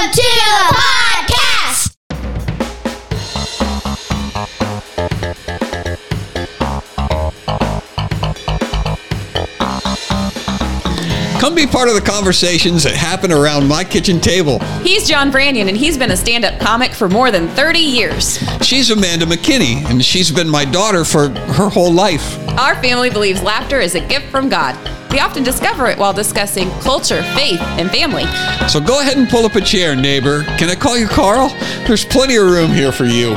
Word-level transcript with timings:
Welcome 0.00 0.69
be 11.60 11.70
part 11.70 11.88
of 11.88 11.94
the 11.94 12.00
conversations 12.00 12.84
that 12.84 12.94
happen 12.94 13.30
around 13.30 13.68
my 13.68 13.84
kitchen 13.84 14.18
table. 14.18 14.60
He's 14.82 15.06
John 15.06 15.30
Branyan, 15.30 15.68
and 15.68 15.76
he's 15.76 15.98
been 15.98 16.10
a 16.10 16.16
stand 16.16 16.42
up 16.46 16.58
comic 16.58 16.92
for 16.92 17.06
more 17.06 17.30
than 17.30 17.48
30 17.48 17.78
years. 17.78 18.38
She's 18.62 18.88
Amanda 18.88 19.26
McKinney, 19.26 19.84
and 19.90 20.02
she's 20.02 20.30
been 20.30 20.48
my 20.48 20.64
daughter 20.64 21.04
for 21.04 21.28
her 21.28 21.68
whole 21.68 21.92
life. 21.92 22.38
Our 22.58 22.80
family 22.80 23.10
believes 23.10 23.42
laughter 23.42 23.78
is 23.78 23.94
a 23.94 24.00
gift 24.00 24.30
from 24.30 24.48
God. 24.48 24.74
We 25.12 25.20
often 25.20 25.42
discover 25.42 25.88
it 25.88 25.98
while 25.98 26.14
discussing 26.14 26.70
culture, 26.80 27.22
faith, 27.34 27.60
and 27.60 27.90
family. 27.90 28.24
So 28.66 28.80
go 28.80 29.02
ahead 29.02 29.18
and 29.18 29.28
pull 29.28 29.44
up 29.44 29.54
a 29.54 29.60
chair, 29.60 29.94
neighbor. 29.94 30.44
Can 30.56 30.70
I 30.70 30.74
call 30.74 30.96
you 30.96 31.08
Carl? 31.08 31.50
There's 31.86 32.06
plenty 32.06 32.36
of 32.36 32.46
room 32.46 32.70
here 32.70 32.90
for 32.90 33.04
you. 33.04 33.30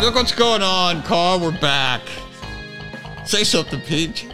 Look 0.00 0.14
what's 0.14 0.32
going 0.32 0.62
on, 0.62 1.02
Carl. 1.02 1.40
We're 1.40 1.60
back. 1.60 2.00
Say 3.26 3.44
something, 3.44 3.82
Peach. 3.82 4.31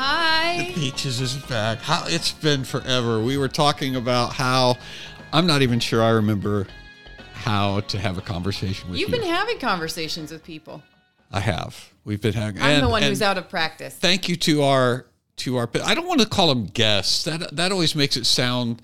Hi. 0.00 0.58
The 0.58 0.72
peaches 0.74 1.20
is 1.20 1.34
back. 1.34 1.78
How 1.78 2.04
it's 2.06 2.30
been 2.30 2.62
forever. 2.62 3.20
We 3.20 3.36
were 3.36 3.48
talking 3.48 3.96
about 3.96 4.32
how 4.32 4.76
I'm 5.32 5.44
not 5.44 5.60
even 5.62 5.80
sure 5.80 6.04
I 6.04 6.10
remember 6.10 6.68
how 7.32 7.80
to 7.80 7.98
have 7.98 8.16
a 8.16 8.20
conversation 8.20 8.88
with 8.90 9.00
You've 9.00 9.08
you. 9.10 9.16
been 9.18 9.26
having 9.26 9.58
conversations 9.58 10.30
with 10.30 10.44
people. 10.44 10.84
I 11.32 11.40
have. 11.40 11.92
We've 12.04 12.20
been 12.20 12.34
having. 12.34 12.62
I'm 12.62 12.74
and- 12.74 12.84
the 12.84 12.88
one 12.88 13.02
who's 13.02 13.22
out 13.22 13.38
of 13.38 13.48
practice. 13.48 13.92
Thank 13.92 14.28
you 14.28 14.36
to 14.36 14.62
our 14.62 15.06
to 15.38 15.56
our. 15.56 15.68
I 15.84 15.96
don't 15.96 16.06
want 16.06 16.20
to 16.20 16.28
call 16.28 16.46
them 16.46 16.66
guests. 16.66 17.24
That 17.24 17.56
that 17.56 17.72
always 17.72 17.96
makes 17.96 18.16
it 18.16 18.24
sound. 18.24 18.80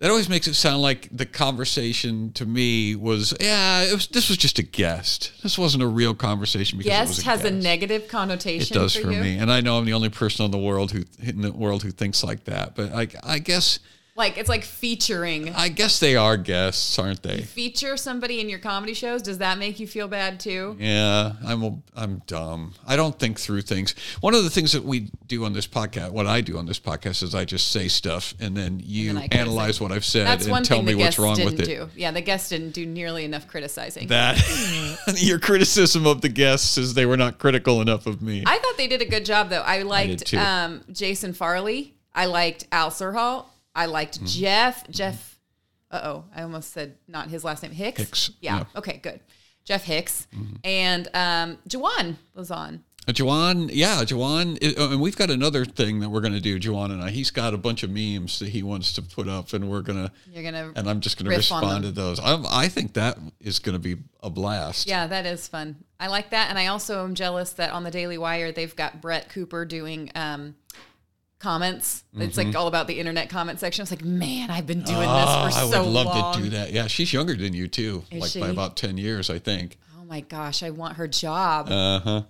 That 0.00 0.10
always 0.10 0.28
makes 0.28 0.46
it 0.46 0.54
sound 0.54 0.80
like 0.80 1.08
the 1.10 1.26
conversation 1.26 2.32
to 2.34 2.46
me 2.46 2.94
was 2.94 3.34
yeah. 3.40 3.82
It 3.82 3.92
was, 3.92 4.06
this 4.06 4.28
was 4.28 4.38
just 4.38 4.60
a 4.60 4.62
guest. 4.62 5.32
This 5.42 5.58
wasn't 5.58 5.82
a 5.82 5.88
real 5.88 6.14
conversation 6.14 6.78
because 6.78 6.92
it 6.92 7.00
was 7.00 7.16
Guest 7.16 7.26
a 7.26 7.30
has 7.30 7.44
a 7.44 7.50
negative 7.50 8.06
connotation. 8.06 8.76
It 8.76 8.78
does 8.78 8.94
for, 8.94 9.02
for 9.02 9.08
me, 9.08 9.38
and 9.38 9.50
I 9.50 9.60
know 9.60 9.76
I'm 9.76 9.86
the 9.86 9.94
only 9.94 10.08
person 10.08 10.44
in 10.44 10.52
the 10.52 10.58
world 10.58 10.92
who 10.92 11.02
in 11.20 11.40
the 11.42 11.52
world 11.52 11.82
who 11.82 11.90
thinks 11.90 12.22
like 12.22 12.44
that. 12.44 12.76
But 12.76 12.92
I, 12.94 13.08
I 13.24 13.38
guess 13.40 13.80
Like 14.18 14.36
it's 14.36 14.48
like 14.48 14.64
featuring. 14.64 15.54
I 15.54 15.68
guess 15.68 16.00
they 16.00 16.16
are 16.16 16.36
guests, 16.36 16.98
aren't 16.98 17.22
they? 17.22 17.42
Feature 17.42 17.96
somebody 17.96 18.40
in 18.40 18.48
your 18.48 18.58
comedy 18.58 18.92
shows. 18.92 19.22
Does 19.22 19.38
that 19.38 19.58
make 19.58 19.78
you 19.78 19.86
feel 19.86 20.08
bad 20.08 20.40
too? 20.40 20.76
Yeah, 20.80 21.34
I'm 21.46 21.62
a, 21.62 21.78
I'm 21.94 22.22
dumb. 22.26 22.74
I 22.84 22.96
don't 22.96 23.16
think 23.16 23.38
through 23.38 23.62
things. 23.62 23.94
One 24.20 24.34
of 24.34 24.42
the 24.42 24.50
things 24.50 24.72
that 24.72 24.82
we 24.84 25.12
do 25.28 25.44
on 25.44 25.52
this 25.52 25.68
podcast, 25.68 26.10
what 26.10 26.26
I 26.26 26.40
do 26.40 26.58
on 26.58 26.66
this 26.66 26.80
podcast, 26.80 27.22
is 27.22 27.32
I 27.32 27.44
just 27.44 27.68
say 27.70 27.86
stuff 27.86 28.34
and 28.40 28.56
then 28.56 28.82
you 28.84 29.10
And 29.10 29.18
then 29.18 29.28
I 29.32 29.36
analyze 29.36 29.80
what 29.80 29.92
I've 29.92 30.04
said 30.04 30.26
That's 30.26 30.46
and 30.46 30.50
one 30.50 30.64
tell 30.64 30.78
thing 30.78 30.86
me 30.86 30.94
what's 30.96 31.18
wrong 31.18 31.36
didn't 31.36 31.52
with 31.58 31.60
it. 31.60 31.66
do. 31.66 31.88
Yeah, 31.94 32.10
the 32.10 32.20
guests 32.20 32.48
didn't 32.48 32.70
do 32.72 32.84
nearly 32.86 33.24
enough 33.24 33.46
criticizing. 33.46 34.08
That 34.08 34.36
your 35.16 35.38
criticism 35.38 36.06
of 36.08 36.22
the 36.22 36.28
guests 36.28 36.76
is 36.76 36.94
they 36.94 37.06
were 37.06 37.16
not 37.16 37.38
critical 37.38 37.80
enough 37.80 38.06
of 38.06 38.20
me. 38.20 38.42
I 38.44 38.58
thought 38.58 38.76
they 38.76 38.88
did 38.88 39.00
a 39.00 39.06
good 39.06 39.24
job 39.24 39.48
though. 39.48 39.62
I 39.62 39.82
liked 39.82 40.26
too. 40.26 40.38
um, 40.38 40.82
Jason 40.90 41.32
Farley. 41.34 41.94
I 42.14 42.26
liked 42.26 42.66
Al 42.72 42.90
Serhal. 42.90 43.44
I 43.78 43.86
liked 43.86 44.16
Mm-hmm. 44.16 44.26
Jeff. 44.26 44.88
Jeff. 44.90 45.38
Uh 45.90 46.00
oh, 46.04 46.24
I 46.36 46.42
almost 46.42 46.72
said 46.72 46.96
not 47.06 47.28
his 47.30 47.44
last 47.44 47.62
name. 47.62 47.72
Hicks. 47.72 48.00
Hicks, 48.02 48.30
Yeah. 48.40 48.56
yeah. 48.56 48.60
Mm-hmm. 48.64 48.78
Okay. 48.78 48.96
Good. 49.02 49.20
Jeff 49.64 49.84
Hicks 49.84 50.26
and 50.64 51.08
um, 51.14 51.58
Jawan 51.68 52.16
was 52.34 52.50
on. 52.50 52.84
Uh, 53.06 53.12
Juwan, 53.12 53.70
yeah, 53.72 54.02
Juwan, 54.04 54.56
uh, 54.78 54.90
and 54.92 55.00
we've 55.00 55.16
got 55.16 55.30
another 55.30 55.64
thing 55.64 56.00
that 56.00 56.10
we're 56.10 56.20
going 56.20 56.34
to 56.34 56.40
do, 56.42 56.60
Juwan 56.60 56.90
and 56.90 57.02
I. 57.02 57.08
He's 57.08 57.30
got 57.30 57.54
a 57.54 57.56
bunch 57.56 57.82
of 57.82 57.88
memes 57.88 58.38
that 58.38 58.50
he 58.50 58.62
wants 58.62 58.92
to 58.94 59.02
put 59.02 59.26
up, 59.28 59.54
and 59.54 59.70
we're 59.70 59.80
going 59.80 60.06
to, 60.06 60.12
You're 60.30 60.42
gonna. 60.44 60.72
and 60.76 60.90
I'm 60.90 61.00
just 61.00 61.16
going 61.18 61.30
to 61.30 61.34
respond 61.36 61.84
to 61.84 61.90
those. 61.90 62.20
I'm, 62.20 62.44
I 62.50 62.68
think 62.68 62.92
that 62.94 63.16
is 63.40 63.60
going 63.60 63.72
to 63.74 63.78
be 63.78 63.96
a 64.22 64.28
blast. 64.28 64.86
Yeah, 64.86 65.06
that 65.06 65.24
is 65.24 65.48
fun. 65.48 65.76
I 65.98 66.08
like 66.08 66.28
that, 66.30 66.50
and 66.50 66.58
I 66.58 66.66
also 66.66 67.02
am 67.02 67.14
jealous 67.14 67.52
that 67.54 67.72
on 67.72 67.82
the 67.82 67.90
Daily 67.90 68.18
Wire 68.18 68.52
they've 68.52 68.76
got 68.76 69.00
Brett 69.00 69.30
Cooper 69.30 69.64
doing 69.64 70.10
um, 70.14 70.54
comments. 71.38 72.04
It's 72.16 72.36
like 72.36 72.54
all 72.56 72.66
about 72.66 72.86
the 72.86 72.98
internet 72.98 73.28
comment 73.30 73.60
section. 73.60 73.82
It's 73.82 73.90
like, 73.90 74.04
man, 74.04 74.50
I've 74.50 74.66
been 74.66 74.82
doing 74.82 75.06
Oh, 75.08 75.44
this 75.46 75.54
for 75.56 75.60
so 75.60 75.66
long. 75.66 75.74
I 75.74 75.80
would 75.80 75.88
love 75.92 76.06
long. 76.06 76.34
to 76.36 76.42
do 76.42 76.48
that. 76.50 76.72
Yeah, 76.72 76.86
she's 76.86 77.12
younger 77.12 77.34
than 77.36 77.52
you 77.54 77.68
too, 77.68 78.04
Is 78.10 78.34
like 78.36 78.42
by 78.44 78.50
about 78.50 78.76
ten 78.76 78.98
years, 78.98 79.30
I 79.30 79.38
think. 79.38 79.76
Oh 80.00 80.04
my 80.04 80.20
gosh, 80.20 80.62
I 80.62 80.70
want 80.70 80.96
her 80.96 81.06
job. 81.08 81.68
Uh 81.70 82.00
huh. 82.00 82.22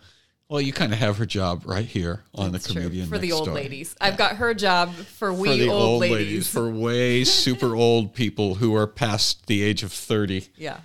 Well, 0.50 0.62
you 0.62 0.72
kind 0.72 0.94
of 0.94 0.98
have 0.98 1.18
her 1.18 1.26
job 1.26 1.64
right 1.66 1.84
here 1.84 2.22
on 2.34 2.54
It's 2.54 2.66
the 2.66 2.72
true. 2.72 2.82
comedian 2.84 3.08
for 3.08 3.18
the 3.18 3.32
old 3.32 3.44
Door. 3.46 3.54
ladies. 3.56 3.94
I've 4.00 4.16
got 4.16 4.36
her 4.36 4.54
job 4.54 4.94
for 4.94 5.30
we 5.32 5.48
For 5.50 5.56
the 5.56 5.68
old, 5.68 6.00
ladies. 6.00 6.48
for 6.48 6.70
way 6.70 7.22
super 7.24 7.74
old 7.76 8.14
people 8.14 8.54
who 8.54 8.74
are 8.74 8.86
past 8.86 9.46
the 9.46 9.62
age 9.62 9.82
of 9.82 9.92
thirty. 9.92 10.48
yeah, 10.56 10.80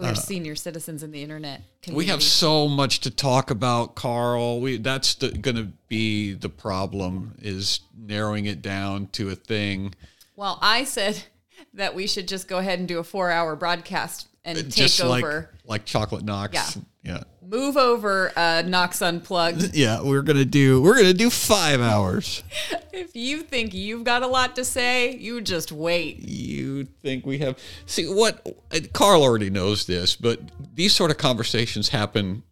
we're 0.00 0.14
senior 0.14 0.54
citizens 0.54 1.02
in 1.02 1.10
the 1.10 1.22
internet. 1.22 1.62
Uh, 1.88 1.94
We 1.94 2.06
have 2.06 2.22
so 2.22 2.68
much 2.68 3.00
to 3.00 3.10
talk 3.10 3.50
about, 3.50 3.94
Carl. 3.94 4.60
We 4.60 4.76
that's 4.78 5.14
going 5.14 5.56
to 5.56 5.68
be 5.88 6.32
the 6.32 6.48
problem 6.48 7.36
is 7.40 7.80
narrowing 7.96 8.46
it 8.46 8.62
down 8.62 9.08
to 9.12 9.30
a 9.30 9.34
thing. 9.34 9.94
Well, 10.36 10.58
I 10.60 10.84
said 10.84 11.22
that 11.74 11.94
we 11.94 12.06
should 12.06 12.28
just 12.28 12.48
go 12.48 12.58
ahead 12.58 12.78
and 12.78 12.88
do 12.88 12.98
a 12.98 13.04
four-hour 13.04 13.56
broadcast 13.56 14.28
and 14.44 14.58
take 14.58 14.70
just 14.70 15.00
over, 15.00 15.50
like 15.64 15.68
like 15.68 15.84
chocolate 15.84 16.24
Knox. 16.24 16.54
Yeah. 16.54 16.82
Yeah. 17.04 17.22
move 17.44 17.76
over 17.76 18.32
uh, 18.36 18.62
Knox 18.64 19.02
Unplugged. 19.02 19.74
Yeah, 19.74 20.02
we're 20.02 20.22
gonna 20.22 20.44
do 20.44 20.80
we're 20.80 20.96
gonna 20.96 21.12
do 21.12 21.30
five 21.30 21.80
hours. 21.80 22.44
if 22.92 23.16
you 23.16 23.42
think 23.42 23.74
you've 23.74 24.04
got 24.04 24.22
a 24.22 24.26
lot 24.28 24.54
to 24.56 24.64
say, 24.64 25.16
you 25.16 25.40
just 25.40 25.72
wait. 25.72 26.18
you 26.20 26.84
think 26.84 27.26
we 27.26 27.38
have 27.38 27.58
see 27.86 28.06
what 28.06 28.46
carl 28.92 29.22
already 29.22 29.50
knows 29.50 29.86
this 29.86 30.14
but 30.14 30.38
these 30.74 30.94
sort 30.94 31.10
of 31.10 31.18
conversations 31.18 31.88
happen 31.88 32.42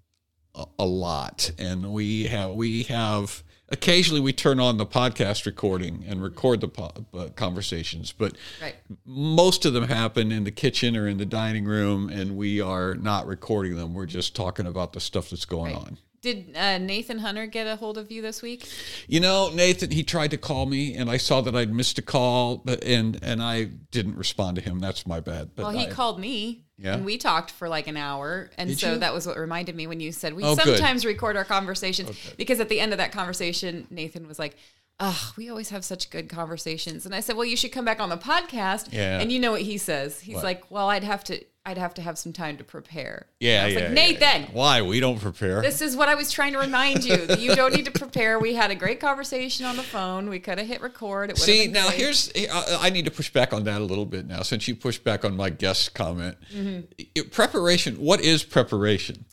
a, 0.55 0.65
a 0.81 0.85
lot 0.85 1.53
and 1.59 1.93
we 1.93 2.25
have 2.25 2.51
we 2.51 2.83
have 2.85 3.45
occasionally 3.71 4.21
we 4.21 4.33
turn 4.33 4.59
on 4.61 4.77
the 4.77 4.87
podcast 4.87 5.47
recording 5.47 6.05
and 6.09 6.23
record 6.23 6.61
the 6.61 6.69
po- 6.69 6.93
uh, 7.15 7.29
conversations 7.37 8.13
but 8.13 8.37
Right. 8.61 8.75
most 9.05 9.65
of 9.65 9.73
them 9.73 9.85
happen 9.85 10.33
in 10.33 10.45
the 10.45 10.51
kitchen 10.51 10.97
or 10.97 11.07
in 11.07 11.19
the 11.19 11.27
dining 11.27 11.65
room 11.65 12.09
and 12.09 12.37
we 12.37 12.61
are 12.61 12.95
not 12.95 13.27
recording 13.27 13.77
them 13.77 13.95
we're 13.95 14.07
just 14.07 14.35
talking 14.35 14.67
about 14.67 14.93
the 14.93 15.01
stuff 15.01 15.31
that's 15.31 15.45
going 15.45 15.75
on 15.75 15.99
Did 16.23 16.55
uh, 16.57 16.79
Nathan 16.79 17.19
Hunter 17.21 17.47
get 17.47 17.67
a 17.67 17.77
hold 17.77 17.97
of 17.97 18.11
you 18.13 18.21
this 18.21 18.43
week? 18.43 18.69
You 19.09 19.21
know, 19.21 19.49
Nathan, 19.55 19.91
he 19.91 20.03
tried 20.03 20.31
to 20.33 20.37
call 20.37 20.67
me, 20.67 20.95
and 20.95 21.09
I 21.11 21.17
saw 21.17 21.41
that 21.41 21.57
I'd 21.57 21.73
missed 21.73 21.97
a 21.99 22.03
call, 22.03 22.59
but 22.59 22.85
and 22.85 23.19
and 23.23 23.43
I 23.43 23.65
didn't 23.91 24.17
respond 24.19 24.57
to 24.57 24.61
him. 24.63 24.81
That's 24.81 25.07
my 25.07 25.21
bad. 25.21 25.53
But 25.57 25.63
Well, 25.63 25.73
he 25.73 25.87
I- 25.87 25.91
called 25.91 26.21
me. 26.21 26.67
Yeah? 26.81 26.95
And 26.95 27.05
we 27.05 27.19
talked 27.19 27.51
for 27.51 27.69
like 27.69 27.87
an 27.89 27.97
hour. 27.97 28.51
And 28.57 28.71
Did 28.71 28.79
so 28.81 28.93
you? 28.95 28.99
that 29.01 29.13
was 29.13 29.27
what 29.27 29.37
reminded 29.37 29.77
me 29.77 29.87
when 29.87 30.01
you 30.01 30.13
said 30.13 30.33
we 30.35 30.43
Oh, 30.43 30.57
good. 30.57 30.65
sometimes 30.79 31.05
record 31.05 31.37
our 31.37 31.45
conversations 31.45 32.11
because 32.39 32.59
at 32.59 32.69
the 32.71 32.81
end 32.81 32.93
of 32.93 32.99
that 32.99 33.13
conversation, 33.13 33.87
Nathan 33.91 34.27
was 34.27 34.39
like, 34.39 34.57
Oh, 35.03 35.33
we 35.37 35.49
always 35.49 35.71
have 35.71 35.83
such 35.85 36.11
good 36.11 36.29
conversations. 36.29 37.07
And 37.07 37.15
I 37.15 37.21
said, 37.21 37.37
Well, 37.37 37.47
you 37.47 37.57
should 37.57 37.73
come 37.73 37.85
back 37.85 38.01
on 38.01 38.09
the 38.09 38.17
podcast. 38.19 38.93
Yeah. 38.93 39.19
And 39.21 39.31
you 39.33 39.39
know 39.39 39.51
what 39.53 39.63
he 39.63 39.79
says? 39.79 40.21
He's 40.21 40.37
What? 40.37 40.45
like, 40.45 40.71
Well, 40.71 40.89
I'd 40.89 41.05
have 41.05 41.23
to 41.25 41.43
I'd 41.67 41.77
have 41.77 41.93
to 41.95 42.03
have 42.03 42.17
some 42.19 42.33
time 42.33 42.57
to 42.57 42.65
prepare. 42.65 43.27
Yeah, 43.39 43.63
I 43.63 43.65
was 43.67 43.75
yeah, 43.75 43.81
like, 43.81 43.89
yeah, 43.91 43.95
Nathan, 43.95 44.43
yeah. 44.43 44.49
Why 44.53 44.81
we 44.81 44.99
don't 44.99 45.21
prepare? 45.21 45.61
this 45.61 45.83
is 45.83 45.95
what 45.95 46.09
I 46.09 46.15
was 46.15 46.33
trying 46.33 46.55
to 46.55 46.59
remind 46.59 47.05
you 47.05 47.19
that 47.27 47.39
you 47.39 47.55
don't 47.55 47.75
need 47.75 47.85
to 47.85 47.91
prepare. 47.91 48.39
We 48.39 48.55
had 48.55 48.71
a 48.71 48.75
great 48.75 48.99
conversation 48.99 49.67
on 49.67 49.77
the 49.77 49.83
phone. 49.83 50.31
We 50.31 50.39
could 50.41 50.57
have 50.59 50.67
hit 50.67 50.81
record. 50.81 51.37
See, 51.37 51.67
now 51.67 51.89
great. 51.89 51.99
here's 52.01 52.33
I 52.35 52.79
I 52.87 52.91
need 52.91 53.05
to 53.05 53.11
push 53.11 53.31
back 53.31 53.53
on 53.53 53.65
that 53.65 53.81
a 53.81 53.85
little 53.85 54.07
bit 54.07 54.27
now, 54.27 54.41
since 54.43 54.67
you 54.69 54.75
pushed 54.75 55.05
back 55.05 55.23
on 55.25 55.37
my 55.37 55.51
guest 55.51 55.93
comment. 55.95 56.39
Mm-hmm. 56.55 57.29
Preparation. 57.31 57.97
What 57.97 58.21
is 58.23 58.43
preparation? 58.43 59.27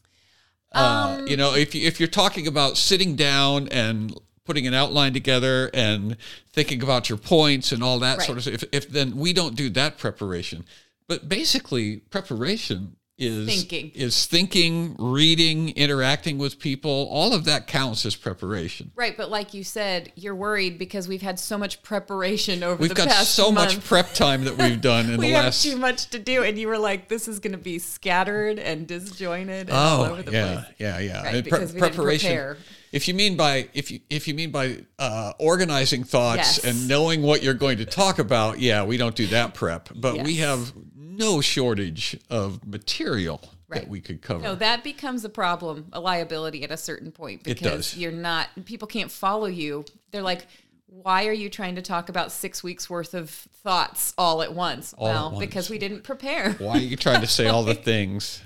uh, 0.73 1.17
Um, 1.19 1.27
you 1.27 1.37
know, 1.37 1.55
if 1.55 1.73
you, 1.73 1.87
if 1.87 1.97
you're 1.97 2.07
talking 2.09 2.45
about 2.45 2.75
sitting 2.77 3.15
down 3.15 3.69
and 3.69 4.13
putting 4.43 4.67
an 4.67 4.73
outline 4.73 5.13
together 5.13 5.69
and 5.73 6.17
thinking 6.51 6.83
about 6.83 7.07
your 7.09 7.17
points 7.17 7.71
and 7.71 7.81
all 7.81 7.99
that 7.99 8.17
Right. 8.17 8.25
sort 8.27 8.37
of 8.37 8.43
stuff, 8.43 8.55
if, 8.55 8.63
if 8.73 8.89
then 8.89 9.15
we 9.15 9.31
don't 9.31 9.55
do 9.55 9.69
that 9.71 9.97
preparation, 9.97 10.65
but 11.07 11.27
basically 11.29 11.97
preparation 11.97 12.95
is 13.19 13.47
Thinking. 13.47 13.91
is 13.95 14.27
thinking, 14.27 14.95
reading, 14.99 15.69
interacting 15.69 16.37
with 16.37 16.59
people. 16.59 17.07
All 17.11 17.33
of 17.33 17.45
that 17.45 17.65
counts 17.65 18.05
as 18.05 18.15
preparation. 18.15 18.91
Right, 18.95 19.17
but 19.17 19.31
like 19.31 19.55
you 19.55 19.63
said, 19.63 20.11
you're 20.15 20.35
worried 20.35 20.77
because 20.77 21.07
we've 21.07 21.23
had 21.23 21.39
so 21.39 21.57
much 21.57 21.81
preparation 21.81 22.61
over 22.61 22.75
We've 22.79 22.89
the 22.89 22.95
got 22.95 23.09
so 23.25 23.51
month. 23.51 23.73
much 23.77 23.83
prep 23.85 24.13
time 24.13 24.43
that 24.43 24.55
we've 24.59 24.79
done 24.79 25.09
in 25.09 25.11
the 25.13 25.17
last 25.17 25.23
year. 25.23 25.25
we 25.25 25.27
the 25.29 25.35
have 25.35 25.43
last. 25.45 25.63
too 25.63 25.77
much 25.77 26.09
to 26.11 26.19
do, 26.19 26.43
and 26.43 26.59
you 26.59 26.67
were 26.67 26.77
like, 26.77 27.07
"This 27.07 27.27
is 27.27 27.39
going 27.39 27.53
to 27.53 27.57
be 27.57 27.79
scattered 27.79 28.59
and 28.59 28.85
disjointed 28.85 29.69
and 29.69 29.71
all 29.71 30.03
Oh 30.03 30.11
over 30.11 30.21
the 30.21 30.31
yeah, 30.31 30.53
place." 30.53 30.65
yeah, 30.77 30.99
yeah. 30.99 31.23
Right, 31.23 31.31
pre- 31.33 31.41
because 31.41 31.73
we 31.73 31.79
didn't 31.81 31.95
prepare. 31.95 32.57
If 32.91 33.07
you 33.07 33.15
mean 33.15 33.35
by 33.35 33.67
if 33.73 33.89
you 33.89 33.99
if 34.11 34.27
you 34.27 34.35
mean 34.35 34.51
by 34.51 34.83
uh, 34.99 35.33
organizing 35.39 36.03
thoughts 36.03 36.63
Yes. 36.63 36.65
and 36.65 36.87
knowing 36.87 37.23
what 37.23 37.41
you're 37.41 37.55
going 37.55 37.79
to 37.79 37.85
talk 37.85 38.19
about, 38.19 38.59
yeah, 38.59 38.83
we 38.83 38.97
don't 38.97 39.15
do 39.15 39.25
that 39.27 39.55
prep, 39.55 39.89
but 39.95 40.21
we 40.23 40.35
have 40.35 40.71
no 41.17 41.41
shortage 41.41 42.17
of 42.29 42.65
material 42.67 43.41
that 43.69 43.87
we 43.87 43.99
could 43.99 44.21
cover. 44.21 44.41
No, 44.43 44.55
that 44.55 44.83
becomes 44.83 45.25
a 45.25 45.29
problem, 45.29 45.87
a 45.91 45.99
liability 45.99 46.63
at 46.63 46.71
a 46.71 46.77
certain 46.77 47.11
point 47.11 47.41
It 47.41 47.55
because 47.59 47.91
does. 47.91 47.97
you're 47.97 48.11
not. 48.11 48.47
People 48.65 48.87
can't 48.87 49.11
follow 49.11 49.47
you. 49.47 49.83
They're 50.11 50.21
like, 50.21 50.47
why 50.87 51.27
are 51.27 51.33
you 51.33 51.49
trying 51.49 51.75
to 51.75 51.81
talk 51.81 52.07
about 52.09 52.31
six 52.31 52.63
weeks 52.63 52.89
worth 52.89 53.13
of 53.13 53.29
thoughts 53.29 54.13
all 54.17 54.41
at 54.41 54.53
once? 54.53 54.93
All 54.97 55.07
at 55.07 55.13
well, 55.13 55.31
once. 55.31 55.39
because 55.39 55.69
we 55.69 55.77
didn't 55.77 56.03
prepare. 56.03 56.53
Why 56.53 56.77
are 56.77 56.81
you 56.81 56.95
trying 56.95 57.21
to 57.21 57.27
say 57.37 57.47
all 57.47 57.63
the 57.63 57.75
things, 57.75 58.41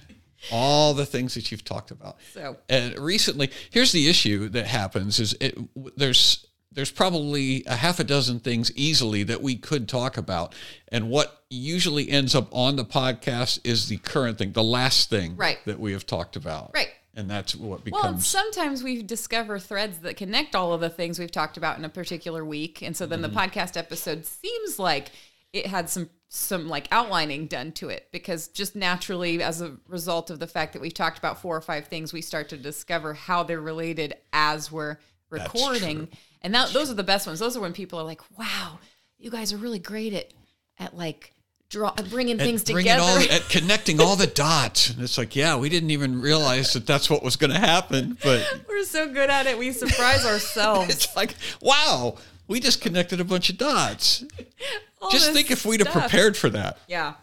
all 0.51 0.93
the 0.95 1.05
things 1.05 1.35
that 1.35 1.51
you've 1.51 1.63
talked 1.63 1.91
about? 1.91 2.17
So 2.33 2.57
And 2.67 2.97
recently, 2.97 3.51
here's 3.69 3.91
the 3.91 4.09
issue 4.09 4.49
that 4.49 4.65
happens: 4.65 5.19
is 5.19 5.35
it 5.39 5.55
there's 5.95 6.47
there's 6.71 6.91
probably 6.91 7.63
a 7.67 7.75
half 7.75 7.99
a 7.99 8.03
dozen 8.03 8.39
things 8.39 8.71
easily 8.75 9.23
that 9.23 9.41
we 9.41 9.55
could 9.55 9.87
talk 9.89 10.17
about, 10.17 10.55
and 10.89 11.09
what 11.09 11.43
usually 11.49 12.09
ends 12.09 12.33
up 12.33 12.47
on 12.51 12.75
the 12.77 12.85
podcast 12.85 13.59
is 13.63 13.87
the 13.89 13.97
current 13.97 14.37
thing, 14.37 14.53
the 14.53 14.63
last 14.63 15.09
thing 15.09 15.35
Right. 15.35 15.59
that 15.65 15.79
we 15.79 15.91
have 15.93 16.05
talked 16.05 16.35
about, 16.35 16.71
Right. 16.73 16.89
And 17.13 17.29
that's 17.29 17.53
what 17.57 17.83
becomes. 17.83 18.03
Well, 18.03 18.19
sometimes 18.19 18.83
we 18.83 19.03
discover 19.03 19.59
threads 19.59 19.97
that 19.99 20.15
connect 20.15 20.55
all 20.55 20.71
of 20.71 20.79
the 20.79 20.89
things 20.89 21.19
we've 21.19 21.29
talked 21.29 21.57
about 21.57 21.77
in 21.77 21.83
a 21.83 21.89
particular 21.89 22.45
week, 22.45 22.81
and 22.81 22.95
so 22.95 23.05
then 23.05 23.21
Mm-hmm. 23.21 23.33
the 23.33 23.39
podcast 23.39 23.75
episode 23.75 24.25
seems 24.25 24.79
like 24.79 25.11
it 25.51 25.67
had 25.67 25.89
some 25.89 26.09
some 26.33 26.69
like 26.69 26.87
outlining 26.93 27.47
done 27.47 27.73
to 27.73 27.89
it 27.89 28.07
because 28.13 28.47
just 28.47 28.73
naturally 28.73 29.43
as 29.43 29.59
a 29.59 29.75
result 29.89 30.29
of 30.29 30.39
the 30.39 30.47
fact 30.47 30.71
that 30.71 30.81
we've 30.81 30.93
talked 30.93 31.17
about 31.17 31.41
four 31.41 31.57
or 31.57 31.59
five 31.59 31.87
things 31.87 32.13
we 32.13 32.21
start 32.21 32.47
to 32.47 32.55
discover 32.55 33.13
how 33.13 33.43
they're 33.43 33.59
related 33.59 34.13
as 34.31 34.71
we're 34.71 34.95
recording 35.29 36.07
and 36.41 36.53
that, 36.55 36.69
those 36.69 36.89
are 36.89 36.95
the 36.95 37.03
best 37.03 37.27
ones 37.27 37.39
those 37.39 37.55
are 37.55 37.61
when 37.61 37.73
people 37.73 37.99
are 37.99 38.05
like 38.05 38.21
wow 38.37 38.79
you 39.17 39.29
guys 39.29 39.53
are 39.53 39.57
really 39.57 39.79
great 39.79 40.13
at 40.13 40.33
at 40.79 40.95
like 40.95 41.33
draw 41.71 41.93
bringing 42.09 42.37
things 42.37 42.63
bring 42.63 42.85
it 42.85 42.89
together 42.89 43.01
all 43.01 43.35
at 43.35 43.47
connecting 43.49 44.01
all 44.01 44.15
the 44.15 44.27
dots. 44.27 44.89
And 44.89 45.01
it's 45.01 45.17
like, 45.17 45.35
yeah, 45.35 45.55
we 45.55 45.69
didn't 45.69 45.89
even 45.91 46.21
realize 46.21 46.73
that 46.73 46.85
that's 46.85 47.09
what 47.09 47.23
was 47.23 47.37
going 47.37 47.51
to 47.51 47.59
happen, 47.59 48.17
but 48.21 48.45
we're 48.67 48.83
so 48.83 49.11
good 49.11 49.29
at 49.29 49.47
it 49.47 49.57
we 49.57 49.71
surprise 49.71 50.25
ourselves 50.25 50.93
it's 50.93 51.15
like, 51.15 51.33
wow, 51.61 52.17
we 52.47 52.59
just 52.59 52.81
connected 52.81 53.21
a 53.21 53.23
bunch 53.23 53.49
of 53.49 53.57
dots. 53.57 54.25
Just 55.11 55.27
this 55.27 55.33
think 55.33 55.49
if 55.49 55.65
we'd 55.65 55.79
have 55.79 55.93
prepared 55.93 56.35
for 56.37 56.49
that. 56.49 56.77
Yeah. 56.87 57.13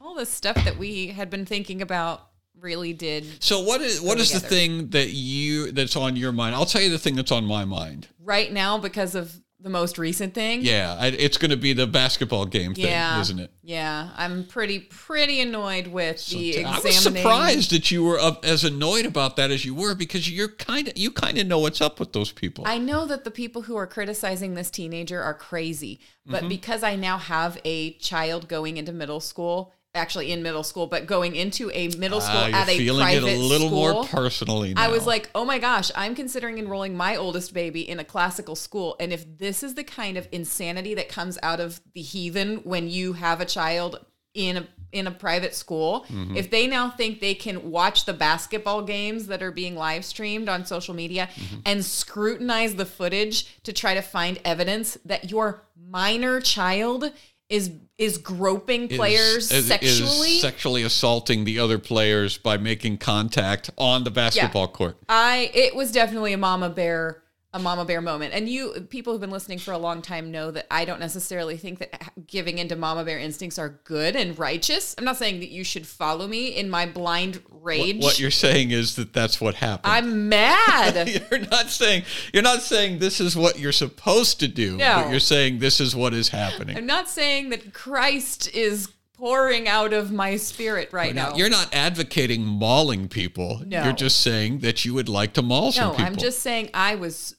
All 0.00 0.14
the 0.14 0.24
stuff 0.24 0.56
that 0.64 0.78
we 0.78 1.08
had 1.08 1.28
been 1.28 1.44
thinking 1.44 1.82
about 1.82 2.28
really 2.60 2.92
did 2.92 3.26
So 3.42 3.60
what 3.60 3.80
is 3.80 4.00
what 4.00 4.18
is 4.18 4.32
the 4.32 4.40
thing 4.40 4.90
that 4.90 5.10
you 5.10 5.72
that's 5.72 5.96
on 5.96 6.16
your 6.16 6.32
mind? 6.32 6.54
I'll 6.54 6.66
tell 6.66 6.82
you 6.82 6.90
the 6.90 6.98
thing 6.98 7.14
that's 7.16 7.32
on 7.32 7.44
my 7.44 7.64
mind. 7.64 8.08
right 8.24 8.52
now 8.52 8.78
because 8.78 9.14
of 9.14 9.34
the 9.58 9.70
most 9.70 9.98
recent 9.98 10.32
thing. 10.32 10.60
Yeah, 10.62 11.02
it's 11.06 11.38
going 11.38 11.50
to 11.50 11.56
be 11.56 11.72
the 11.72 11.88
basketball 11.88 12.44
game 12.46 12.72
thing, 12.74 12.84
Yeah. 12.84 13.20
isn't 13.20 13.40
it? 13.40 13.50
Yeah. 13.64 14.10
I'm 14.16 14.44
pretty 14.44 14.78
pretty 14.80 15.40
annoyed 15.40 15.88
with 15.88 16.24
the 16.28 16.50
examination. 16.50 16.66
I 16.66 16.76
examining. 16.88 17.24
was 17.24 17.32
surprised 17.32 17.70
that 17.72 17.90
you 17.90 18.04
were 18.04 18.18
up, 18.20 18.44
as 18.44 18.62
annoyed 18.62 19.06
about 19.06 19.34
that 19.36 19.50
as 19.50 19.64
you 19.64 19.74
were 19.74 19.96
because 19.96 20.30
you're 20.30 20.48
kind 20.50 20.86
of 20.88 20.96
you 20.96 21.10
kind 21.10 21.38
of 21.38 21.48
know 21.48 21.58
what's 21.58 21.80
up 21.80 21.98
with 21.98 22.12
those 22.12 22.30
people. 22.30 22.64
I 22.66 22.78
know 22.78 23.06
that 23.06 23.24
the 23.24 23.30
people 23.30 23.62
who 23.62 23.74
are 23.76 23.86
criticizing 23.88 24.54
this 24.54 24.70
teenager 24.70 25.20
are 25.20 25.34
crazy, 25.34 25.98
but 26.24 26.40
Mm-hmm. 26.40 26.48
because 26.48 26.82
I 26.84 26.94
now 26.94 27.18
have 27.18 27.58
a 27.64 27.94
child 27.94 28.46
going 28.48 28.76
into 28.76 28.92
middle 28.92 29.20
school, 29.20 29.72
actually 29.96 30.30
in 30.32 30.42
middle 30.42 30.62
school, 30.62 30.86
but 30.86 31.06
going 31.06 31.34
into 31.34 31.70
a 31.72 31.88
middle 31.96 32.20
school 32.20 32.38
Ah, 32.38 32.50
at 32.62 32.68
a 32.68 32.76
feeling 32.76 33.02
private 33.04 33.26
it 33.28 33.36
a 33.38 33.40
little 33.40 33.68
school, 33.68 33.92
more 33.94 34.04
personally. 34.04 34.74
Now. 34.74 34.84
I 34.84 34.88
was 34.88 35.06
like, 35.06 35.30
oh 35.34 35.44
my 35.44 35.58
gosh, 35.58 35.90
I'm 35.96 36.14
considering 36.14 36.58
enrolling 36.58 36.96
my 36.96 37.16
oldest 37.16 37.52
baby 37.54 37.88
in 37.88 37.98
a 37.98 38.04
classical 38.04 38.54
school. 38.54 38.96
And 39.00 39.12
if 39.12 39.24
this 39.38 39.62
is 39.62 39.74
the 39.74 39.84
kind 39.84 40.16
of 40.16 40.28
insanity 40.30 40.94
that 40.94 41.08
comes 41.08 41.38
out 41.42 41.58
of 41.60 41.80
the 41.94 42.02
heathen 42.02 42.58
when 42.58 42.88
you 42.88 43.14
have 43.14 43.40
a 43.40 43.46
child 43.46 44.04
in 44.34 44.58
a 44.58 44.66
in 44.92 45.06
a 45.06 45.10
private 45.10 45.54
school, 45.54 46.06
Mm-hmm. 46.08 46.36
if 46.36 46.50
they 46.50 46.66
now 46.66 46.88
think 46.90 47.20
they 47.20 47.34
can 47.34 47.70
watch 47.70 48.04
the 48.06 48.12
basketball 48.14 48.82
games 48.82 49.26
that 49.26 49.42
are 49.42 49.50
being 49.50 49.74
live 49.74 50.04
streamed 50.04 50.48
on 50.48 50.64
social 50.64 50.94
media 50.94 51.28
Mm-hmm. 51.34 51.56
and 51.66 51.84
scrutinize 51.84 52.76
the 52.76 52.86
footage 52.86 53.62
to 53.64 53.72
try 53.72 53.94
to 53.94 54.00
find 54.02 54.38
evidence 54.44 54.96
that 55.04 55.30
your 55.30 55.62
minor 55.90 56.40
child 56.40 57.12
is 57.48 57.70
is 57.98 58.18
groping 58.18 58.88
players 58.88 59.50
is- 59.50 59.52
is 59.52 59.66
sexually 59.68 60.38
sexually 60.40 60.82
assaulting 60.82 61.44
the 61.44 61.58
other 61.58 61.78
players 61.78 62.36
by 62.38 62.56
making 62.56 62.98
contact 62.98 63.70
on 63.78 64.04
the 64.04 64.10
basketball 64.10 64.68
court. 64.68 64.98
I 65.08 65.50
it 65.54 65.74
was 65.74 65.92
definitely 65.92 66.32
a 66.32 66.38
mama 66.38 66.68
bear 66.68 67.22
a 67.56 67.58
mama 67.58 67.84
bear 67.84 68.00
moment. 68.00 68.34
And 68.34 68.48
you 68.48 68.86
people 68.90 69.12
who've 69.12 69.20
been 69.20 69.30
listening 69.30 69.58
for 69.58 69.72
a 69.72 69.78
long 69.78 70.02
time 70.02 70.30
know 70.30 70.50
that 70.50 70.66
I 70.70 70.84
don't 70.84 71.00
necessarily 71.00 71.56
think 71.56 71.78
that 71.78 72.12
giving 72.26 72.58
into 72.58 72.76
mama 72.76 73.04
bear 73.04 73.18
instincts 73.18 73.58
are 73.58 73.80
good 73.84 74.14
and 74.14 74.38
righteous. 74.38 74.94
I'm 74.98 75.04
not 75.04 75.16
saying 75.16 75.40
that 75.40 75.48
you 75.48 75.64
should 75.64 75.86
follow 75.86 76.28
me 76.28 76.48
in 76.48 76.68
my 76.68 76.86
blind 76.86 77.42
rage. 77.48 78.02
What 78.02 78.20
you're 78.20 78.30
saying 78.30 78.70
is 78.70 78.96
that 78.96 79.12
that's 79.12 79.40
what 79.40 79.54
happened. 79.56 79.92
I'm 79.92 80.28
mad. 80.28 81.08
you're 81.30 81.40
not 81.40 81.70
saying 81.70 82.04
you're 82.32 82.42
not 82.42 82.62
saying 82.62 82.98
this 82.98 83.20
is 83.20 83.34
what 83.34 83.58
you're 83.58 83.72
supposed 83.72 84.38
to 84.40 84.48
do, 84.48 84.76
No. 84.76 85.02
but 85.02 85.10
you're 85.10 85.18
saying 85.20 85.58
this 85.58 85.80
is 85.80 85.96
what 85.96 86.12
is 86.12 86.28
happening. 86.28 86.76
I'm 86.76 86.86
not 86.86 87.08
saying 87.08 87.48
that 87.50 87.72
Christ 87.72 88.54
is 88.54 88.88
pouring 89.16 89.66
out 89.66 89.92
of 89.92 90.12
my 90.12 90.36
spirit 90.36 90.92
right 90.92 91.14
Now, 91.14 91.30
now. 91.30 91.36
you're 91.36 91.48
not 91.48 91.74
advocating 91.74 92.44
mauling 92.44 93.08
people. 93.08 93.62
No. 93.64 93.84
You're 93.84 93.92
just 93.94 94.20
saying 94.20 94.58
that 94.58 94.84
you 94.84 94.92
would 94.94 95.08
like 95.08 95.32
to 95.34 95.42
maul 95.42 95.72
some 95.72 95.88
no, 95.88 95.90
people. 95.92 96.04
I'm 96.04 96.16
just 96.16 96.40
saying 96.40 96.70
I 96.74 96.96
was 96.96 97.34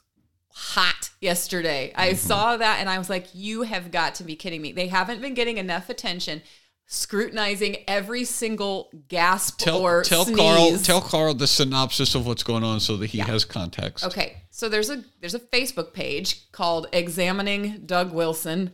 hot 0.60 1.12
yesterday. 1.22 1.94
I 1.96 2.10
Mm-hmm. 2.10 2.18
saw 2.18 2.58
that 2.58 2.80
and 2.80 2.90
I 2.90 2.98
was 2.98 3.10
like, 3.12 3.28
you 3.34 3.62
have 3.62 3.92
got 3.92 4.16
to 4.16 4.24
be 4.24 4.36
kidding 4.36 4.62
me. 4.62 4.72
They 4.72 4.88
haven't 4.88 5.22
been 5.22 5.36
getting 5.36 5.58
enough 5.58 5.88
attention 5.90 6.42
scrutinizing 6.90 7.76
every 7.86 8.24
single 8.24 8.90
gasp 9.10 9.60
tell 9.60 9.82
or 9.82 10.04
tell 10.04 10.24
sneeze. 10.24 10.38
Carl 10.38 10.78
tell 10.78 11.02
Carl 11.02 11.34
the 11.34 11.46
synopsis 11.46 12.16
of 12.16 12.26
what's 12.26 12.44
going 12.44 12.64
on 12.64 12.80
so 12.80 12.96
that 12.98 13.08
he 13.08 13.18
has 13.20 13.44
context. 13.44 14.06
Okay, 14.06 14.38
so 14.50 14.70
there's 14.70 14.90
a 14.90 15.04
there's 15.20 15.36
a 15.36 15.40
Facebook 15.40 15.92
page 15.94 16.50
called 16.54 16.88
"Examining 16.94 17.82
Doug 17.86 18.14
Wilson 18.14 18.72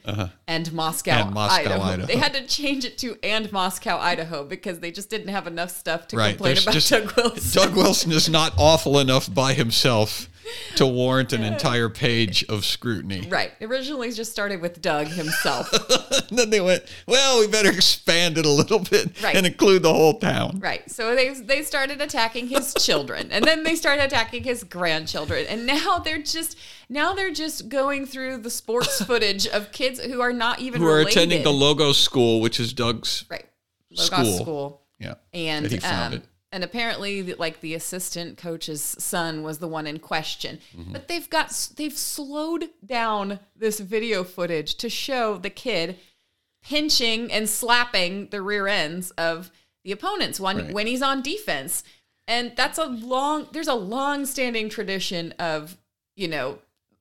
and 0.47 0.71
Moscow, 0.71 1.11
Uh-huh. 1.11 1.23
And 1.25 1.33
Moscow, 1.33 1.55
Idaho. 1.71 1.81
Idaho. 1.81 2.05
They 2.07 2.17
had 2.17 2.33
to 2.35 2.45
change 2.45 2.85
it 2.85 2.99
to 2.99 3.17
"and 3.23 3.51
Moscow, 3.51 3.97
Idaho" 3.97 4.43
because 4.45 4.79
they 4.79 4.91
just 4.91 5.09
didn't 5.09 5.29
have 5.29 5.47
enough 5.47 5.71
stuff 5.71 6.07
to 6.09 6.15
Right. 6.17 6.35
complain 6.37 6.53
There's 6.53 6.63
about 6.65 6.73
just 6.75 6.89
Doug 6.91 7.15
Wilson. 7.17 7.61
Doug 7.63 7.75
Wilson 7.75 8.11
is 8.11 8.29
not 8.29 8.53
awful 8.57 8.99
enough 8.99 9.33
by 9.33 9.53
himself 9.53 10.29
to 10.75 10.85
warrant 10.85 11.33
an 11.33 11.43
entire 11.43 11.89
page 11.89 12.43
of 12.49 12.65
scrutiny. 12.65 13.27
Right. 13.29 13.51
Originally 13.61 14.11
just 14.11 14.31
started 14.31 14.61
with 14.61 14.81
Doug 14.81 15.07
himself. 15.07 15.69
Then 16.31 16.49
they 16.49 16.61
went, 16.61 16.83
well, 17.07 17.39
we 17.39 17.47
better 17.47 17.69
expand 17.71 18.37
it 18.37 18.45
a 18.45 18.49
little 18.49 18.79
bit 18.79 19.21
Right. 19.21 19.35
and 19.35 19.45
include 19.45 19.83
the 19.83 19.93
whole 19.93 20.17
town. 20.19 20.59
Right. 20.59 20.89
So 20.89 21.15
they 21.15 21.29
they 21.33 21.61
started 21.63 22.01
attacking 22.01 22.47
his 22.47 22.73
children 22.79 23.29
and 23.31 23.45
then 23.45 23.63
they 23.63 23.75
started 23.75 24.03
attacking 24.05 24.43
his 24.43 24.63
grandchildren. 24.63 25.45
And 25.47 25.65
now 25.67 25.99
they're 25.99 26.21
just 26.21 26.57
now 26.89 27.13
they're 27.13 27.31
just 27.33 27.69
going 27.69 28.05
through 28.05 28.37
the 28.37 28.49
sports 28.49 29.01
footage 29.05 29.45
of 29.47 29.71
kids 29.71 29.99
who 29.99 30.21
are 30.21 30.33
not 30.33 30.59
even 30.59 30.81
Who 30.81 30.87
are 30.87 30.97
related. 30.97 31.11
attending 31.17 31.43
the 31.43 31.53
Logos 31.53 31.97
School, 31.99 32.41
which 32.41 32.59
is 32.59 32.73
Doug's 32.73 33.25
right. 33.29 33.45
Logos 33.91 34.05
school. 34.07 34.37
school. 34.39 34.81
Yeah. 34.99 35.15
And 35.33 35.65
that 35.65 35.71
he 35.71 35.77
um, 35.77 35.81
founded. 35.83 36.23
And 36.53 36.63
apparently 36.63 37.33
like 37.33 37.59
the 37.59 37.73
assistant 37.73 38.37
coach's 38.37 38.81
son 38.99 39.41
was 39.41 39.57
the 39.57 39.67
one 39.67 39.87
in 39.87 39.97
question. 39.97 40.59
Mm-hmm. 40.77 40.93
But 40.93 41.07
they've 41.07 41.29
got 41.29 41.69
they've 41.75 41.97
slowed 41.97 42.69
down 42.85 43.39
this 43.55 43.79
video 43.79 44.23
footage 44.23 44.75
to 44.75 44.87
show 44.87 45.37
the 45.37 45.49
kid 45.49 45.97
pinching 46.63 47.31
and 47.31 47.49
slapping 47.49 48.27
the 48.29 48.41
rear 48.41 48.67
ends 48.67 49.09
of 49.11 49.51
the 49.83 49.91
opponents 49.91 50.39
when 50.39 50.57
Right. 50.57 50.73
when 50.73 50.87
he's 50.87 51.01
on 51.01 51.23
defense. 51.23 51.83
And 52.27 52.53
that's 52.55 52.77
a 52.77 52.85
long 52.85 53.47
there's 53.51 53.67
a 53.67 53.73
long 53.73 54.27
standing 54.27 54.69
tradition 54.69 55.33
of, 55.39 55.75
you 56.15 56.27
know, 56.27 56.59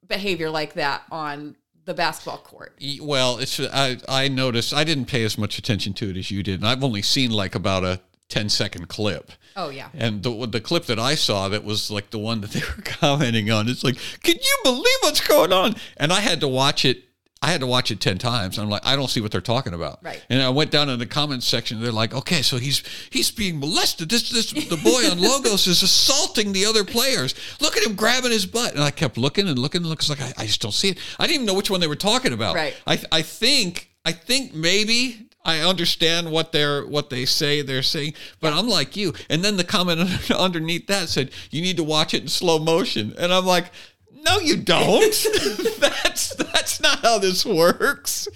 behavior 0.08 0.48
like 0.48 0.72
that 0.74 1.02
on 1.10 1.56
the 1.84 1.92
basketball 1.92 2.38
court. 2.38 2.78
Well, 3.02 3.36
it's 3.38 3.60
I 3.60 3.98
I 4.08 4.28
noticed 4.28 4.72
I 4.72 4.84
didn't 4.84 5.06
pay 5.06 5.24
as 5.24 5.36
much 5.36 5.58
attention 5.58 5.92
to 5.94 6.08
it 6.08 6.16
as 6.16 6.30
you 6.30 6.42
did, 6.42 6.60
and 6.60 6.66
I've 6.66 6.82
only 6.82 7.02
seen 7.02 7.30
like 7.30 7.54
about 7.54 7.84
a 7.84 8.00
10 8.32 8.48
second 8.48 8.88
clip. 8.88 9.30
Oh 9.56 9.68
yeah. 9.68 9.90
And 9.92 10.22
the 10.22 10.46
the 10.46 10.60
clip 10.60 10.86
that 10.86 10.98
I 10.98 11.14
saw 11.14 11.50
that 11.50 11.64
was 11.64 11.90
like 11.90 12.08
the 12.10 12.18
one 12.18 12.40
that 12.40 12.52
they 12.52 12.60
were 12.76 12.82
commenting 12.82 13.50
on. 13.50 13.68
It's 13.68 13.84
like, 13.84 13.98
can 14.22 14.36
you 14.36 14.58
believe 14.64 14.96
what's 15.00 15.20
going 15.20 15.52
on? 15.52 15.74
And 15.98 16.12
I 16.14 16.20
had 16.20 16.40
to 16.40 16.48
watch 16.48 16.86
it. 16.86 17.04
I 17.42 17.50
had 17.50 17.60
to 17.60 17.66
watch 17.66 17.90
it 17.90 18.00
ten 18.00 18.16
times. 18.16 18.56
I'm 18.56 18.70
like, 18.70 18.86
I 18.86 18.96
don't 18.96 19.10
see 19.10 19.20
what 19.20 19.32
they're 19.32 19.42
talking 19.42 19.74
about. 19.74 20.02
Right. 20.02 20.24
And 20.30 20.40
I 20.40 20.48
went 20.48 20.70
down 20.70 20.88
in 20.88 20.98
the 20.98 21.04
comments 21.04 21.46
section. 21.46 21.82
They're 21.82 21.92
like, 21.92 22.14
okay, 22.14 22.40
so 22.40 22.56
he's 22.56 22.82
he's 23.10 23.30
being 23.30 23.60
molested. 23.60 24.08
This 24.08 24.30
this 24.30 24.50
the 24.52 24.78
boy 24.78 25.10
on 25.10 25.20
Logos 25.20 25.66
is 25.66 25.82
assaulting 25.82 26.54
the 26.54 26.64
other 26.64 26.84
players. 26.84 27.34
Look 27.60 27.76
at 27.76 27.84
him 27.84 27.94
grabbing 27.96 28.30
his 28.30 28.46
butt. 28.46 28.72
And 28.72 28.82
I 28.82 28.92
kept 28.92 29.18
looking 29.18 29.46
and 29.46 29.58
looking 29.58 29.80
and 29.82 29.90
looking. 29.90 30.08
It's 30.08 30.08
like 30.08 30.22
I, 30.22 30.42
I 30.42 30.46
just 30.46 30.62
don't 30.62 30.72
see 30.72 30.88
it. 30.88 30.98
I 31.18 31.24
didn't 31.26 31.34
even 31.34 31.46
know 31.46 31.54
which 31.54 31.68
one 31.68 31.80
they 31.80 31.86
were 31.86 31.96
talking 31.96 32.32
about. 32.32 32.54
Right. 32.54 32.74
I 32.86 32.98
I 33.12 33.20
think 33.20 33.90
I 34.06 34.12
think 34.12 34.54
maybe 34.54 35.28
I 35.44 35.58
understand 35.60 36.30
what 36.30 36.52
they're 36.52 36.86
what 36.86 37.10
they 37.10 37.24
say 37.24 37.62
they're 37.62 37.82
saying, 37.82 38.14
but 38.40 38.52
I'm 38.52 38.68
like 38.68 38.96
you. 38.96 39.12
And 39.28 39.44
then 39.44 39.56
the 39.56 39.64
comment 39.64 40.30
underneath 40.36 40.86
that 40.86 41.08
said 41.08 41.30
you 41.50 41.62
need 41.62 41.76
to 41.78 41.84
watch 41.84 42.14
it 42.14 42.22
in 42.22 42.28
slow 42.28 42.58
motion, 42.58 43.14
and 43.18 43.32
I'm 43.32 43.46
like, 43.46 43.72
no, 44.14 44.38
you 44.38 44.56
don't. 44.56 45.02
that's 45.80 46.34
that's 46.36 46.80
not 46.80 47.00
how 47.00 47.18
this 47.18 47.44
works. 47.44 48.28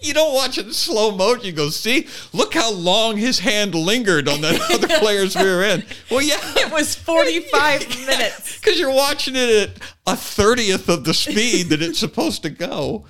You 0.00 0.12
don't 0.14 0.34
watch 0.34 0.56
it 0.58 0.66
in 0.66 0.72
slow 0.72 1.10
motion. 1.16 1.44
You 1.46 1.52
go, 1.52 1.68
see, 1.70 2.06
look 2.32 2.54
how 2.54 2.70
long 2.70 3.16
his 3.16 3.38
hand 3.38 3.74
lingered 3.74 4.28
on 4.28 4.40
that 4.42 4.60
other 4.70 4.88
player's 4.98 5.34
rear 5.34 5.62
end. 5.62 5.86
Well, 6.10 6.20
yeah, 6.20 6.36
It 6.56 6.70
was 6.70 6.94
45 6.94 7.88
minutes. 8.06 8.58
because 8.60 8.78
you're 8.78 8.92
watching 8.92 9.34
it 9.36 9.70
at 9.70 9.82
a 10.06 10.14
thirtieth 10.14 10.88
of 10.88 11.04
the 11.04 11.14
speed 11.14 11.70
that 11.70 11.82
it's 11.82 11.98
supposed 11.98 12.42
to 12.42 12.50
go. 12.50 13.06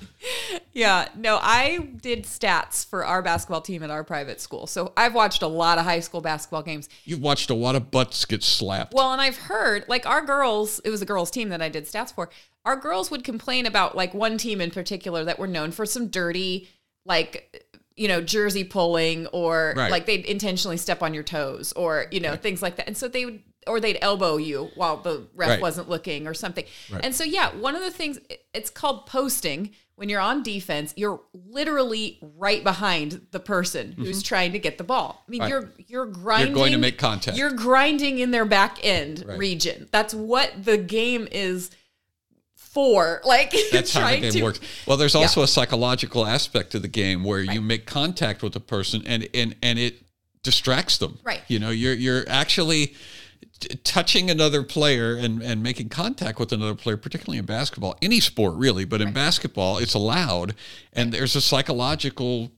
Yeah, 0.73 1.09
no, 1.15 1.39
I 1.41 1.89
did 2.01 2.23
stats 2.25 2.85
for 2.85 3.03
our 3.05 3.21
basketball 3.21 3.61
team 3.61 3.81
at 3.83 3.89
our 3.89 4.03
private 4.03 4.39
school. 4.39 4.67
So 4.67 4.93
I've 4.95 5.15
watched 5.15 5.41
a 5.41 5.47
lot 5.47 5.77
of 5.77 5.85
high 5.85 6.01
school 6.01 6.21
basketball 6.21 6.61
games. 6.63 6.87
You've 7.03 7.21
watched 7.21 7.49
a 7.49 7.55
lot 7.55 7.75
of 7.75 7.89
butts 7.89 8.25
get 8.25 8.43
slapped. 8.43 8.93
Well, 8.93 9.11
and 9.11 9.21
I've 9.21 9.37
heard 9.37 9.85
like 9.87 10.05
our 10.05 10.21
girls, 10.23 10.79
it 10.85 10.89
was 10.89 11.01
a 11.01 11.05
girls' 11.05 11.31
team 11.31 11.49
that 11.49 11.61
I 11.61 11.69
did 11.69 11.85
stats 11.85 12.13
for. 12.13 12.29
Our 12.65 12.75
girls 12.75 13.09
would 13.09 13.23
complain 13.23 13.65
about 13.65 13.95
like 13.95 14.13
one 14.13 14.37
team 14.37 14.61
in 14.61 14.71
particular 14.71 15.23
that 15.23 15.39
were 15.39 15.47
known 15.47 15.71
for 15.71 15.85
some 15.85 16.07
dirty, 16.07 16.69
like, 17.05 17.65
you 17.95 18.07
know, 18.07 18.21
jersey 18.21 18.63
pulling 18.63 19.25
or 19.27 19.73
Right. 19.75 19.89
like 19.89 20.05
they'd 20.05 20.25
intentionally 20.25 20.77
step 20.77 21.01
on 21.01 21.13
your 21.13 21.23
toes 21.23 21.73
or, 21.73 22.05
you 22.11 22.19
know, 22.19 22.35
things 22.35 22.61
like 22.61 22.75
that. 22.75 22.85
And 22.87 22.95
so 22.95 23.07
they 23.07 23.25
would, 23.25 23.41
or 23.67 23.79
they'd 23.79 23.97
elbow 24.01 24.37
you 24.37 24.69
while 24.75 24.97
the 24.97 25.27
ref 25.35 25.49
Right. 25.49 25.61
wasn't 25.61 25.89
looking 25.89 26.27
or 26.27 26.33
something. 26.33 26.65
And 27.03 27.13
so, 27.13 27.23
yeah, 27.23 27.53
one 27.55 27.75
of 27.75 27.81
the 27.81 27.91
things, 27.91 28.19
it's 28.53 28.69
called 28.69 29.05
posting. 29.05 29.71
When 29.95 30.09
you're 30.09 30.21
on 30.21 30.43
defense, 30.43 30.93
you're 30.95 31.21
literally 31.33 32.19
right 32.21 32.63
behind 32.63 33.25
the 33.31 33.39
person 33.39 33.93
who's 33.93 34.21
trying 34.21 34.51
to 34.51 34.59
get 34.59 34.77
the 34.77 34.83
ball. 34.83 35.23
I 35.27 35.31
mean, 35.31 35.41
Mm-hmm. 35.41 35.53
Right. 35.53 35.63
you're 35.87 36.05
you're 36.05 36.05
grinding. 36.05 36.53
going 36.53 36.71
to 36.73 36.77
make 36.77 36.99
contact. 36.99 37.35
You're 37.35 37.51
grinding 37.53 38.19
in 38.19 38.29
their 38.29 38.45
back 38.45 38.77
end 38.83 39.23
Right. 39.27 39.37
region. 39.39 39.87
That's 39.91 40.13
what 40.13 40.53
the 40.63 40.77
game 40.77 41.27
is 41.31 41.71
for. 42.55 43.21
Like 43.25 43.53
That's 43.71 43.93
how 43.93 44.09
the 44.11 44.19
game 44.21 44.31
to- 44.33 44.43
works. 44.43 44.59
Well, 44.85 44.97
there's 44.97 45.15
also 45.15 45.41
a 45.41 45.47
psychological 45.47 46.25
aspect 46.27 46.71
to 46.73 46.79
the 46.79 46.87
game 46.87 47.23
where 47.23 47.41
you 47.41 47.59
make 47.61 47.85
contact 47.87 48.43
with 48.43 48.55
a 48.55 48.59
person 48.59 49.01
and 49.07 49.27
and 49.33 49.55
and 49.63 49.79
it 49.79 50.03
distracts 50.43 50.97
them. 50.99 51.17
Right. 51.23 51.41
You 51.47 51.57
know, 51.59 51.71
you're 51.71 51.93
you're 51.95 52.23
actually 52.29 52.93
t- 53.59 53.75
touching 53.83 54.29
another 54.29 54.63
player 54.63 55.15
and 55.15 55.41
and 55.41 55.61
making 55.63 55.89
contact 55.89 56.39
with 56.39 56.51
another 56.51 56.75
player, 56.75 56.97
particularly 56.97 57.37
in 57.37 57.45
basketball, 57.45 57.95
any 58.01 58.19
sport 58.19 58.55
really, 58.55 58.85
but 58.85 59.01
in 59.01 59.13
basketball 59.13 59.77
it's 59.77 59.93
allowed, 59.93 60.55
and 60.93 61.11
there's 61.11 61.35
a 61.35 61.41
psychological 61.41 62.51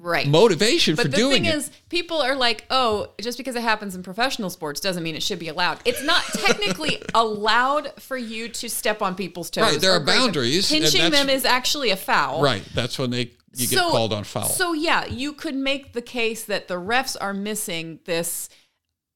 Right. 0.00 0.28
motivation 0.28 0.94
for 0.94 1.08
doing 1.08 1.44
it. 1.44 1.48
But 1.48 1.48
the 1.48 1.50
thing 1.50 1.58
is, 1.60 1.70
people 1.88 2.22
are 2.22 2.36
like, 2.36 2.64
"Oh, 2.70 3.08
just 3.20 3.36
because 3.36 3.56
it 3.56 3.62
happens 3.62 3.96
in 3.96 4.04
professional 4.04 4.48
sports 4.48 4.78
doesn't 4.80 5.02
mean 5.02 5.16
it 5.16 5.24
should 5.24 5.40
be 5.40 5.48
allowed." 5.48 5.80
It's 5.84 6.04
not 6.04 6.22
technically 6.34 7.02
allowed 7.14 7.92
for 8.00 8.16
you 8.16 8.48
to 8.48 8.68
step 8.70 9.02
on 9.02 9.16
people's 9.16 9.50
toes. 9.50 9.64
Right, 9.64 9.80
there 9.80 9.90
are 9.90 9.98
them. 9.98 10.06
boundaries, 10.06 10.70
and 10.70 10.82
Pinching 10.82 11.10
them 11.10 11.28
is 11.28 11.44
actually 11.44 11.90
a 11.90 11.96
foul. 11.96 12.42
right. 12.42 12.62
That's 12.74 12.96
when 12.96 13.10
they 13.10 13.32
you 13.56 13.66
get 13.66 13.80
called 13.80 14.12
on 14.12 14.22
foul. 14.22 14.48
So 14.48 14.72
yeah, 14.72 15.04
you 15.06 15.32
could 15.32 15.56
make 15.56 15.92
the 15.94 16.02
case 16.02 16.44
that 16.44 16.68
the 16.68 16.74
refs 16.74 17.16
are 17.20 17.34
missing 17.34 17.98
this 18.04 18.48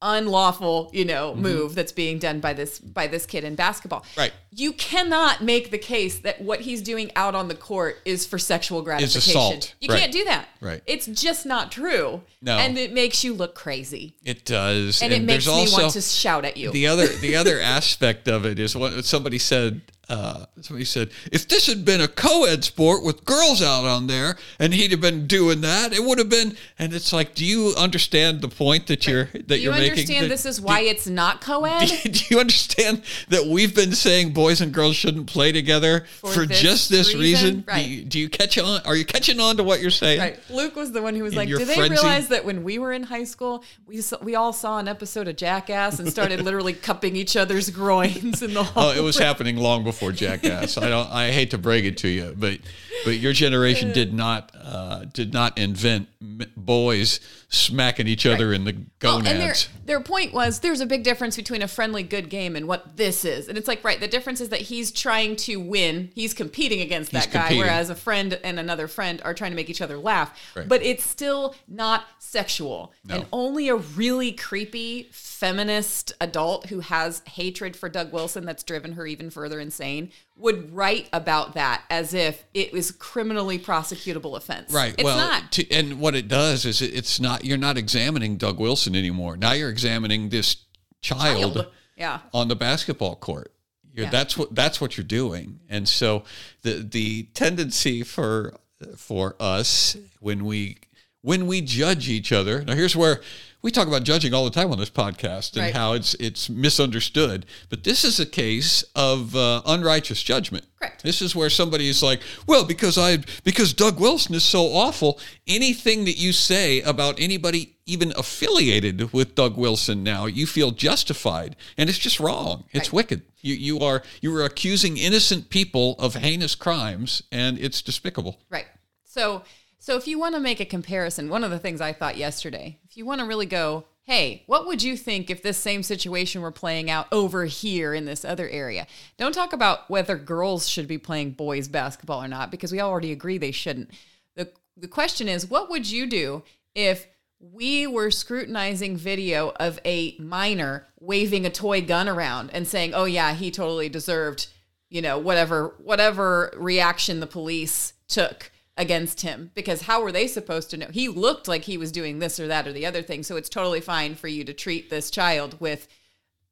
unlawful, 0.02 0.90
you 0.92 1.04
know, 1.04 1.34
move 1.34 1.74
that's 1.74 1.92
being 1.92 2.18
done 2.18 2.40
by 2.40 2.52
this 2.52 2.78
by 2.78 3.06
this 3.06 3.24
kid 3.26 3.44
in 3.44 3.54
basketball. 3.54 4.00
Mm-hmm. 4.00 4.20
Right. 4.20 4.32
You 4.54 4.72
cannot 4.74 5.42
make 5.42 5.70
the 5.70 5.78
case 5.78 6.18
that 6.20 6.40
what 6.42 6.60
he's 6.60 6.82
doing 6.82 7.10
out 7.16 7.34
on 7.34 7.48
the 7.48 7.54
court 7.54 7.98
is 8.04 8.26
for 8.26 8.38
sexual 8.38 8.82
gratification. 8.82 9.30
assault. 9.30 9.74
You 9.80 9.88
Right. 9.88 10.00
can't 10.00 10.12
do 10.12 10.24
that. 10.24 10.48
Right. 10.60 10.82
It's 10.86 11.06
just 11.06 11.46
not 11.46 11.72
true. 11.72 12.20
No. 12.42 12.58
And 12.58 12.76
it 12.76 12.92
makes 12.92 13.24
you 13.24 13.32
look 13.32 13.54
crazy. 13.54 14.14
it 14.24 14.44
does, 14.44 15.00
And, 15.02 15.12
it 15.12 15.22
makes 15.22 15.46
me 15.46 15.52
also 15.52 15.82
want 15.82 15.92
to 15.94 16.00
shout 16.02 16.44
at 16.44 16.56
you. 16.56 16.70
the 16.70 16.86
other 16.86 17.06
the 17.06 17.36
other 17.36 17.60
aspect 17.78 18.28
of 18.28 18.44
it 18.44 18.58
is 18.58 18.76
what 18.76 19.04
somebody 19.04 19.38
said 19.38 19.80
uh, 20.12 20.44
somebody 20.60 20.84
said 20.84 21.10
if 21.32 21.48
this 21.48 21.66
had 21.66 21.84
been 21.84 22.00
a 22.00 22.08
co-ed 22.08 22.62
sport 22.64 23.02
with 23.02 23.24
girls 23.24 23.62
out 23.62 23.84
on 23.86 24.06
there 24.08 24.36
and 24.58 24.74
he'd 24.74 24.90
have 24.90 25.00
been 25.00 25.26
doing 25.26 25.60
that 25.62 25.92
it 25.92 26.02
would 26.04 26.18
have 26.18 26.28
been 26.28 26.54
and 26.78 26.92
it's 26.92 27.12
like 27.12 27.34
do 27.34 27.44
you 27.44 27.72
understand 27.78 28.40
the 28.42 28.48
point 28.48 28.86
that 28.88 29.06
you're 29.06 29.24
that 29.24 29.46
do 29.48 29.56
you 29.56 29.62
you're 29.62 29.72
making 29.72 29.90
understand 29.92 30.24
That- 30.24 30.28
this 30.28 30.44
is 30.46 30.60
why 30.60 30.80
it's 30.80 31.06
not 31.06 31.40
co-ed? 31.40 31.86
do 32.04 32.20
you 32.28 32.38
understand 32.40 33.02
that 33.28 33.46
we've 33.46 33.74
been 33.74 33.92
saying 33.92 34.32
boys 34.32 34.60
and 34.60 34.72
girls 34.74 34.96
shouldn't 34.96 35.26
play 35.28 35.50
together 35.52 36.04
for, 36.20 36.30
For 36.32 36.46
this 36.46 36.60
just 36.60 36.90
this 36.90 37.14
reason? 37.14 37.20
reason? 37.22 37.64
Right. 37.66 37.84
Do, 37.84 37.90
you, 37.90 38.04
do 38.04 38.18
you 38.20 38.28
catch 38.28 38.58
on? 38.58 38.80
Are 38.84 38.96
you 38.96 39.04
catching 39.04 39.40
on 39.40 39.56
to 39.56 39.62
what 39.64 39.80
you're 39.80 39.90
saying? 39.90 40.20
Right. 40.20 40.40
Luke 40.50 40.76
was 40.76 40.92
the 40.92 41.00
one 41.00 41.14
who 41.14 41.22
was 41.22 41.32
In 41.32 41.38
like, 41.38 41.48
"Do 41.48 41.58
they 41.64 41.74
frenzy? 41.74 41.90
realize 41.94 42.28
that 42.28 42.44
when 42.44 42.64
we 42.64 42.78
were 42.78 42.92
in 42.92 43.04
high 43.04 43.24
school, 43.24 43.64
we 43.86 44.00
saw, 44.00 44.18
we 44.22 44.34
all 44.34 44.52
saw 44.52 44.78
an 44.78 44.88
episode 44.88 45.28
of 45.28 45.36
Jackass 45.36 45.98
and 46.00 46.10
started 46.10 46.40
literally 46.44 46.72
cupping 46.74 47.16
each 47.16 47.36
other's 47.36 47.70
groins 47.80 48.42
in 48.42 48.52
the 48.54 48.64
hall?" 48.64 48.90
Oh, 48.90 48.92
it 48.98 49.02
was 49.02 49.16
happening 49.18 49.56
long 49.56 49.84
before 49.84 50.01
Jackass. 50.10 50.76
I 50.78 50.88
don't. 50.88 51.08
I 51.10 51.30
hate 51.30 51.50
to 51.52 51.58
break 51.58 51.84
it 51.84 51.98
to 51.98 52.08
you, 52.08 52.34
but 52.36 52.58
but 53.04 53.18
your 53.18 53.32
generation 53.32 53.92
did 53.92 54.12
not 54.12 54.50
uh, 54.60 55.04
did 55.12 55.32
not 55.32 55.56
invent 55.58 56.08
boys 56.56 57.20
smacking 57.48 58.06
each 58.08 58.24
other 58.24 58.52
in 58.52 58.64
the 58.64 58.74
Well, 59.02 59.18
and 59.18 59.26
their 59.26 59.38
gonads. 59.38 59.68
their 59.84 60.00
point 60.00 60.32
was 60.32 60.60
there's 60.60 60.80
a 60.80 60.86
big 60.86 61.02
difference 61.04 61.36
between 61.36 61.60
a 61.60 61.68
friendly 61.68 62.02
good 62.02 62.30
game 62.30 62.56
and 62.56 62.66
what 62.66 62.96
this 62.96 63.24
is. 63.24 63.48
And 63.48 63.58
it's 63.58 63.68
like 63.68 63.84
right, 63.84 64.00
the 64.00 64.08
difference 64.08 64.40
is 64.40 64.48
that 64.48 64.62
he's 64.62 64.90
trying 64.90 65.36
to 65.36 65.56
win. 65.56 66.10
He's 66.14 66.32
competing 66.32 66.80
against 66.80 67.12
that 67.12 67.24
He's 67.26 67.32
guy 67.34 67.40
competing. 67.42 67.64
whereas 67.64 67.90
a 67.90 67.94
friend 67.94 68.38
and 68.42 68.58
another 68.58 68.88
friend 68.88 69.20
are 69.24 69.34
trying 69.34 69.50
to 69.50 69.56
make 69.56 69.68
each 69.68 69.82
other 69.82 69.98
laugh. 69.98 70.38
Right. 70.56 70.66
But 70.66 70.82
it's 70.82 71.04
still 71.04 71.54
not 71.68 72.04
sexual. 72.18 72.92
No. 73.04 73.16
And 73.16 73.26
only 73.32 73.68
a 73.68 73.76
really 73.76 74.32
creepy 74.32 75.08
feminist 75.10 76.12
adult 76.20 76.66
who 76.66 76.80
has 76.80 77.20
hatred 77.26 77.76
for 77.76 77.88
Doug 77.88 78.12
Wilson 78.12 78.46
that's 78.46 78.62
driven 78.62 78.92
her 78.92 79.06
even 79.06 79.28
further 79.28 79.58
insane 79.60 79.91
would 80.36 80.74
write 80.74 81.08
about 81.12 81.54
that 81.54 81.84
as 81.90 82.14
if 82.14 82.44
it 82.54 82.72
was 82.72 82.90
criminally 82.90 83.58
prosecutable 83.58 84.36
offense. 84.36 84.72
Right. 84.72 84.94
It's 84.94 85.04
well, 85.04 85.16
not. 85.16 85.52
To, 85.52 85.70
and 85.70 86.00
what 86.00 86.14
it 86.14 86.28
does 86.28 86.64
is 86.64 86.82
it, 86.82 86.94
it's 86.94 87.20
not. 87.20 87.44
You're 87.44 87.58
not 87.58 87.76
examining 87.78 88.36
Doug 88.36 88.58
Wilson 88.58 88.94
anymore. 88.94 89.36
Now 89.36 89.52
you're 89.52 89.70
examining 89.70 90.28
this 90.28 90.56
child, 91.00 91.54
Child. 91.54 91.66
Yeah. 91.96 92.20
on 92.32 92.48
the 92.48 92.56
basketball 92.56 93.16
court. 93.16 93.52
Yeah. 93.94 94.10
That's 94.10 94.38
what 94.38 94.54
that's 94.54 94.80
what 94.80 94.96
you're 94.96 95.04
doing. 95.04 95.60
And 95.68 95.88
so 95.88 96.24
the 96.62 96.86
the 96.88 97.24
tendency 97.34 98.02
for 98.02 98.54
for 98.96 99.36
us 99.38 99.96
when 100.20 100.44
we 100.44 100.78
when 101.22 101.46
we 101.46 101.60
judge 101.60 102.08
each 102.08 102.32
other. 102.32 102.62
Now 102.64 102.74
here's 102.74 102.94
where 102.96 103.20
we 103.62 103.70
talk 103.70 103.86
about 103.86 104.02
judging 104.02 104.34
all 104.34 104.44
the 104.44 104.50
time 104.50 104.72
on 104.72 104.78
this 104.78 104.90
podcast 104.90 105.52
and 105.52 105.62
Right. 105.62 105.74
how 105.74 105.92
it's 105.92 106.14
it's 106.14 106.50
misunderstood. 106.50 107.46
But 107.68 107.84
this 107.84 108.04
is 108.04 108.18
a 108.18 108.26
case 108.26 108.82
of 108.96 109.36
uh, 109.36 109.62
unrighteous 109.64 110.20
judgment. 110.22 110.66
Correct. 110.80 111.04
This 111.04 111.22
is 111.22 111.36
where 111.36 111.48
somebody 111.48 111.88
is 111.88 112.02
like, 112.02 112.20
well, 112.48 112.64
because 112.64 112.98
I 112.98 113.18
because 113.44 113.72
Doug 113.72 114.00
Wilson 114.00 114.34
is 114.34 114.44
so 114.44 114.62
awful. 114.66 115.20
Anything 115.46 116.04
that 116.06 116.18
you 116.18 116.32
say 116.32 116.80
about 116.80 117.20
anybody 117.20 117.76
even 117.86 118.12
affiliated 118.16 119.12
with 119.12 119.36
Doug 119.36 119.56
Wilson 119.56 120.02
now, 120.02 120.26
you 120.26 120.46
feel 120.46 120.72
justified, 120.72 121.54
and 121.76 121.88
it's 121.88 121.98
just 121.98 122.18
wrong. 122.18 122.64
It's 122.72 122.88
Right. 122.88 122.94
wicked. 122.94 123.22
You 123.42 123.54
you 123.54 123.78
are 123.78 124.02
you 124.20 124.34
are 124.34 124.44
accusing 124.44 124.96
innocent 124.96 125.50
people 125.50 125.94
of 126.00 126.16
heinous 126.16 126.56
crimes, 126.56 127.22
and 127.30 127.58
it's 127.60 127.80
despicable. 127.80 128.40
Right. 128.50 128.66
So 129.04 129.42
so 129.82 129.96
if 129.96 130.06
you 130.06 130.16
want 130.16 130.36
to 130.36 130.40
make 130.40 130.60
a 130.60 130.64
comparison, 130.64 131.28
one 131.28 131.42
of 131.42 131.50
the 131.50 131.58
things 131.58 131.80
I 131.80 131.92
thought 131.92 132.16
yesterday, 132.16 132.78
if 132.88 132.96
you 132.96 133.04
want 133.04 133.20
to 133.20 133.26
really 133.26 133.46
go, 133.46 133.82
hey, 134.04 134.44
what 134.46 134.64
would 134.64 134.80
you 134.80 134.96
think 134.96 135.28
if 135.28 135.42
this 135.42 135.58
same 135.58 135.82
situation 135.82 136.40
were 136.40 136.52
playing 136.52 136.88
out 136.88 137.08
over 137.10 137.46
here 137.46 137.92
in 137.92 138.04
this 138.04 138.24
other 138.24 138.48
area? 138.48 138.86
Don't 139.16 139.34
talk 139.34 139.52
about 139.52 139.90
whether 139.90 140.14
girls 140.14 140.68
should 140.68 140.86
be 140.86 140.98
playing 140.98 141.32
boys 141.32 141.66
basketball 141.66 142.22
or 142.22 142.28
not 142.28 142.52
because 142.52 142.70
we 142.70 142.80
already 142.80 143.10
agree 143.10 143.38
they 143.38 143.50
shouldn't. 143.50 143.90
The 144.36 144.52
the 144.76 144.86
question 144.86 145.26
is, 145.26 145.50
what 145.50 145.68
would 145.68 145.90
you 145.90 146.06
do 146.06 146.44
if 146.76 147.08
we 147.40 147.88
were 147.88 148.12
scrutinizing 148.12 148.96
video 148.96 149.50
of 149.56 149.80
a 149.84 150.16
minor 150.20 150.86
waving 151.00 151.44
a 151.44 151.50
toy 151.50 151.82
gun 151.82 152.08
around 152.08 152.50
and 152.52 152.68
saying, 152.68 152.94
"Oh 152.94 153.06
yeah, 153.06 153.34
he 153.34 153.50
totally 153.50 153.88
deserved, 153.88 154.46
you 154.90 155.02
know, 155.02 155.18
whatever 155.18 155.74
whatever 155.82 156.54
reaction 156.56 157.18
the 157.18 157.26
police 157.26 157.94
took 158.06 158.52
against 158.76 159.20
him 159.20 159.50
because 159.54 159.82
how 159.82 160.02
were 160.02 160.12
they 160.12 160.26
supposed 160.26 160.70
to 160.70 160.76
know? 160.76 160.88
He 160.90 161.08
looked 161.08 161.48
like 161.48 161.64
he 161.64 161.76
was 161.76 161.92
doing 161.92 162.18
this 162.18 162.40
or 162.40 162.46
that 162.48 162.66
or 162.66 162.72
the 162.72 162.86
other 162.86 163.02
thing, 163.02 163.22
so 163.22 163.36
it's 163.36 163.48
totally 163.48 163.80
fine 163.80 164.14
for 164.14 164.28
you 164.28 164.44
to 164.44 164.52
treat 164.52 164.90
this 164.90 165.10
child 165.10 165.60
with 165.60 165.88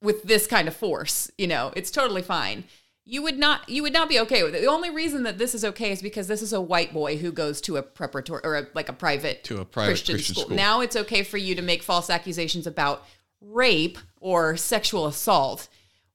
with 0.02 0.22
this 0.22 0.46
kind 0.46 0.66
of 0.66 0.74
force, 0.74 1.30
you 1.36 1.46
know. 1.46 1.72
It's 1.76 1.90
totally 1.90 2.22
fine. 2.22 2.64
You 3.04 3.22
would 3.22 3.38
not 3.38 3.68
you 3.68 3.82
would 3.82 3.92
not 3.92 4.08
be 4.08 4.20
okay 4.20 4.42
with 4.42 4.54
it. 4.54 4.60
The 4.60 4.68
only 4.68 4.90
reason 4.90 5.22
that 5.24 5.38
this 5.38 5.54
is 5.54 5.64
okay 5.64 5.90
is 5.90 6.02
because 6.02 6.28
this 6.28 6.42
is 6.42 6.52
a 6.52 6.60
white 6.60 6.92
boy 6.92 7.16
who 7.16 7.32
goes 7.32 7.60
to 7.62 7.76
a 7.76 7.82
preparatory 7.82 8.40
or 8.44 8.56
a, 8.56 8.66
like 8.74 8.88
a 8.88 8.94
private 8.94 9.42
To 9.44 9.60
a 9.60 9.64
private 9.64 9.90
Christian 9.90 10.18
school. 10.18 10.54
Now 10.54 10.80
it's 10.80 10.96
okay 10.96 11.22
for 11.22 11.38
you 11.38 11.54
to 11.54 11.62
make 11.62 11.82
false 11.82 12.10
accusations 12.10 12.66
about 12.66 13.04
rape 13.40 13.98
or 14.20 14.56
sexual 14.56 15.06
assault. 15.06 15.68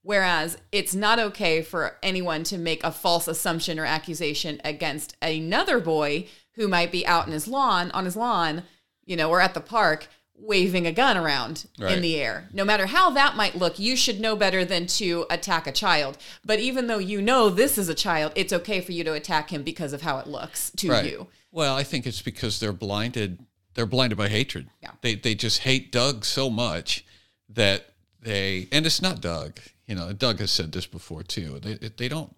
Whereas 0.05 0.59
it's 0.71 0.93
not 0.93 1.17
okay 1.17 1.63
for 1.63 1.97
anyone 2.03 2.43
to 2.43 2.59
make 2.59 2.83
a 2.83 2.91
false 2.91 3.27
assumption 3.27 3.79
or 3.79 3.85
accusation 3.85 4.61
against 4.63 5.15
another 5.19 5.79
boy 5.79 6.27
who 6.53 6.67
might 6.67 6.91
be 6.91 7.07
out 7.07 7.25
in 7.25 7.33
his 7.33 7.47
lawn, 7.47 7.89
on 7.89 8.05
his 8.05 8.15
lawn, 8.15 8.61
you 9.03 9.15
know, 9.15 9.31
or 9.31 9.41
at 9.41 9.55
the 9.55 9.61
park 9.61 10.07
waving 10.37 10.85
a 10.85 10.91
gun 10.91 11.17
around 11.17 11.65
Right. 11.79 11.93
in 11.93 12.03
the 12.03 12.17
air. 12.17 12.47
No 12.53 12.63
matter 12.63 12.85
how 12.85 13.09
that 13.09 13.35
might 13.35 13.55
look, 13.55 13.79
you 13.79 13.95
should 13.95 14.19
know 14.19 14.35
better 14.35 14.63
than 14.63 14.85
to 14.87 15.25
attack 15.31 15.65
a 15.65 15.71
child. 15.71 16.19
But 16.45 16.59
even 16.59 16.85
though 16.85 16.99
you 16.99 17.19
know 17.19 17.49
this 17.49 17.75
is 17.79 17.89
a 17.89 17.95
child, 17.95 18.31
it's 18.35 18.53
okay 18.53 18.81
for 18.81 18.91
you 18.91 19.03
to 19.05 19.13
attack 19.13 19.49
him 19.49 19.63
because 19.63 19.91
of 19.91 20.03
how 20.03 20.19
it 20.19 20.27
looks 20.27 20.69
to 20.77 20.91
right. 20.91 21.05
you. 21.05 21.27
Well, 21.51 21.75
I 21.75 21.81
think 21.81 22.05
it's 22.05 22.21
because 22.21 22.59
they're 22.59 22.73
blinded. 22.73 23.39
They're 23.73 23.87
blinded 23.87 24.19
by 24.19 24.29
hatred. 24.29 24.67
Yeah. 24.83 24.91
They 25.01 25.15
they 25.15 25.33
just 25.33 25.59
hate 25.59 25.91
Doug 25.91 26.25
so 26.25 26.51
much 26.51 27.03
that 27.49 27.87
they 28.21 28.67
and 28.71 28.85
it's 28.85 29.01
not 29.01 29.19
Doug. 29.19 29.59
You 29.87 29.95
know, 29.95 30.11
Doug 30.13 30.39
has 30.39 30.51
said 30.51 30.71
this 30.71 30.87
before 30.87 31.23
too. 31.23 31.59
They 31.59 31.75
they 31.89 32.07
don't 32.07 32.35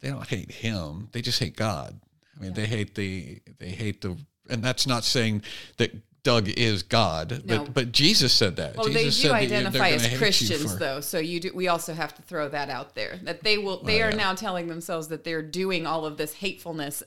they 0.00 0.08
don't 0.10 0.26
hate 0.26 0.50
him. 0.50 1.08
They 1.12 1.22
just 1.22 1.38
hate 1.38 1.56
God. 1.56 2.00
I 2.36 2.42
mean, 2.42 2.52
they 2.54 2.66
hate 2.66 2.94
the 2.94 3.40
they 3.58 3.70
hate 3.70 4.00
the 4.00 4.16
and 4.50 4.62
that's 4.62 4.86
not 4.86 5.04
saying 5.04 5.42
that 5.78 5.92
Doug 6.24 6.48
is 6.48 6.82
God, 6.82 7.42
No. 7.44 7.58
but 7.64 7.74
but 7.74 7.92
Jesus 7.92 8.32
said 8.32 8.56
that. 8.56 8.76
Well, 8.76 8.88
Jesus 8.88 9.22
they 9.22 9.28
do 9.28 9.34
identify 9.34 9.90
as 9.90 10.18
Christians, 10.18 10.72
for- 10.72 10.78
though. 10.78 11.00
So 11.00 11.18
you 11.18 11.38
do. 11.38 11.52
We 11.54 11.68
also 11.68 11.92
have 11.94 12.14
to 12.16 12.22
throw 12.22 12.48
that 12.48 12.70
out 12.70 12.94
there 12.94 13.18
that 13.22 13.42
they 13.44 13.58
will. 13.58 13.82
They 13.82 13.98
Well, 13.98 14.08
are 14.08 14.10
yeah. 14.10 14.16
now 14.16 14.34
telling 14.34 14.66
themselves 14.66 15.08
that 15.08 15.22
they're 15.22 15.42
doing 15.42 15.86
all 15.86 16.06
of 16.06 16.16
this 16.16 16.34
hatefulness 16.34 17.02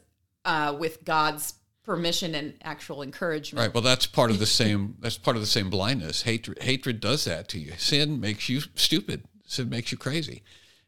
uh, 0.45 0.75
with 0.79 1.03
God's 1.03 1.55
permission 1.83 2.36
and 2.36 2.53
actual 2.63 3.01
encouragement. 3.01 3.65
Right. 3.65 3.74
Well, 3.74 3.81
that's 3.83 4.05
part 4.05 4.29
of 4.29 4.39
the 4.39 4.45
same. 4.62 4.95
That's 5.00 5.17
part 5.17 5.36
of 5.36 5.41
the 5.41 5.47
same 5.47 5.69
blindness. 5.69 6.21
Hatred. 6.21 6.62
Hatred 6.62 7.00
does 7.00 7.25
that 7.25 7.47
to 7.50 7.59
you. 7.59 7.74
Sin 7.77 8.19
makes 8.21 8.47
you 8.50 8.62
stupid. 8.75 9.24
Sin 9.47 9.69
makes 9.69 9.91
you 9.91 9.97
crazy, 9.97 10.43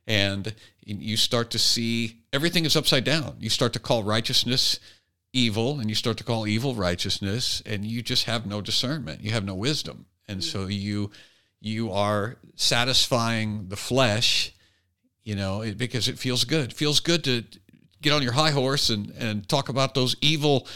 and 0.05 0.53
you 0.85 1.17
start 1.17 1.49
to 1.51 1.59
see 1.59 2.17
everything 2.31 2.65
is 2.65 2.75
upside 2.75 3.03
down. 3.03 3.37
You 3.39 3.49
start 3.49 3.73
to 3.73 3.79
call 3.79 4.03
righteousness 4.03 4.79
evil, 5.33 5.79
and 5.79 5.89
you 5.89 5.95
start 5.95 6.17
to 6.17 6.23
call 6.23 6.45
evil 6.45 6.75
righteousness, 6.75 7.63
and 7.65 7.85
you 7.85 8.01
just 8.01 8.25
have 8.25 8.45
no 8.45 8.61
discernment. 8.61 9.21
You 9.21 9.31
have 9.31 9.45
no 9.45 9.55
wisdom, 9.55 10.05
and 10.27 10.43
so 10.43 10.67
mm. 10.67 10.79
you 10.79 11.11
you 11.61 11.91
are 11.91 12.37
satisfying 12.55 13.69
the 13.69 13.77
flesh. 13.77 14.53
You 15.23 15.35
know, 15.35 15.61
it, 15.61 15.77
because 15.77 16.07
it 16.07 16.19
feels 16.19 16.43
good. 16.43 16.71
It 16.71 16.75
feels 16.75 16.99
good 16.99 17.23
to 17.25 17.43
get 18.01 18.13
on 18.13 18.21
your 18.21 18.33
high 18.33 18.51
horse 18.51 18.89
and 18.89 19.11
and 19.11 19.47
talk 19.47 19.69
about 19.69 19.93
those 19.93 20.15
evil 20.21 20.67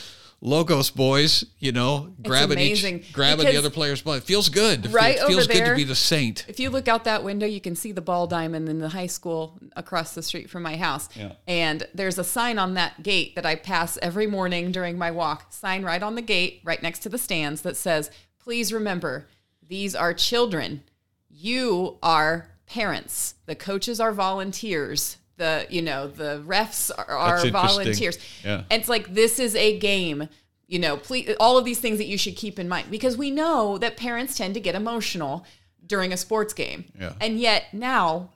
logos 0.45 0.89
boys, 0.89 1.45
you 1.57 1.71
know, 1.71 2.13
grabbing 2.21 2.59
each, 2.59 2.81
grabbing 3.13 3.37
because- 3.39 3.53
the 3.53 3.57
other 3.57 3.69
player's 3.69 4.01
butt. 4.01 4.17
It 4.17 4.23
feels 4.25 4.49
good. 4.49 4.83
It 4.85 4.87
fe- 4.89 4.93
Right 4.93 5.15
it 5.15 5.25
feels 5.25 5.45
over 5.45 5.53
good 5.53 5.65
to 5.69 5.75
be 5.75 5.85
the 5.85 5.95
saint. 5.95 6.43
If 6.49 6.59
you 6.59 6.69
look 6.69 6.89
out 6.89 7.05
that 7.05 7.23
window, 7.23 7.45
you 7.47 7.61
can 7.61 7.75
see 7.75 7.93
the 7.93 8.01
ball 8.01 8.27
diamond 8.27 8.67
in 8.67 8.79
the 8.79 8.89
high 8.89 9.07
school 9.07 9.57
across 9.77 10.13
the 10.13 10.21
street 10.21 10.49
from 10.49 10.61
my 10.61 10.75
house. 10.75 11.07
Yeah. 11.15 11.31
And 11.47 11.87
there's 11.93 12.19
a 12.19 12.25
sign 12.25 12.59
on 12.59 12.73
that 12.73 13.01
gate 13.03 13.35
that 13.35 13.45
I 13.45 13.55
pass 13.55 13.97
every 14.01 14.27
morning 14.27 14.71
during 14.73 14.97
my 14.97 15.11
walk. 15.11 15.53
Sign 15.53 15.83
right 15.83 16.03
on 16.03 16.15
the 16.15 16.21
gate, 16.21 16.59
right 16.65 16.83
next 16.83 16.99
to 16.99 17.09
the 17.09 17.17
stands, 17.17 17.61
that 17.61 17.77
says, 17.77 18.11
"Please 18.37 18.73
remember, 18.73 19.27
these 19.65 19.95
are 19.95 20.13
children. 20.13 20.83
You 21.29 21.97
are 22.03 22.49
parents. 22.65 23.35
The 23.45 23.55
coaches 23.55 23.99
are 24.01 24.11
volunteers. 24.11 25.17
The 25.43 25.67
you 25.69 25.81
know 25.81 26.07
the 26.07 26.41
refs 26.47 26.89
are, 26.97 27.09
are 27.09 27.49
volunteers. 27.49 28.17
Yeah. 28.45 28.63
And 28.69 28.79
it's 28.79 28.87
like 28.87 29.13
this 29.13 29.39
is 29.39 29.55
a 29.57 29.77
game. 29.77 30.29
You 30.67 30.79
know, 30.79 30.95
please, 30.95 31.35
all 31.39 31.57
of 31.57 31.65
these 31.65 31.79
things 31.79 31.97
that 31.97 32.05
you 32.05 32.17
should 32.17 32.37
keep 32.37 32.57
in 32.57 32.69
mind 32.69 32.89
because 32.89 33.17
we 33.17 33.29
know 33.29 33.77
that 33.77 33.97
parents 33.97 34.37
tend 34.37 34.53
to 34.53 34.61
get 34.61 34.73
emotional 34.73 35.45
during 35.85 36.13
a 36.13 36.17
sports 36.17 36.53
game. 36.53 36.85
Yeah. 36.97 37.13
And 37.19 37.37
yet 37.39 37.65
now 37.73 38.29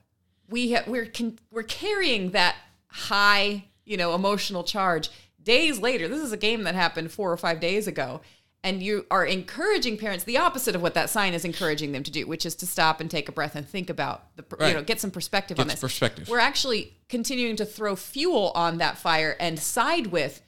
we 0.49 0.73
ha- 0.73 0.83
we're 0.85 1.05
con- 1.05 1.39
we're 1.49 1.63
carrying 1.63 2.31
that 2.31 2.57
high, 2.87 3.63
you 3.85 3.95
know, 3.95 4.13
emotional 4.13 4.65
charge 4.65 5.09
days 5.41 5.79
later. 5.79 6.09
This 6.09 6.21
is 6.21 6.33
a 6.33 6.37
game 6.37 6.63
that 6.63 6.75
happened 6.75 7.09
4 7.11 7.31
or 7.31 7.37
5 7.37 7.59
days 7.61 7.87
ago. 7.87 8.19
And 8.67 8.83
you 8.83 9.05
are 9.09 9.25
encouraging 9.25 9.97
parents 9.97 10.25
the 10.25 10.37
opposite 10.37 10.75
of 10.75 10.81
what 10.81 10.93
that 10.95 11.09
sign 11.09 11.33
is 11.33 11.45
encouraging 11.45 11.93
them 11.93 12.03
to 12.03 12.11
do, 12.11 12.27
which 12.27 12.45
is 12.45 12.53
to 12.55 12.65
stop 12.67 12.99
and 12.99 13.09
take 13.09 13.29
a 13.29 13.31
breath 13.31 13.55
and 13.55 13.67
think 13.67 13.89
about 13.89 14.35
the, 14.35 14.43
pr- 14.43 14.61
you 14.65 14.73
know, 14.73 14.83
get 14.83 14.99
some 14.99 15.09
perspective 15.11 15.57
on 15.59 15.67
Get 15.67 15.73
this. 15.73 15.79
perspective. 15.81 16.27
We're 16.27 16.39
actually 16.39 16.93
continuing 17.07 17.55
to 17.55 17.65
throw 17.65 17.95
fuel 17.95 18.51
on 18.55 18.77
that 18.79 18.97
fire 18.97 19.37
and 19.39 19.57
side 19.57 20.07
with 20.07 20.41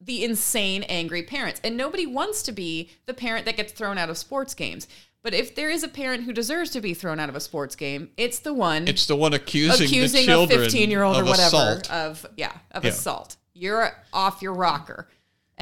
the 0.00 0.22
insane, 0.24 0.82
angry 0.84 1.22
parents. 1.22 1.60
And 1.64 1.76
nobody 1.76 2.06
wants 2.06 2.42
to 2.42 2.52
be 2.52 2.90
the 3.06 3.14
parent 3.14 3.46
that 3.46 3.56
gets 3.56 3.72
thrown 3.72 3.96
out 3.96 4.10
of 4.10 4.18
sports 4.18 4.52
games. 4.54 4.86
But 5.22 5.32
if 5.32 5.54
there 5.54 5.70
is 5.70 5.82
a 5.84 5.88
parent 5.88 6.24
who 6.24 6.32
deserves 6.32 6.70
to 6.70 6.80
be 6.80 6.92
thrown 6.92 7.20
out 7.20 7.28
of 7.28 7.36
a 7.36 7.40
sports 7.40 7.76
game, 7.76 8.10
it's 8.16 8.40
the 8.40 8.52
one 8.52 8.86
It's 8.88 9.06
the 9.06 9.16
one 9.16 9.32
accusing, 9.32 9.86
accusing 9.86 10.26
the 10.26 10.42
a 10.42 10.46
15 10.48 10.90
year 10.90 11.04
old 11.04 11.16
or 11.16 11.24
whatever 11.24 11.46
assault. 11.78 11.90
of 11.92 12.26
yeah 12.36 12.52
of 12.72 12.84
Yeah. 12.84 12.90
assault. 12.90 13.36
You're 13.54 13.92
off 14.12 14.42
your 14.42 14.52
rocker, 14.54 15.08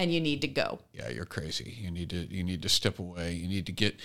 and 0.01 0.13
you 0.13 0.21
need 0.21 0.41
to 0.41 0.49
go. 0.49 0.79
yeah, 0.95 1.11
you're 1.11 1.27
crazy. 1.27 1.77
You 1.79 1.91
need 1.91 2.11
to 2.11 2.17
you 2.35 2.43
need 2.43 2.63
to 2.63 2.69
step 2.69 2.99
away. 2.99 3.35
You 3.35 3.49
need 3.49 3.67
to 3.67 3.73
get 3.73 4.01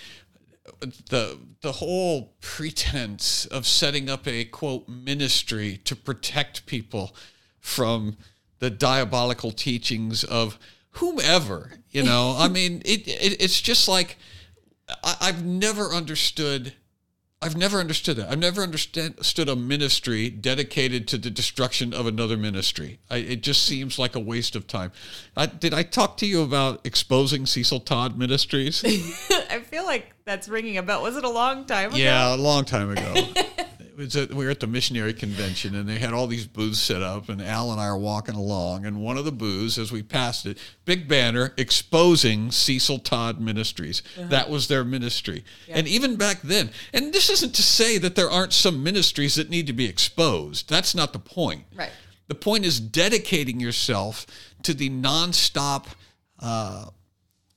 the 1.08 1.38
the 1.62 1.72
whole 1.72 2.34
pretense 2.40 3.46
of 3.46 3.66
setting 3.66 4.10
up 4.10 4.28
a 4.28 4.44
quote 4.44 4.88
ministry 4.88 5.80
to 5.84 5.96
protect 5.96 6.66
people 6.66 7.16
from 7.60 8.18
the 8.58 8.70
diabolical 8.70 9.52
teachings 9.52 10.22
of 10.22 10.58
whomever. 10.90 11.72
You 11.90 12.02
know, 12.02 12.36
I 12.38 12.48
mean, 12.48 12.82
it, 12.84 13.08
it 13.08 13.40
it's 13.40 13.60
just 13.62 13.88
like 13.88 14.18
I, 15.02 15.16
I've 15.22 15.44
never 15.44 15.92
understood. 15.92 16.74
I've 17.42 17.56
never 17.56 17.78
understood 17.78 18.16
that. 18.16 18.30
I've 18.30 18.38
never 18.38 18.62
understood 18.62 19.48
a 19.48 19.54
ministry 19.54 20.30
dedicated 20.30 21.06
to 21.08 21.18
the 21.18 21.30
destruction 21.30 21.92
of 21.92 22.06
another 22.06 22.36
ministry. 22.36 22.98
I, 23.10 23.18
it 23.18 23.42
just 23.42 23.64
seems 23.64 23.98
like 23.98 24.14
a 24.14 24.20
waste 24.20 24.56
of 24.56 24.66
time. 24.66 24.90
I, 25.36 25.44
did 25.44 25.74
I 25.74 25.82
talk 25.82 26.16
to 26.18 26.26
you 26.26 26.42
about 26.42 26.80
exposing 26.84 27.44
Cecil 27.44 27.80
Todd 27.80 28.16
Ministries? 28.16 28.82
I 29.50 29.60
feel 29.60 29.84
like 29.84 30.14
that's 30.24 30.48
ringing 30.48 30.78
a 30.78 30.82
bell. 30.82 31.02
Was 31.02 31.16
it 31.16 31.24
a 31.24 31.30
long 31.30 31.66
time 31.66 31.90
ago? 31.90 31.98
yeah, 31.98 32.34
a 32.34 32.36
long 32.36 32.64
time 32.64 32.90
ago. 32.90 33.14
It 33.96 34.02
was 34.02 34.16
at, 34.16 34.34
we 34.34 34.44
were 34.44 34.50
at 34.50 34.60
the 34.60 34.66
missionary 34.66 35.14
convention, 35.14 35.74
and 35.74 35.88
they 35.88 35.98
had 35.98 36.12
all 36.12 36.26
these 36.26 36.46
booths 36.46 36.78
set 36.78 37.00
up, 37.00 37.30
and 37.30 37.40
Al 37.40 37.72
and 37.72 37.80
I 37.80 37.86
are 37.86 37.96
walking 37.96 38.34
along, 38.34 38.84
and 38.84 39.00
one 39.00 39.16
of 39.16 39.24
the 39.24 39.32
booths, 39.32 39.78
as 39.78 39.90
we 39.90 40.02
passed 40.02 40.44
it, 40.44 40.58
big 40.84 41.08
banner 41.08 41.54
exposing 41.56 42.50
Cecil 42.50 42.98
Todd 42.98 43.40
Ministries. 43.40 44.02
That 44.18 44.50
was 44.50 44.68
their 44.68 44.84
ministry, 44.84 45.44
and 45.66 45.88
even 45.88 46.16
back 46.16 46.42
then, 46.42 46.70
and 46.92 47.14
this 47.14 47.30
isn't 47.30 47.54
to 47.54 47.62
say 47.62 47.96
that 47.96 48.16
there 48.16 48.28
aren't 48.30 48.52
some 48.52 48.82
ministries 48.82 49.36
that 49.36 49.48
need 49.48 49.66
to 49.68 49.72
be 49.72 49.86
exposed. 49.86 50.68
That's 50.68 50.94
not 50.94 51.14
the 51.14 51.18
point. 51.18 51.64
Right. 51.74 51.90
The 52.28 52.34
point 52.34 52.66
is 52.66 52.80
dedicating 52.80 53.60
yourself 53.60 54.26
to 54.64 54.74
the 54.74 54.90
nonstop, 54.90 55.86
uh, 56.38 56.90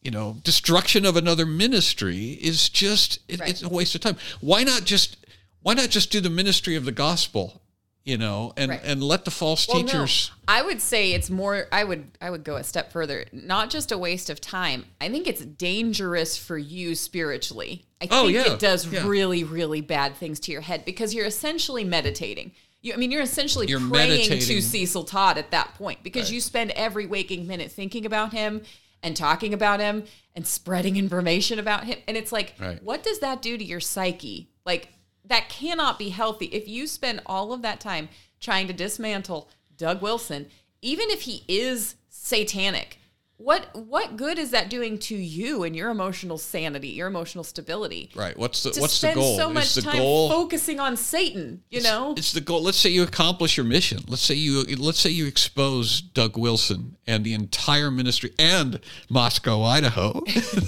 you 0.01 0.11
know, 0.11 0.37
destruction 0.45 1.05
of 1.05 1.17
another 1.17 1.45
ministry 1.45 2.29
is 2.41 2.69
just 2.69 3.19
it, 3.27 3.41
Right. 3.41 3.49
it's 3.49 3.61
a 3.63 3.67
waste 3.67 3.95
of 3.95 3.99
time. 4.01 4.15
Why 4.39 4.63
not 4.63 4.85
just 4.85 5.17
why 5.61 5.73
not 5.73 5.89
just 5.89 6.11
do 6.11 6.21
the 6.21 6.29
ministry 6.29 6.75
of 6.75 6.85
the 6.85 6.91
gospel, 6.91 7.61
you 8.05 8.17
know, 8.17 8.53
and 8.57 8.71
Right. 8.71 8.81
and 8.83 9.03
let 9.03 9.25
the 9.25 9.31
false 9.31 9.67
Well, 9.67 9.81
no. 9.81 9.85
teachers. 9.85 10.31
I 10.47 10.61
would 10.61 10.81
say 10.81 11.11
it's 11.13 11.29
more. 11.29 11.67
I 11.71 11.83
would. 11.83 12.11
I 12.21 12.29
would 12.29 12.43
go 12.43 12.55
a 12.55 12.63
step 12.63 12.91
further. 12.91 13.25
Not 13.31 13.69
just 13.69 13.91
a 13.91 13.97
waste 13.97 14.29
of 14.29 14.39
time. 14.41 14.85
I 14.99 15.09
think 15.09 15.27
it's 15.27 15.43
dangerous 15.45 16.37
for 16.37 16.57
you 16.57 16.95
spiritually. 16.95 17.85
I 18.01 18.07
Oh, 18.09 18.25
think 18.27 18.35
yeah. 18.45 18.53
it 18.53 18.59
does 18.59 18.87
Yeah. 18.87 19.05
really, 19.07 19.43
really 19.43 19.81
bad 19.81 20.15
things 20.15 20.39
to 20.41 20.51
your 20.51 20.61
head 20.61 20.85
because 20.85 21.13
you're 21.13 21.25
essentially 21.25 21.83
meditating. 21.83 22.53
You, 22.81 22.93
I 22.93 22.95
mean, 22.95 23.11
you're 23.11 23.21
essentially 23.21 23.67
You're 23.67 23.81
praying 23.81 24.29
to. 24.29 24.61
Cecil 24.61 25.03
Todd 25.03 25.37
at 25.37 25.51
that 25.51 25.75
point 25.75 26.01
because 26.01 26.31
you 26.31 26.39
spend 26.39 26.71
every 26.71 27.05
waking 27.05 27.45
minute 27.45 27.71
thinking 27.73 28.05
about 28.05 28.31
him 28.31 28.61
and 29.03 29.17
talking 29.17 29.53
about 29.53 29.81
him 29.81 30.05
and 30.33 30.47
spreading 30.47 30.95
information 30.95 31.59
about 31.59 31.83
him. 31.83 31.97
And 32.07 32.15
it's 32.15 32.31
like, 32.31 32.55
Right. 32.57 32.81
what 32.81 33.03
does 33.03 33.19
that 33.19 33.41
do 33.41 33.57
to 33.57 33.63
your 33.63 33.81
psyche? 33.81 34.47
Like, 34.65 34.93
that 35.29 35.49
cannot 35.49 35.97
be 35.97 36.09
healthy. 36.09 36.45
If 36.47 36.67
you 36.67 36.85
spend 36.85 37.21
all 37.25 37.53
of 37.53 37.61
that 37.61 37.79
time 37.79 38.09
trying 38.39 38.67
to 38.67 38.73
dismantle 38.73 39.49
Doug 39.77 40.01
Wilson, 40.01 40.47
even 40.81 41.09
if 41.09 41.21
he 41.21 41.43
is 41.47 41.95
satanic, 42.09 42.98
what 43.39 43.73
what 43.73 44.17
good 44.17 44.37
is 44.37 44.51
that 44.51 44.69
doing 44.69 44.99
to 44.99 45.15
you 45.15 45.63
and 45.63 45.73
your 45.73 45.89
emotional 45.89 46.37
sanity, 46.37 46.89
your 46.89 47.07
emotional 47.07 47.45
stability? 47.45 48.11
Right. 48.13 48.37
What's 48.37 48.63
the 48.63 48.71
To 48.71 48.81
what's 48.81 48.99
the 48.99 49.13
goal? 49.13 49.37
so 49.37 49.47
Is 49.47 49.53
much 49.53 49.73
the 49.75 49.81
time 49.81 49.95
goal 49.95 50.29
focusing 50.29 50.81
on 50.81 50.97
Satan, 50.97 51.63
you 51.69 51.81
know? 51.81 52.13
It's 52.17 52.33
the 52.33 52.41
goal. 52.41 52.61
Let's 52.61 52.77
say 52.77 52.89
you 52.89 53.01
accomplish 53.01 53.55
your 53.55 53.65
mission. 53.65 54.03
Let's 54.09 54.23
say 54.23 54.35
you 54.35 54.65
let's 54.75 54.99
say 54.99 55.09
you 55.09 55.25
expose 55.25 56.01
Doug 56.01 56.37
Wilson 56.37 56.97
and 57.07 57.23
the 57.23 57.33
entire 57.33 57.89
ministry 57.89 58.33
and 58.37 58.81
Moscow, 59.09 59.63
Idaho, 59.63 60.21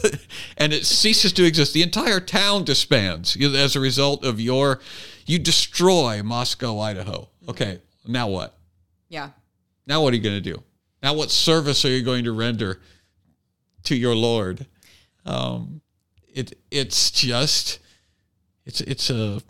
and 0.57 0.71
it 0.71 0.85
ceases 0.85 1.33
to 1.33 1.43
exist. 1.43 1.73
The 1.73 1.83
entire 1.83 2.21
town 2.21 2.63
disbands 2.63 3.35
as 3.35 3.75
a 3.75 3.81
result 3.81 4.23
of 4.23 4.39
your. 4.39 4.79
You 5.25 5.39
destroy 5.39 6.23
Moscow, 6.23 6.79
Idaho. 6.79 7.27
Okay, 7.49 7.81
now 8.07 8.29
what? 8.29 8.57
yeah. 9.09 9.31
Now 9.85 10.01
what 10.03 10.13
are 10.13 10.15
you 10.15 10.23
going 10.23 10.41
to 10.41 10.53
do? 10.53 10.63
Now 11.01 11.13
what 11.13 11.31
service 11.31 11.83
are 11.85 11.89
you 11.89 12.03
going 12.03 12.23
to 12.25 12.31
render 12.31 12.79
to 13.83 13.95
your 13.95 14.15
Lord? 14.15 14.65
Um, 15.25 15.81
it 16.33 16.57
it's 16.69 17.11
just 17.11 17.79
it's 18.65 18.81
it's 18.81 19.09
a 19.09 19.41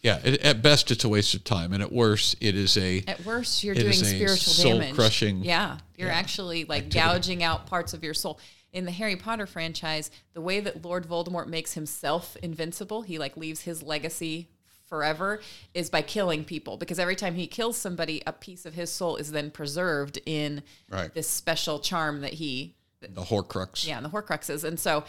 yeah. 0.00 0.18
It, 0.24 0.40
at 0.42 0.62
best, 0.62 0.90
it's 0.90 1.04
a 1.04 1.08
waste 1.08 1.34
of 1.34 1.44
time, 1.44 1.72
and 1.72 1.80
at 1.82 1.92
worst, 1.92 2.36
it 2.40 2.56
is 2.56 2.76
a 2.76 3.04
At 3.06 3.24
worst, 3.24 3.62
you're 3.62 3.74
doing 3.74 3.92
spiritual 3.92 4.52
damage. 4.72 4.86
soul-crushing- 4.88 5.44
Yeah, 5.44 5.78
you're 5.96 6.08
yeah, 6.08 6.14
actually 6.14 6.64
like 6.64 6.86
activity. 6.86 6.98
gouging 6.98 7.42
out 7.44 7.66
parts 7.66 7.94
of 7.94 8.02
your 8.02 8.14
soul. 8.14 8.40
in 8.72 8.84
the 8.86 8.90
Harry 8.90 9.14
Potter 9.16 9.46
franchise, 9.46 10.10
the 10.32 10.40
way 10.40 10.58
that 10.58 10.82
Lord 10.82 11.06
Voldemort 11.06 11.46
makes 11.46 11.74
himself 11.74 12.36
invincible, 12.42 13.02
he 13.02 13.18
like 13.18 13.36
leaves 13.36 13.60
his 13.60 13.82
legacy 13.82 14.48
forever 14.96 15.40
is 15.72 15.88
by 15.88 16.02
killing 16.02 16.44
people 16.44 16.76
because 16.76 16.98
every 16.98 17.16
time 17.16 17.34
he 17.34 17.46
kills 17.46 17.78
somebody 17.78 18.22
a 18.26 18.32
piece 18.32 18.66
of 18.66 18.74
his 18.74 18.92
soul 18.92 19.16
is 19.16 19.32
then 19.32 19.50
preserved 19.50 20.18
in 20.26 20.62
Right. 20.90 21.10
this 21.14 21.26
special 21.30 21.78
charm 21.78 22.20
that 22.20 22.34
he 22.34 22.74
The 23.00 23.22
Horcrux. 23.22 23.86
yeah, 23.86 23.96
and 23.96 24.04
the 24.04 24.10
Horcruxes. 24.10 24.64
And 24.64 24.78
so 24.78 25.04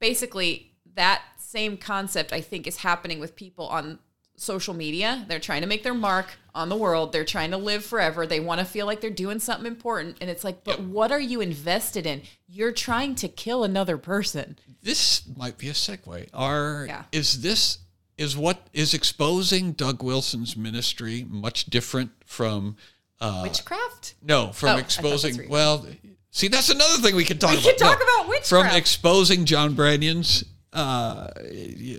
basically, 0.00 0.72
that 0.96 1.22
same 1.38 1.76
concept 1.76 2.32
I 2.32 2.40
think 2.40 2.66
is 2.66 2.78
happening 2.78 3.20
with 3.20 3.36
people 3.36 3.68
on 3.68 4.00
social 4.36 4.74
media. 4.74 5.24
They're 5.28 5.38
trying 5.38 5.60
to 5.62 5.68
make 5.68 5.84
their 5.84 5.94
mark 5.94 6.26
on 6.52 6.68
the 6.68 6.76
world. 6.76 7.12
They're 7.12 7.24
trying 7.24 7.52
to 7.52 7.56
live 7.56 7.84
forever. 7.84 8.26
They 8.26 8.40
want 8.40 8.58
to 8.58 8.64
feel 8.64 8.86
like 8.86 9.00
they're 9.00 9.10
doing 9.10 9.38
something 9.38 9.66
important. 9.66 10.16
And 10.20 10.28
it's 10.28 10.42
like, 10.42 10.64
but 10.64 10.80
what 10.80 11.12
are 11.12 11.20
you 11.20 11.40
invested 11.40 12.06
in? 12.06 12.22
You're 12.48 12.72
trying 12.72 13.14
to 13.16 13.28
kill 13.28 13.62
another 13.62 13.98
person. 13.98 14.58
This 14.82 15.22
might 15.36 15.58
be 15.58 15.68
a 15.68 15.72
segue. 15.72 16.28
Are 16.34 16.86
Yeah. 16.88 17.04
is 17.12 17.40
this 17.42 17.78
is 18.18 18.36
what 18.36 18.66
is 18.72 18.92
exposing 18.92 19.72
Doug 19.72 20.02
Wilson's 20.02 20.56
ministry 20.56 21.24
much 21.28 21.66
different 21.66 22.10
from 22.26 22.76
uh, 23.20 23.40
Witchcraft? 23.44 24.14
no 24.22 24.52
from 24.52 24.68
Oh, 24.68 24.72
I 24.72 24.74
thought 24.74 24.82
that's 24.82 24.94
exposing 24.96 25.48
well 25.48 25.86
see 26.30 26.48
that's 26.48 26.68
another 26.68 26.98
thing 27.02 27.16
we 27.16 27.24
can 27.24 27.38
talk 27.38 27.52
about. 27.52 27.64
We 27.64 27.70
about 27.70 27.78
can 27.78 27.88
talk 27.88 27.98
No. 28.00 28.04
about 28.20 28.28
witchcraft 28.28 28.48
from 28.68 28.76
exposing 28.76 29.44
John 29.46 29.74
Branyan's 29.74 30.44
uh, 30.72 31.28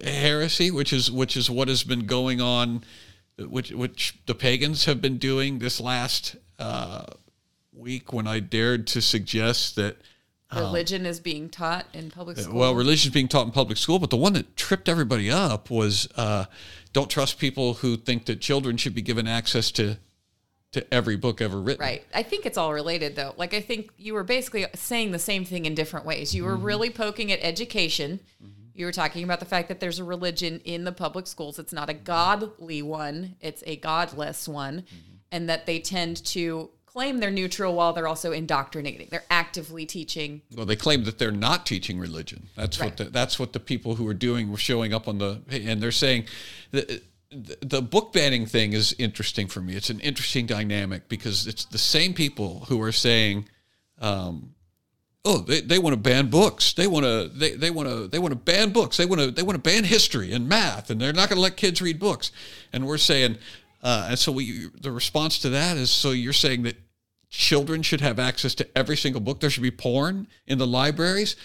heresy 0.03 0.69
which 0.71 0.93
is 0.93 1.11
which 1.11 1.35
is 1.35 1.49
what 1.49 1.67
has 1.67 1.83
been 1.83 2.05
going 2.05 2.39
on 2.41 2.83
which 3.37 3.71
which 3.71 4.15
the 4.27 4.35
pagans 4.35 4.85
have 4.85 5.01
been 5.01 5.17
doing 5.17 5.59
this 5.59 5.79
last 5.79 6.35
uh, 6.59 7.05
week 7.73 8.11
when 8.13 8.27
I 8.27 8.39
dared 8.41 8.85
to 8.87 9.01
suggest 9.01 9.75
that 9.77 9.97
Religion 10.55 11.05
is 11.05 11.19
being 11.19 11.49
taught 11.49 11.85
in 11.93 12.09
public 12.09 12.37
school. 12.37 12.57
well, 12.59 12.73
religion 12.75 13.09
is 13.09 13.13
being 13.13 13.27
taught 13.27 13.45
in 13.45 13.51
public 13.51 13.77
school, 13.77 13.99
but 13.99 14.09
the 14.09 14.17
one 14.17 14.33
that 14.33 14.55
tripped 14.55 14.89
everybody 14.89 15.29
up 15.29 15.69
was 15.69 16.07
uh, 16.15 16.45
don't 16.91 17.09
trust 17.09 17.37
people 17.37 17.75
who 17.75 17.95
think 17.97 18.25
that 18.25 18.41
children 18.41 18.75
should 18.77 18.95
be 18.95 19.01
given 19.01 19.27
access 19.27 19.69
to 19.71 19.97
to 20.71 20.93
every 20.93 21.15
book 21.15 21.41
ever 21.41 21.59
written. 21.59 21.81
Right. 21.81 22.03
I 22.13 22.21
think 22.21 22.45
it's 22.45 22.57
all 22.57 22.71
related 22.73 23.15
though. 23.15 23.33
Like 23.37 23.55
I 23.55 23.59
think 23.61 23.89
you 23.97 24.13
were 24.13 24.23
basically 24.23 24.67
saying 24.75 25.11
the 25.11 25.17
same 25.19 25.43
thing 25.43 25.65
in 25.65 25.73
different 25.73 26.05
ways. 26.05 26.33
You 26.35 26.43
were 26.45 26.55
Mm-hmm. 26.55 26.63
really 26.65 26.89
poking 26.91 27.31
at 27.31 27.39
education. 27.41 28.19
You 28.75 28.85
were 28.85 28.91
talking 28.91 29.23
about 29.23 29.39
the 29.39 29.45
fact 29.47 29.67
that 29.69 29.79
there's 29.79 29.97
a 29.99 30.03
religion 30.03 30.61
in 30.65 30.83
the 30.83 30.91
public 30.91 31.25
schools. 31.27 31.57
It's 31.59 31.73
not 31.73 31.89
a 31.89 31.93
godly 31.95 32.81
one, 32.83 33.35
it's 33.41 33.63
a 33.65 33.77
godless 33.77 34.47
one, 34.47 34.81
Mm-hmm. 34.81 35.15
and 35.31 35.49
that 35.49 35.65
they 35.65 35.79
tend 35.79 36.23
to 36.25 36.69
claim 36.91 37.19
they're 37.19 37.29
neutral 37.31 37.75
while 37.75 37.93
they're 37.93 38.07
also 38.07 38.31
indoctrinating. 38.31 39.07
They're 39.11 39.23
actively 39.29 39.85
teaching. 39.85 40.41
Well, 40.55 40.65
they 40.65 40.75
claim 40.75 41.03
that 41.03 41.19
they're 41.19 41.31
not 41.31 41.65
teaching 41.65 41.99
religion. 41.99 42.47
That's 42.55 42.79
Right. 42.79 42.87
what 42.87 42.97
the, 42.97 43.03
that's 43.05 43.37
what 43.39 43.53
the 43.53 43.59
people 43.59 43.95
who 43.95 44.07
are 44.07 44.13
doing 44.13 44.51
were 44.51 44.57
showing 44.57 44.93
up 44.93 45.07
on 45.07 45.19
the 45.19 45.41
and 45.51 45.81
they're 45.81 45.91
saying 45.91 46.25
the, 46.71 47.01
the 47.31 47.57
the 47.61 47.81
book 47.81 48.11
banning 48.11 48.47
thing 48.47 48.73
is 48.73 48.95
interesting 48.97 49.47
for 49.47 49.61
me. 49.61 49.75
It's 49.75 49.91
an 49.91 49.99
interesting 49.99 50.47
dynamic 50.47 51.07
because 51.07 51.45
it's 51.45 51.65
the 51.65 51.77
same 51.77 52.13
people 52.13 52.65
who 52.69 52.81
are 52.81 52.91
saying. 52.91 53.47
Um, 53.99 54.55
Oh, 55.25 55.39
they, 55.39 55.59
they 55.59 55.79
want 55.79 55.93
to 55.93 55.99
ban 55.99 56.29
books. 56.29 56.71
They 56.73 56.87
want 56.87 57.03
to 57.05 57.27
they, 57.27 57.51
they 57.51 57.69
want 57.69 57.89
to 57.89 58.07
they 58.07 58.19
want 58.19 58.31
to 58.31 58.37
ban 58.39 58.69
books. 58.71 58.95
They 58.95 59.05
want 59.05 59.19
to 59.19 59.29
they 59.31 59.43
want 59.43 59.57
to 59.57 59.61
ban 59.61 59.83
history 59.83 60.31
and 60.31 60.47
math, 60.47 60.89
and 60.89 60.99
they're 60.99 61.11
not 61.11 61.27
going 61.27 61.35
to 61.35 61.41
let 61.41 61.57
kids 61.57 61.81
read 61.81 61.99
books. 61.99 62.31
And 62.71 62.87
we're 62.87 62.97
saying, 62.97 63.37
uh, 63.81 64.07
and 64.09 64.19
so 64.19 64.31
we 64.31 64.67
the 64.79 64.91
response 64.91 65.39
to 65.39 65.49
that 65.49 65.77
is 65.77 65.89
so 65.89 66.11
you're 66.11 66.33
saying 66.33 66.63
that 66.63 66.77
children 67.29 67.81
should 67.81 68.01
have 68.01 68.19
access 68.19 68.55
to 68.55 68.77
every 68.77 68.97
single 68.97 69.21
book. 69.21 69.39
There 69.39 69.49
should 69.49 69.63
be 69.63 69.71
porn 69.71 70.27
in 70.47 70.57
the 70.57 70.67
libraries. 70.67 71.35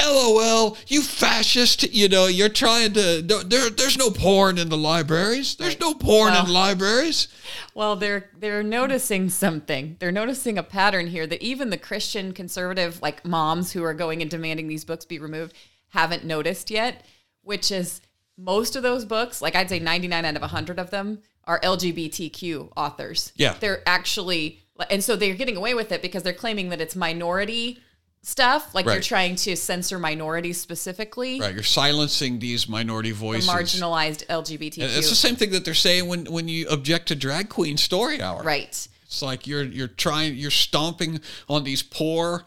LOL, 0.00 0.76
you 0.86 1.02
fascist! 1.02 1.92
You 1.92 2.08
know 2.08 2.26
you're 2.26 2.48
trying 2.48 2.92
to. 2.92 3.20
There, 3.20 3.68
there's 3.68 3.98
no 3.98 4.10
porn 4.10 4.56
in 4.56 4.68
the 4.68 4.76
libraries. 4.76 5.56
There's 5.56 5.80
no 5.80 5.92
porn 5.92 6.34
in 6.34 6.52
libraries. 6.52 7.26
Well, 7.74 7.96
they're 7.96 8.30
they're 8.38 8.62
noticing 8.62 9.28
something. 9.28 9.96
They're 9.98 10.12
noticing 10.12 10.56
a 10.56 10.62
pattern 10.62 11.08
here 11.08 11.26
that 11.26 11.42
even 11.42 11.70
the 11.70 11.76
Christian 11.78 12.32
conservative 12.32 13.02
like 13.02 13.24
moms 13.24 13.72
who 13.72 13.82
are 13.82 13.94
going 13.94 14.22
and 14.22 14.30
demanding 14.30 14.68
these 14.68 14.84
books 14.84 15.04
be 15.04 15.18
removed 15.18 15.54
haven't 15.88 16.24
noticed 16.24 16.70
yet, 16.70 17.04
which 17.42 17.72
is 17.72 18.00
most 18.38 18.76
of 18.76 18.82
those 18.82 19.04
books, 19.04 19.42
like 19.42 19.54
I'd 19.54 19.68
say 19.68 19.78
99 19.78 20.24
out 20.24 20.36
of 20.36 20.42
100 20.42 20.78
of 20.78 20.90
them 20.90 21.20
are 21.44 21.60
LGBTQ 21.60 22.72
authors. 22.76 23.32
Yeah. 23.36 23.54
They're 23.58 23.82
actually 23.86 24.60
and 24.90 25.02
so 25.02 25.16
they're 25.16 25.34
getting 25.34 25.56
away 25.56 25.74
with 25.74 25.90
it 25.92 26.02
because 26.02 26.22
they're 26.22 26.32
claiming 26.32 26.68
that 26.68 26.80
it's 26.80 26.94
minority 26.94 27.80
stuff, 28.22 28.74
like 28.74 28.86
they're 28.86 29.00
trying 29.00 29.36
to 29.36 29.56
censor 29.56 29.98
minorities 29.98 30.60
specifically. 30.60 31.40
Right, 31.40 31.54
you're 31.54 31.62
silencing 31.62 32.38
these 32.38 32.68
minority 32.68 33.10
voices. 33.10 33.48
Marginalized 33.48 34.26
LGBTQ. 34.26 34.78
It's 34.78 35.08
the 35.08 35.16
same 35.16 35.36
thing 35.36 35.50
that 35.50 35.64
they're 35.64 35.74
saying 35.74 36.06
when, 36.06 36.26
when 36.26 36.48
you 36.48 36.68
object 36.68 37.08
to 37.08 37.14
drag 37.14 37.48
queen 37.48 37.76
story 37.76 38.22
hour. 38.22 38.42
right. 38.42 38.88
It's 39.04 39.22
like 39.22 39.46
you're 39.46 39.64
you're 39.64 39.88
trying 39.88 40.36
you're 40.36 40.50
stomping 40.50 41.20
on 41.48 41.64
these 41.64 41.82
poor, 41.82 42.44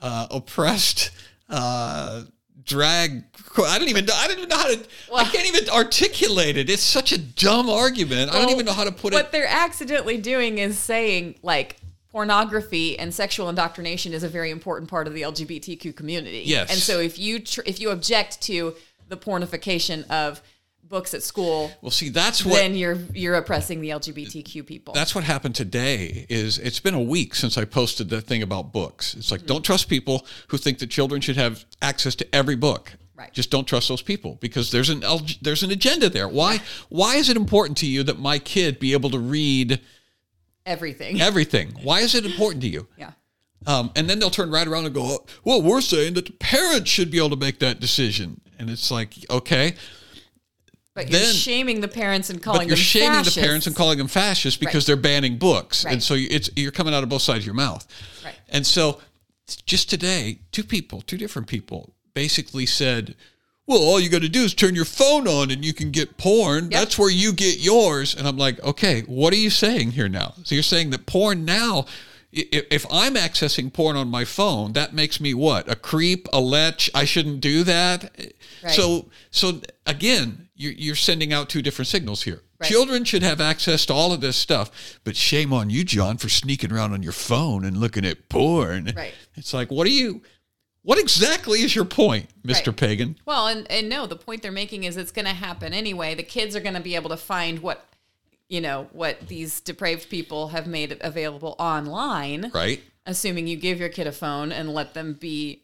uh, 0.00 0.26
oppressed, 0.30 1.10
uh, 1.50 2.22
drag. 2.68 3.24
I 3.58 3.78
don't 3.78 3.88
even 3.88 4.04
know. 4.04 4.14
I 4.14 4.28
don't 4.28 4.38
even 4.38 4.48
know 4.48 4.56
how 4.56 4.68
to. 4.68 4.78
I 5.12 5.24
can't 5.24 5.48
even 5.48 5.68
articulate 5.70 6.56
it. 6.56 6.70
It's 6.70 6.82
such 6.82 7.10
a 7.10 7.18
dumb 7.18 7.68
argument. 7.68 8.32
I 8.32 8.40
don't 8.40 8.50
even 8.50 8.66
know 8.66 8.72
how 8.72 8.84
to 8.84 8.92
put 8.92 9.04
what 9.04 9.14
it. 9.14 9.16
What 9.16 9.32
they're 9.32 9.48
accidentally 9.48 10.18
doing 10.18 10.58
is 10.58 10.78
saying 10.78 11.36
like 11.42 11.76
pornography 12.10 12.98
and 12.98 13.12
sexual 13.12 13.48
indoctrination 13.48 14.12
is 14.12 14.22
a 14.22 14.28
very 14.28 14.50
important 14.50 14.88
part 14.88 15.06
of 15.06 15.14
the 15.14 15.22
LGBTQ 15.22 15.96
community. 15.96 16.42
Yes. 16.46 16.70
And 16.70 16.78
so 16.78 17.00
if 17.00 17.18
you 17.18 17.40
tr- 17.40 17.62
if 17.66 17.80
you 17.80 17.90
object 17.90 18.40
to 18.42 18.74
the 19.08 19.16
pornification 19.16 20.08
of 20.08 20.42
books 20.88 21.12
at 21.14 21.22
school, 21.22 21.70
Well, 21.82 21.90
see, 21.90 22.08
that's 22.08 22.44
what 22.44 22.54
then 22.54 22.74
you're 22.74 22.98
you're 23.14 23.34
oppressing 23.34 23.80
the 23.80 23.90
LGBTQ 23.90 24.64
people. 24.66 24.94
that's 24.94 25.14
what 25.14 25.24
happened 25.24 25.54
today 25.54 26.26
is 26.28 26.58
it's 26.58 26.80
been 26.80 26.94
a 26.94 27.00
week 27.02 27.34
since 27.34 27.58
i 27.58 27.64
posted 27.64 28.08
that 28.10 28.22
thing 28.22 28.42
about 28.42 28.72
books 28.72 29.14
it's 29.14 29.30
like 29.30 29.44
don't 29.46 29.64
trust 29.64 29.88
people 29.88 30.26
who 30.48 30.56
think 30.56 30.78
that 30.78 30.88
children 30.88 31.20
should 31.20 31.36
have 31.36 31.64
access 31.82 32.14
to 32.14 32.34
every 32.34 32.56
book 32.56 32.92
Right. 33.16 33.32
just 33.32 33.50
don't 33.50 33.66
trust 33.66 33.88
those 33.88 34.00
people 34.00 34.38
because 34.40 34.70
there's 34.70 34.90
an 34.90 35.02
there's 35.42 35.64
an 35.64 35.72
agenda 35.72 36.08
there 36.08 36.28
why 36.28 36.60
why 36.88 37.16
is 37.16 37.28
it 37.28 37.36
important 37.36 37.76
to 37.78 37.86
you 37.86 38.04
that 38.04 38.18
my 38.20 38.38
kid 38.38 38.78
be 38.78 38.92
able 38.92 39.10
to 39.10 39.18
read 39.18 39.80
Everything. 40.64 41.20
everything 41.20 41.72
why 41.82 42.00
is 42.00 42.14
it 42.14 42.24
important 42.24 42.62
to 42.62 42.68
you 42.68 42.86
yeah. 42.96 43.12
um, 43.66 43.90
and 43.96 44.08
then 44.08 44.18
they'll 44.20 44.30
turn 44.30 44.50
right 44.50 44.68
around 44.68 44.84
and 44.86 44.94
go 44.94 45.24
well 45.44 45.60
we're 45.60 45.80
saying 45.80 46.14
that 46.14 46.26
the 46.26 46.32
parents 46.32 46.88
should 46.90 47.10
be 47.10 47.18
able 47.18 47.30
to 47.30 47.36
make 47.36 47.58
that 47.58 47.80
decision 47.80 48.40
and 48.58 48.70
it's 48.70 48.90
like 48.90 49.14
okay 49.30 49.74
But 50.98 51.10
you're 51.12 51.20
Then- 51.20 51.32
shaming 51.34 51.80
the 51.80 51.86
parents 51.86 52.28
and 52.28 52.42
calling 52.42 52.62
but 52.62 52.66
you're 52.66 52.76
them 52.76 52.84
shaming 52.84 53.08
fascists. 53.18 53.34
the 53.36 53.40
parents 53.40 53.66
and 53.68 53.76
calling 53.76 53.98
them 53.98 54.08
fascists 54.08 54.58
because 54.58 54.82
Right. 54.82 54.86
they're 54.88 54.96
banning 54.96 55.38
books, 55.38 55.84
and 55.84 56.02
so 56.02 56.14
it's 56.18 56.50
you're 56.56 56.72
coming 56.72 56.92
out 56.92 57.04
of 57.04 57.08
both 57.08 57.22
sides 57.22 57.38
of 57.42 57.46
your 57.46 57.54
mouth. 57.54 57.86
Right. 58.24 58.34
And 58.48 58.66
so, 58.66 59.00
just 59.64 59.88
today, 59.88 60.40
two 60.50 60.64
people, 60.64 61.00
two 61.02 61.16
different 61.16 61.46
people, 61.46 61.94
basically 62.14 62.66
said, 62.66 63.14
"Well, 63.64 63.78
all 63.78 64.00
you 64.00 64.08
got 64.08 64.22
to 64.22 64.28
do 64.28 64.42
is 64.42 64.54
turn 64.54 64.74
your 64.74 64.84
phone 64.84 65.28
on, 65.28 65.52
and 65.52 65.64
you 65.64 65.72
can 65.72 65.92
get 65.92 66.16
porn. 66.16 66.68
That's 66.70 66.98
where 66.98 67.10
you 67.10 67.32
get 67.32 67.60
yours." 67.60 68.12
And 68.12 68.26
I'm 68.26 68.36
like, 68.36 68.58
"Okay, 68.64 69.02
what 69.02 69.32
are 69.32 69.36
you 69.36 69.50
saying 69.50 69.92
here 69.92 70.08
now? 70.08 70.34
So 70.42 70.56
you're 70.56 70.64
saying 70.64 70.90
that 70.90 71.06
porn 71.06 71.44
now." 71.44 71.86
If 72.32 72.84
I'm 72.90 73.14
accessing 73.14 73.72
porn 73.72 73.96
on 73.96 74.08
my 74.08 74.24
phone, 74.24 74.72
that 74.74 74.92
makes 74.92 75.18
me 75.20 75.32
what? 75.32 75.70
A 75.70 75.74
creep, 75.74 76.28
a 76.32 76.40
lech. 76.40 76.90
I 76.92 77.04
shouldn't 77.06 77.40
do 77.40 77.62
that. 77.64 78.12
Right. 78.62 78.74
So, 78.74 79.06
so 79.30 79.62
again, 79.86 80.47
you're, 80.58 80.72
you're 80.72 80.94
sending 80.94 81.32
out 81.32 81.48
two 81.48 81.62
different 81.62 81.88
signals 81.88 82.24
here. 82.24 82.42
Right. 82.60 82.68
Children 82.68 83.04
should 83.04 83.22
have 83.22 83.40
access 83.40 83.86
to 83.86 83.94
all 83.94 84.12
of 84.12 84.20
this 84.20 84.36
stuff, 84.36 84.98
but 85.04 85.16
shame 85.16 85.52
on 85.52 85.70
you, 85.70 85.84
John, 85.84 86.18
for 86.18 86.28
sneaking 86.28 86.72
around 86.72 86.92
on 86.92 87.02
your 87.02 87.12
phone 87.12 87.64
and 87.64 87.78
looking 87.78 88.04
at 88.04 88.28
porn. 88.28 88.92
Right. 88.94 89.14
It's 89.36 89.54
like, 89.54 89.70
what 89.70 89.86
are 89.86 89.90
you? 89.90 90.20
What 90.82 90.98
exactly 90.98 91.60
is 91.62 91.74
your 91.74 91.84
point, 91.84 92.28
Mister 92.42 92.70
Right. 92.70 92.78
Pagan? 92.78 93.16
Well, 93.26 93.46
and, 93.46 93.70
and 93.70 93.88
no, 93.88 94.06
the 94.06 94.16
point 94.16 94.42
they're 94.42 94.50
making 94.52 94.84
is 94.84 94.96
it's 94.96 95.12
going 95.12 95.26
to 95.26 95.34
happen 95.34 95.72
anyway. 95.72 96.14
The 96.14 96.22
kids 96.22 96.56
are 96.56 96.60
going 96.60 96.74
to 96.74 96.80
be 96.80 96.94
able 96.94 97.10
to 97.10 97.16
find 97.16 97.60
what, 97.60 97.84
you 98.48 98.60
know, 98.60 98.88
what 98.92 99.28
these 99.28 99.60
depraved 99.60 100.08
people 100.08 100.48
have 100.48 100.66
made 100.66 100.96
available 101.02 101.56
online, 101.58 102.50
Right. 102.54 102.82
assuming 103.06 103.46
you 103.46 103.56
give 103.56 103.78
your 103.78 103.90
kid 103.90 104.06
a 104.06 104.12
phone 104.12 104.50
and 104.50 104.72
let 104.72 104.94
them 104.94 105.12
be 105.12 105.62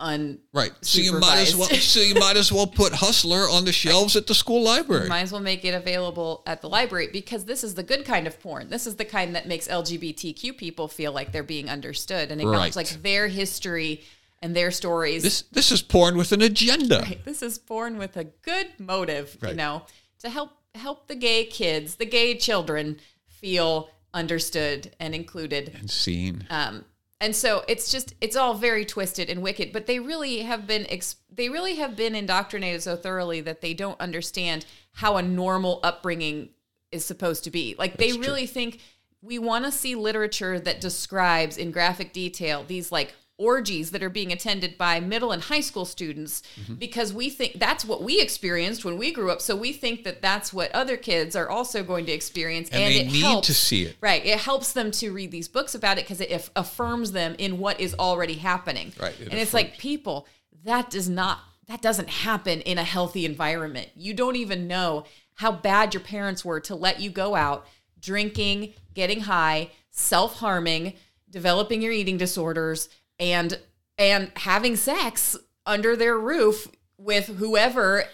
un. 0.00 0.38
Right. 0.52 0.72
So 0.82 1.00
you 1.00 1.18
might 1.18 1.40
as 1.40 1.56
well. 1.56 1.68
So 1.68 2.00
you 2.00 2.14
might 2.14 2.36
as 2.36 2.52
well 2.52 2.66
put 2.66 2.92
Hustler 2.94 3.48
on 3.48 3.64
the 3.64 3.72
shelves 3.72 4.16
at 4.16 4.26
the 4.26 4.34
school 4.34 4.62
library. 4.62 5.08
Might 5.08 5.22
as 5.22 5.32
well 5.32 5.40
make 5.40 5.64
it 5.64 5.74
available 5.74 6.42
at 6.46 6.60
the 6.60 6.68
library 6.68 7.08
because 7.12 7.44
this 7.44 7.64
is 7.64 7.74
the 7.74 7.82
good 7.82 8.04
kind 8.04 8.26
of 8.26 8.38
porn. 8.40 8.70
This 8.70 8.86
is 8.86 8.96
the 8.96 9.04
kind 9.04 9.34
that 9.34 9.46
makes 9.48 9.66
LGBTQ 9.68 10.56
people 10.56 10.88
feel 10.88 11.12
like 11.12 11.32
they're 11.32 11.42
being 11.42 11.68
understood 11.68 12.30
and 12.30 12.40
acknowledge 12.40 12.76
Right. 12.76 12.76
like 12.76 13.02
their 13.02 13.28
history 13.28 14.02
and 14.40 14.54
their 14.54 14.70
stories. 14.70 15.22
This 15.24 15.42
this 15.50 15.72
is 15.72 15.82
porn 15.82 16.16
with 16.16 16.32
an 16.32 16.42
agenda. 16.42 17.00
Right. 17.00 17.24
This 17.24 17.42
is 17.42 17.58
porn 17.58 17.98
with 17.98 18.16
a 18.16 18.24
good 18.24 18.68
motive, 18.78 19.36
you 19.46 19.54
know, 19.54 19.82
to 20.20 20.30
help 20.30 20.50
help 20.74 21.08
the 21.08 21.16
gay 21.16 21.44
kids, 21.44 21.96
the 21.96 22.06
gay 22.06 22.36
children 22.36 22.98
feel 23.26 23.90
understood 24.14 24.94
and 25.00 25.14
included. 25.14 25.74
And 25.78 25.90
seen. 25.90 26.46
Um, 26.50 26.84
and 27.20 27.34
so 27.34 27.64
it's 27.68 27.90
just 27.90 28.14
it's 28.20 28.36
all 28.36 28.54
very 28.54 28.84
twisted 28.84 29.28
and 29.28 29.42
wicked 29.42 29.72
but 29.72 29.86
they 29.86 29.98
really 29.98 30.40
have 30.40 30.66
been 30.66 30.86
ex- 30.88 31.16
they 31.30 31.48
really 31.48 31.76
have 31.76 31.96
been 31.96 32.14
indoctrinated 32.14 32.82
so 32.82 32.96
thoroughly 32.96 33.40
that 33.40 33.60
they 33.60 33.74
don't 33.74 34.00
understand 34.00 34.64
how 34.92 35.16
a 35.16 35.22
normal 35.22 35.80
upbringing 35.82 36.48
is 36.92 37.04
supposed 37.04 37.44
to 37.44 37.50
be 37.50 37.74
like 37.78 37.96
they 37.96 38.06
That's 38.08 38.16
true. 38.16 38.26
really 38.26 38.46
think 38.46 38.80
we 39.20 39.38
want 39.38 39.64
to 39.64 39.72
see 39.72 39.94
literature 39.94 40.60
that 40.60 40.80
describes 40.80 41.56
in 41.56 41.70
graphic 41.70 42.12
detail 42.12 42.64
these 42.66 42.92
like 42.92 43.14
orgies 43.38 43.92
that 43.92 44.02
are 44.02 44.10
being 44.10 44.32
attended 44.32 44.76
by 44.76 44.98
middle 45.00 45.30
and 45.30 45.44
high 45.44 45.60
school 45.60 45.84
students 45.84 46.42
Mm-hmm. 46.60 46.74
because 46.74 47.12
we 47.12 47.30
think 47.30 47.58
that's 47.58 47.84
what 47.84 48.02
we 48.02 48.20
experienced 48.20 48.84
when 48.84 48.98
we 48.98 49.12
grew 49.12 49.30
up 49.30 49.40
so 49.40 49.54
we 49.54 49.72
think 49.72 50.02
that 50.04 50.20
that's 50.20 50.52
what 50.52 50.72
other 50.72 50.96
kids 50.96 51.36
are 51.36 51.48
also 51.48 51.82
going 51.84 52.04
to 52.06 52.12
experience 52.12 52.68
And 52.70 52.82
and, 52.82 52.92
they 52.92 53.00
it 53.00 53.12
need 53.12 53.22
helps 53.22 53.46
to 53.46 53.54
see 53.54 53.84
it. 53.84 53.96
Right. 54.00 54.24
It 54.24 54.38
helps 54.40 54.72
them 54.72 54.90
to 54.92 55.12
read 55.12 55.30
these 55.30 55.48
books 55.48 55.74
about 55.74 55.98
it 55.98 56.04
because 56.04 56.20
it 56.20 56.50
affirms 56.56 57.12
them 57.12 57.36
in 57.38 57.58
what 57.58 57.80
is 57.80 57.94
already 57.98 58.34
happening. 58.34 58.92
Right, 59.00 59.18
it 59.20 59.28
and 59.28 59.38
it's 59.38 59.54
like 59.54 59.78
people 59.78 60.26
that 60.64 60.90
does 60.90 61.08
not 61.08 61.38
that 61.68 61.80
doesn't 61.82 62.08
happen 62.08 62.60
in 62.62 62.78
a 62.78 62.84
healthy 62.84 63.24
environment. 63.24 63.88
You 63.94 64.14
don't 64.14 64.36
even 64.36 64.66
know 64.66 65.04
how 65.34 65.52
bad 65.52 65.94
your 65.94 66.02
parents 66.02 66.44
were 66.44 66.60
to 66.60 66.74
let 66.74 67.00
you 67.00 67.10
go 67.10 67.36
out 67.36 67.66
drinking, 68.00 68.74
getting 68.94 69.20
high, 69.20 69.70
self-harming, 69.90 70.94
developing 71.30 71.82
your 71.82 71.92
eating 71.92 72.16
disorders 72.16 72.88
and 73.18 73.58
and 73.96 74.30
having 74.36 74.76
sex 74.76 75.36
under 75.66 75.96
their 75.96 76.18
roof 76.18 76.68
with 76.98 77.26
whoever 77.26 78.04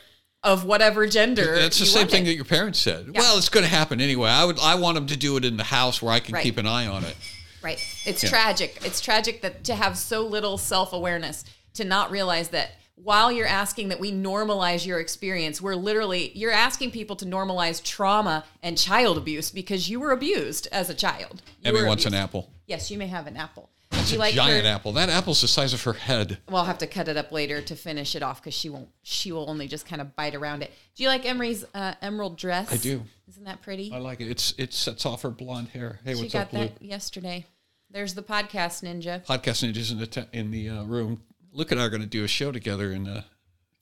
of 0.43 0.64
whatever 0.64 1.07
gender. 1.07 1.55
That's 1.57 1.79
the 1.79 1.87
same 1.87 2.01
wanted. 2.03 2.11
thing 2.12 2.25
that 2.25 2.35
your 2.35 2.45
parents 2.45 2.79
said. 2.79 3.14
Well, 3.14 3.38
it's 3.38 3.49
going 3.49 3.64
to 3.64 3.71
happen 3.71 4.01
anyway. 4.01 4.29
I 4.31 4.45
would. 4.45 4.59
I 4.61 4.75
want 4.75 4.95
them 4.97 5.07
to 5.07 5.17
do 5.17 5.37
it 5.37 5.45
in 5.45 5.57
the 5.57 5.64
house 5.64 6.03
where 6.03 6.12
I 6.12 6.21
can 6.21 6.35
Right. 6.35 6.43
keep 6.43 6.59
an 6.59 6.67
eye 6.67 6.87
on 6.87 7.05
it. 7.05 7.17
Right. 7.62 7.83
It's 8.05 8.23
Yeah. 8.23 8.29
tragic. 8.29 8.79
It's 8.85 9.01
tragic 9.01 9.40
that 9.43 9.64
to 9.64 9.75
have 9.75 9.97
so 9.97 10.27
little 10.27 10.59
self-awareness 10.59 11.45
to 11.75 11.85
not 11.85 12.11
realize 12.11 12.49
that 12.49 12.73
while 12.97 13.33
you're 13.33 13.47
asking 13.47 13.88
that 13.88 13.99
we 13.99 14.12
normalize 14.12 14.85
your 14.87 15.01
experience, 15.01 15.61
we're 15.62 15.75
literally 15.75 16.31
you're 16.35 16.53
asking 16.53 16.90
people 16.90 17.17
to 17.17 17.25
normalize 17.25 17.83
trauma 17.83 18.45
and 18.62 18.77
child 18.77 19.17
abuse 19.17 19.51
because 19.51 19.88
you 19.88 19.99
were 19.99 20.12
abused 20.12 20.69
as 20.71 20.90
a 20.90 20.95
child. 20.95 21.40
You 21.62 21.87
wants 21.87 22.05
an 22.05 22.14
apple. 22.14 22.51
Yes, 22.67 22.90
you 22.90 22.99
may 22.99 23.07
have 23.07 23.27
an 23.27 23.37
apple. 23.37 23.71
It's 24.05 24.11
Do 24.11 24.17
a 24.17 24.17
you 24.17 24.21
like 24.21 24.35
giant 24.35 24.67
her- 24.67 24.73
apple. 24.73 24.93
That 24.93 25.09
apple's 25.09 25.40
the 25.40 25.49
size 25.49 25.73
of 25.73 25.83
her 25.85 25.95
head. 25.95 26.37
Well, 26.49 26.59
I'll 26.59 26.64
have 26.67 26.79
to 26.79 26.87
cut 26.87 27.09
it 27.09 27.17
up 27.17 27.33
later 27.33 27.62
to 27.62 27.75
finish 27.75 28.14
it 28.14 28.23
off 28.23 28.40
because 28.43 28.53
she 28.55 28.69
won't. 28.69 28.88
She 29.03 29.33
will 29.33 29.49
only 29.49 29.67
just 29.67 29.87
kind 29.87 30.03
of 30.03 30.14
bite 30.14 30.35
around 30.35 30.62
it. 30.62 30.71
Do 30.95 31.03
you 31.03 31.09
like 31.09 31.25
Emery's 31.25 31.64
uh, 31.75 31.95
emerald 32.03 32.37
dress? 32.37 32.71
I 32.71 32.77
do. 32.77 33.03
Isn't 33.29 33.45
that 33.45 33.62
pretty? 33.62 33.90
I 33.95 33.99
like 33.99 34.21
it. 34.21 34.29
It's 34.29 34.53
it 34.59 34.75
sets 34.75 35.07
off 35.07 35.23
her 35.23 35.31
blonde 35.31 35.69
hair. 35.69 36.01
Hey, 36.05 36.14
she 36.14 36.21
what's 36.21 36.35
got 36.35 36.43
up, 36.43 36.51
Blue? 36.51 36.61
that 36.61 36.83
yesterday. 36.83 37.47
There's 37.90 38.12
the 38.12 38.23
podcast 38.23 38.83
ninja. 38.85 39.25
Podcast 39.25 39.64
ninjas 39.67 39.90
in 39.90 39.99
the 39.99 40.07
te- 40.07 40.29
in 40.35 40.51
the 40.51 40.69
uh, 40.69 40.85
room. 40.85 41.23
Luke 41.53 41.73
and 41.73 41.81
I 41.81 41.85
are 41.85 41.90
going 41.90 42.03
to 42.03 42.07
do 42.07 42.25
a 42.25 42.29
show 42.29 42.53
together 42.53 42.93
in 42.93 43.07
a 43.07 43.25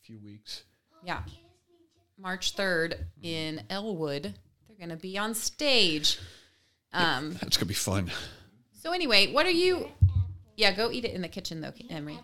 few 0.03 0.21
weeks. 0.21 0.63
Yeah. 1.03 1.23
March 2.19 2.55
3rd 2.55 2.95
in 3.23 3.63
Elwood. 3.71 4.35
They're 4.69 4.77
going 4.77 4.91
to 4.91 4.97
be 5.03 5.19
on 5.19 5.35
stage. 5.35 6.19
Um, 6.93 7.33
That's 7.41 7.57
going 7.57 7.61
to 7.61 7.65
be 7.67 7.75
fun. 7.75 8.13
So 8.83 8.92
anyway, 8.92 9.33
what 9.33 9.47
are 9.47 9.51
you 9.51 9.88
Yeah, 10.57 10.73
go 10.73 10.90
eat 10.90 11.05
it 11.05 11.12
in 11.14 11.23
the 11.23 11.29
kitchen 11.29 11.61
though, 11.61 11.73
Emery. 11.90 12.18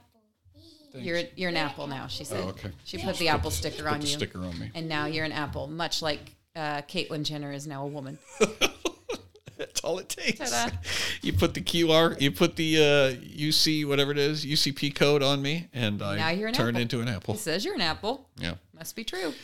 You're 0.94 1.22
you're 1.36 1.50
an 1.50 1.56
apple 1.56 1.86
now, 1.86 2.06
she 2.06 2.24
said. 2.24 2.42
Oh, 2.44 2.48
okay. 2.48 2.70
She 2.84 2.98
put 2.98 3.16
the 3.18 3.28
apple 3.28 3.50
sticker 3.50 3.88
on 3.88 4.00
you. 4.00 4.06
sticker 4.08 4.38
on 4.40 4.58
me. 4.58 4.70
And 4.74 4.88
now 4.88 5.06
you're 5.06 5.24
an 5.24 5.32
apple, 5.32 5.66
much 5.66 6.02
like 6.02 6.34
uh, 6.56 6.82
Caitlyn 6.82 7.22
Jenner 7.24 7.52
is 7.52 7.66
now 7.66 7.84
a 7.84 7.86
woman. 7.86 8.18
That's 9.58 9.80
all 9.80 9.98
it 9.98 10.08
takes. 10.08 10.38
Ta-da. 10.50 10.74
You 11.20 11.32
put 11.32 11.54
the 11.54 11.60
QR, 11.60 12.20
you 12.20 12.30
put 12.30 12.56
the 12.56 12.76
uh, 12.78 12.80
UC 13.20 13.86
whatever 13.86 14.12
it 14.12 14.18
is, 14.18 14.46
UCP 14.46 14.94
code 14.94 15.22
on 15.22 15.42
me, 15.42 15.68
and 15.72 16.00
I 16.00 16.16
Now 16.16 16.28
you're 16.30 16.48
an 16.48 16.54
turn 16.54 16.70
apple. 16.70 16.82
into 16.82 17.00
an 17.00 17.08
apple. 17.08 17.34
It 17.34 17.38
says 17.38 17.64
you're 17.64 17.74
an 17.74 17.80
apple. 17.80 18.28
Yeah. 18.38 18.54
Must 18.72 18.94
be 18.94 19.02
true. 19.04 19.34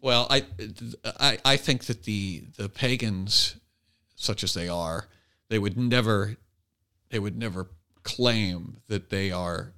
Well, 0.00 0.26
I, 0.30 0.44
I, 1.04 1.38
I 1.44 1.56
think 1.58 1.84
that 1.84 2.04
the 2.04 2.44
the 2.56 2.68
pagans, 2.70 3.56
such 4.16 4.42
as 4.42 4.54
they 4.54 4.66
are, 4.68 5.08
they 5.50 5.58
would 5.58 5.76
never, 5.76 6.36
they 7.10 7.18
would 7.18 7.36
never 7.36 7.70
claim 8.02 8.78
that 8.88 9.10
they 9.10 9.30
are 9.30 9.72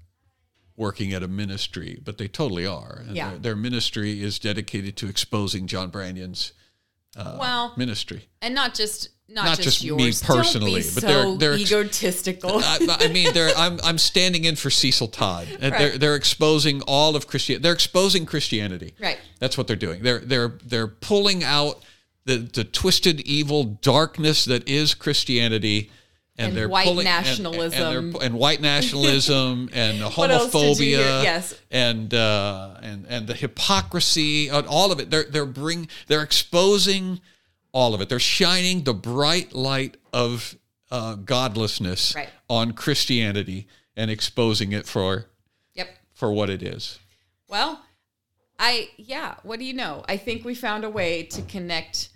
working 0.77 1.13
at 1.13 1.23
a 1.23 1.29
ministry, 1.29 2.01
but 2.05 2.19
they 2.19 2.29
totally 2.29 2.67
are. 2.67 3.03
And 3.07 3.17
Yeah. 3.17 3.31
Their, 3.31 3.39
their 3.39 3.57
ministry 3.57 4.23
is 4.23 4.39
dedicated 4.39 4.97
to 4.99 5.09
exposing 5.09 5.67
John 5.67 5.91
Branyan's 5.91 6.53
uh, 7.17 7.37
well, 7.39 7.75
ministry. 7.77 8.29
and 8.41 8.55
not 8.55 8.75
just 8.75 9.09
not, 9.29 9.45
Not 9.47 9.57
just, 9.61 9.81
just 9.81 9.85
me 9.97 10.05
yours. 10.07 10.23
personally, 10.23 10.83
Don't 10.83 10.89
be 10.89 10.95
but 10.95 11.01
so 11.03 11.37
they're- 11.37 11.37
they're 11.39 11.59
egotistical. 11.59 12.51
I, 12.63 12.97
I 13.01 13.09
mean, 13.09 13.33
they're, 13.33 13.55
I'm 13.57 13.79
I'm 13.83 13.97
standing 13.97 14.45
in 14.45 14.57
for 14.57 14.69
Cecil 14.69 15.09
Todd. 15.09 15.49
And 15.61 15.73
They're 15.75 15.97
they're 15.97 16.17
exposing 16.17 16.83
all 16.83 17.17
of 17.17 17.27
Christianity. 17.27 17.63
They're 17.63 17.73
exposing 17.73 18.27
Christianity. 18.27 18.95
Right. 19.01 19.19
That's 19.39 19.57
what 19.57 19.67
they're 19.69 19.77
doing. 19.77 20.03
They're 20.03 20.19
they're 20.19 20.59
they're 20.65 20.87
pulling 20.89 21.43
out 21.45 21.83
the 22.27 22.37
the 22.39 22.65
twisted 22.65 23.21
evil 23.23 23.65
darkness 23.65 24.45
that 24.45 24.69
is 24.69 24.93
Christianity. 24.95 25.91
And, 26.43 26.49
And 26.49 26.57
they're 26.57 26.69
white 26.69 26.87
pulling, 26.87 27.05
nationalism. 27.05 27.83
and, 27.83 28.15
they're- 28.15 28.23
and 28.23 28.35
white 28.35 28.61
nationalism 28.61 29.69
and 29.73 30.03
What 30.17 30.31
else 30.31 30.51
did 30.53 30.79
you 30.81 30.97
homophobia. 30.99 31.23
Yes. 31.23 31.55
and 31.71 32.13
uh, 32.13 32.75
and 32.83 33.07
and 33.09 33.27
the 33.27 33.35
hypocrisy, 33.35 34.49
and 34.49 34.67
all 34.67 34.91
of 34.93 34.99
it. 35.01 35.11
They're 35.11 35.25
they're 35.25 35.47
bring 35.47 35.89
they're 36.09 36.23
exposing 36.23 37.21
all 37.73 37.95
of 37.95 38.01
it. 38.01 38.09
They're 38.09 38.19
shining 38.19 38.83
the 38.85 38.95
bright 38.95 39.53
light 39.55 39.97
of 40.13 40.57
uh, 40.91 41.15
godlessness 41.15 42.15
Right. 42.15 42.29
on 42.51 42.73
Christianity 42.73 43.67
and 43.97 44.11
exposing 44.11 44.73
it 44.73 44.87
for 44.87 45.27
yep. 45.75 45.89
for 46.13 46.33
what 46.33 46.51
it 46.51 46.63
is. 46.63 46.99
Well, 47.49 47.83
I 48.59 48.91
yeah, 48.97 49.37
what 49.43 49.59
do 49.59 49.65
you 49.65 49.75
know? 49.75 50.05
I 50.09 50.17
think 50.17 50.45
we 50.45 50.55
found 50.55 50.85
a 50.85 50.91
way 50.91 51.23
to 51.25 51.43
connect 51.43 52.09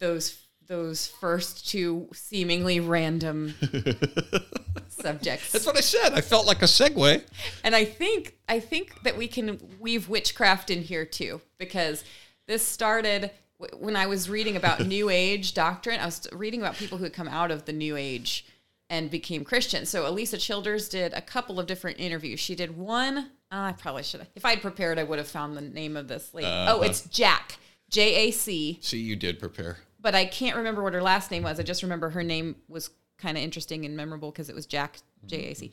those 0.00 0.38
those 0.68 1.06
first 1.06 1.68
two 1.68 2.08
seemingly 2.12 2.78
random 2.80 3.54
subjects. 4.88 5.52
That's 5.52 5.66
what 5.66 5.76
I 5.76 5.80
said. 5.80 6.12
I 6.12 6.20
felt 6.20 6.46
like 6.46 6.62
a 6.62 6.66
segue. 6.66 7.22
and 7.64 7.74
I 7.74 7.84
think 7.84 8.36
I 8.48 8.60
think 8.60 9.02
that 9.02 9.16
we 9.16 9.28
can 9.28 9.58
weave 9.80 10.08
witchcraft 10.08 10.70
in 10.70 10.82
here 10.82 11.04
too 11.04 11.40
because 11.58 12.04
this 12.46 12.62
started 12.66 13.30
w- 13.60 13.82
when 13.84 13.96
I 13.96 14.06
was 14.06 14.28
reading 14.28 14.56
about 14.56 14.80
New 14.86 15.10
Age 15.10 15.54
doctrine. 15.54 16.00
I 16.00 16.04
was 16.06 16.26
reading 16.32 16.60
about 16.60 16.74
people 16.74 16.98
who 16.98 17.04
had 17.04 17.12
come 17.12 17.28
out 17.28 17.50
of 17.50 17.64
the 17.64 17.72
New 17.72 17.96
Age 17.96 18.44
and 18.90 19.10
became 19.10 19.44
Christian. 19.44 19.84
So 19.86 20.04
Alisa 20.10 20.40
Childers 20.40 20.88
did 20.88 21.12
a 21.12 21.20
couple 21.20 21.60
of 21.60 21.66
different 21.66 22.00
interviews. 22.00 22.40
She 22.40 22.54
did 22.54 22.76
one. 22.76 23.18
oh, 23.18 23.26
I 23.50 23.72
probably 23.72 24.02
should 24.02 24.20
have. 24.20 24.30
If 24.34 24.44
I'd 24.46 24.62
prepared, 24.62 24.98
I 24.98 25.04
would 25.04 25.18
have 25.18 25.28
found 25.28 25.56
the 25.56 25.60
name 25.62 25.96
of 25.96 26.08
this 26.08 26.32
lady. 26.32 26.46
oh, 26.46 26.50
uh-huh. 26.76 26.80
it's 26.82 27.02
Jack. 27.02 27.58
J 27.90 28.28
A 28.28 28.30
C. 28.32 28.78
See, 28.82 28.98
you 28.98 29.16
did 29.16 29.38
prepare. 29.38 29.78
But 30.00 30.14
I 30.14 30.26
can't 30.26 30.56
remember 30.56 30.82
what 30.82 30.92
her 30.94 31.02
last 31.02 31.30
name 31.30 31.42
was. 31.42 31.58
I 31.58 31.62
just 31.62 31.82
remember 31.82 32.10
her 32.10 32.22
name 32.22 32.56
was 32.68 32.90
kind 33.18 33.36
of 33.36 33.42
interesting 33.42 33.84
and 33.84 33.96
memorable 33.96 34.30
because 34.30 34.48
it 34.48 34.54
was 34.54 34.66
Jack 34.66 34.98
J 35.26 35.50
A 35.50 35.54
C. 35.54 35.70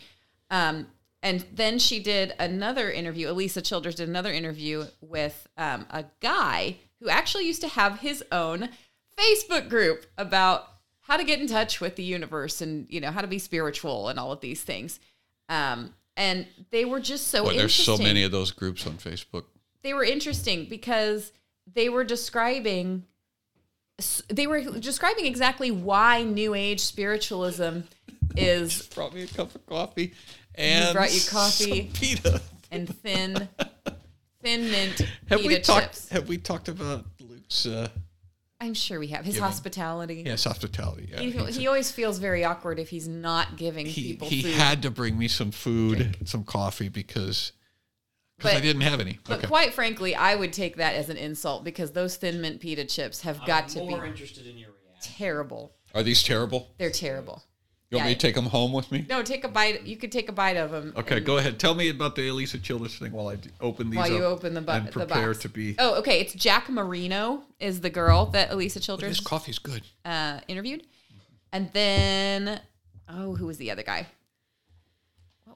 Um, 0.49 0.87
and 1.21 1.45
then 1.53 1.79
she 1.79 2.01
did 2.01 2.33
another 2.39 2.91
interview. 2.91 3.27
Alisa 3.27 3.63
Childers 3.63 3.95
did 3.95 4.09
another 4.09 4.31
interview 4.31 4.85
with 5.01 5.47
um, 5.57 5.85
a 5.89 6.05
guy 6.19 6.77
who 6.99 7.09
actually 7.09 7.45
used 7.45 7.61
to 7.61 7.67
have 7.67 7.99
his 7.99 8.23
own 8.31 8.69
Facebook 9.17 9.69
group 9.69 10.05
about 10.17 10.67
how 11.01 11.17
to 11.17 11.23
get 11.23 11.39
in 11.39 11.47
touch 11.47 11.79
with 11.79 11.95
the 11.95 12.03
universe 12.03 12.61
and 12.61 12.87
you 12.89 12.99
know 12.99 13.11
how 13.11 13.21
to 13.21 13.27
be 13.27 13.39
spiritual 13.39 14.09
and 14.09 14.19
all 14.19 14.31
of 14.31 14.39
these 14.41 14.61
things. 14.63 14.99
Um, 15.49 15.93
and 16.17 16.47
they 16.71 16.85
were 16.85 16.99
just 16.99 17.27
so 17.27 17.43
Boy, 17.43 17.57
there's 17.57 17.75
so 17.75 17.97
many 17.97 18.23
of 18.23 18.31
those 18.31 18.51
groups 18.51 18.87
on 18.87 18.93
Facebook. 18.93 19.45
they 19.83 19.93
were 19.93 20.03
interesting 20.03 20.65
because 20.65 21.31
they 21.71 21.89
were 21.89 22.03
describing 22.03 23.03
they 24.29 24.47
were 24.47 24.61
describing 24.79 25.25
exactly 25.25 25.71
why 25.71 26.23
new 26.23 26.53
age 26.53 26.81
spiritualism 26.81 27.79
is 28.35 28.87
Brought 28.95 29.13
me 29.13 29.23
a 29.23 29.27
cup 29.27 29.53
of 29.55 29.65
coffee 29.65 30.13
and 30.55 30.93
brought 30.93 31.13
you 31.13 31.21
coffee. 31.29 31.89
pita. 31.93 32.41
and 32.71 32.93
thin 32.99 33.47
thin 34.43 34.69
mint 34.71 34.99
Have 35.29 35.39
pita 35.39 35.47
we 35.47 35.59
talked? 35.59 35.83
chips. 35.85 36.09
Have 36.09 36.27
we 36.27 36.37
talked 36.37 36.67
about 36.67 37.05
Luke's? 37.21 37.65
Uh, 37.65 37.87
I'm 38.59 38.73
sure 38.73 38.99
we 38.99 39.07
have 39.07 39.25
his 39.25 39.35
Giving. 39.35 39.47
hospitality. 39.47 40.23
yes, 40.25 40.45
hospitality. 40.45 41.09
Yeah, 41.11 41.19
He, 41.21 41.31
he 41.51 41.67
always 41.67 41.91
feels 41.91 42.19
very 42.19 42.43
awkward 42.45 42.79
if 42.79 42.89
he's 42.89 43.07
not 43.07 43.57
giving 43.57 43.85
he 43.85 44.13
people 44.13 44.27
he 44.29 44.41
food. 44.43 44.53
had 44.53 44.81
to 44.83 44.91
bring 44.91 45.17
me 45.17 45.27
some 45.27 45.51
food, 45.51 46.17
some 46.25 46.43
coffee 46.45 46.87
because 46.89 47.51
because 48.37 48.51
I 48.51 48.55
But- 48.55 48.63
didn't 48.63 48.81
have 48.81 48.99
any. 48.99 49.19
but 49.25 49.39
okay. 49.39 49.47
quite 49.47 49.73
frankly, 49.73 50.15
I 50.15 50.35
would 50.35 50.51
take 50.53 50.75
that 50.77 50.95
as 50.95 51.09
an 51.09 51.17
insult 51.17 51.63
because 51.63 51.91
those 51.91 52.15
thin 52.17 52.41
mint 52.41 52.59
pita 52.59 52.85
chips 52.85 53.21
have 53.21 53.45
got 53.45 53.67
to 53.69 53.79
be 53.79 53.85
more 53.87 54.05
interested 54.05 54.45
in 54.47 54.57
your 54.57 54.69
reaction. 54.85 55.13
terrible. 55.17 55.73
Are 55.93 56.03
these 56.03 56.21
terrible? 56.23 56.67
They're 56.77 56.89
terrible. 56.91 57.43
You 57.91 57.97
want 57.99 58.07
me 58.09 58.15
to 58.15 58.19
take 58.19 58.35
them 58.35 58.47
home 58.47 58.73
with 58.73 58.91
me? 58.91 59.05
No, 59.07 59.21
take 59.23 59.45
a 59.45 59.47
bite. 59.47 59.83
You 59.83 59.95
could 59.95 60.11
take 60.11 60.27
a 60.27 60.33
bite 60.33 60.57
of 60.57 60.71
them. 60.71 60.91
Okay, 60.97 61.21
go 61.21 61.37
ahead. 61.37 61.59
Tell 61.59 61.73
me 61.75 61.87
about 61.89 62.15
the 62.15 62.27
Alisa 62.27 62.61
Childers 62.61 62.97
thing 62.97 63.13
while 63.13 63.27
I 63.29 63.35
d- 63.35 63.51
open 63.61 63.89
these 63.89 63.97
while 63.97 64.09
you 64.11 64.17
up 64.25 64.39
open 64.39 64.53
the, 64.55 64.59
bu- 64.61 64.71
and 64.71 64.87
the 64.87 64.91
prepare 64.91 65.27
box. 65.27 65.39
to 65.43 65.49
be. 65.49 65.75
Oh, 65.79 65.95
okay. 65.99 66.19
It's 66.19 66.33
Jack 66.33 66.67
Marino 66.67 67.43
is 67.59 67.79
the 67.81 67.89
girl 67.91 68.25
that 68.31 68.49
Alisa 68.49 68.73
This 68.73 68.85
Childers 68.85 69.19
coffee's 69.21 69.59
good. 69.59 69.83
uh, 70.03 70.41
interviewed, 70.49 70.85
and 71.53 71.71
then 71.71 72.59
oh, 73.07 73.35
who 73.35 73.45
was 73.45 73.57
the 73.59 73.71
other 73.71 73.83
guy? 73.83 74.07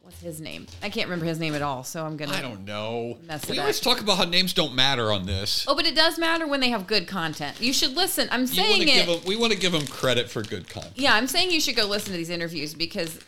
What's 0.10 0.22
his 0.22 0.42
name? 0.42 0.66
I 0.82 0.90
can't 0.90 1.06
remember 1.08 1.26
his 1.26 1.40
name 1.40 1.54
at 1.54 1.62
all, 1.62 1.84
so 1.84 2.04
I'm 2.04 2.18
gonna. 2.18 2.34
I 2.36 2.42
don't 2.42 2.66
know. 2.66 3.20
Mess 3.28 3.44
it 3.44 3.52
we 3.52 3.58
up. 3.60 3.62
always 3.64 3.80
talk 3.80 4.02
about 4.02 4.18
how 4.18 4.24
names 4.26 4.54
don't 4.54 4.74
matter 4.74 5.12
on 5.12 5.28
this. 5.28 5.66
Oh, 5.68 5.76
but 5.76 5.86
it 5.86 5.94
does 5.96 6.18
matter 6.18 6.48
when 6.48 6.60
they 6.62 6.70
have 6.70 6.88
good 6.88 7.08
content. 7.08 7.62
You 7.62 7.72
should 7.74 7.96
listen. 7.96 8.28
I'm 8.32 8.48
saying 8.48 8.72
wanna 8.72 8.84
it. 8.92 9.06
give 9.06 9.08
'em- 9.10 9.24
we 9.28 9.36
want 9.36 9.54
to 9.54 9.60
give 9.60 9.72
them 9.72 9.86
credit 9.86 10.28
for 10.30 10.42
good 10.42 10.68
content. 10.68 10.94
yeah, 10.98 11.14
I'm 11.14 11.28
saying 11.28 11.52
you 11.52 11.62
should 11.62 11.76
go 11.76 11.86
listen 11.86 12.12
to 12.12 12.18
these 12.18 12.32
interviews 12.32 12.74
because 12.74 13.20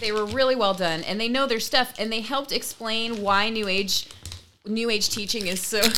they 0.00 0.12
were 0.12 0.26
really 0.26 0.56
well 0.56 0.74
done 0.74 1.02
and 1.04 1.18
they 1.18 1.28
know 1.28 1.46
their 1.46 1.58
stuff 1.60 1.94
and 1.98 2.12
they 2.12 2.20
helped 2.20 2.52
explain 2.52 3.22
why 3.22 3.48
new 3.48 3.66
age 3.66 4.06
new 4.66 4.90
age 4.90 5.08
teaching 5.08 5.46
is 5.46 5.62
so 5.62 5.80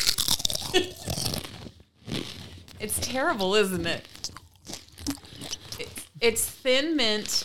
It's 2.81 2.99
terrible, 3.01 3.55
isn't 3.55 3.87
it? 3.87 4.07
It's, 5.79 6.07
it's 6.21 6.45
thin 6.47 6.97
mint 6.97 7.45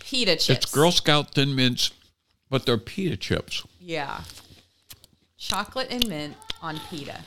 pita 0.00 0.36
chips. 0.36 0.48
It's 0.64 0.72
Girl 0.72 0.92
Scout 0.92 1.34
Thin 1.34 1.56
Mints, 1.56 1.90
but 2.50 2.66
they're 2.66 2.78
pita 2.78 3.16
chips. 3.16 3.64
Yeah. 3.80 4.20
Chocolate 5.38 5.88
and 5.90 6.06
mint 6.08 6.36
on 6.62 6.80
pita. 6.90 7.20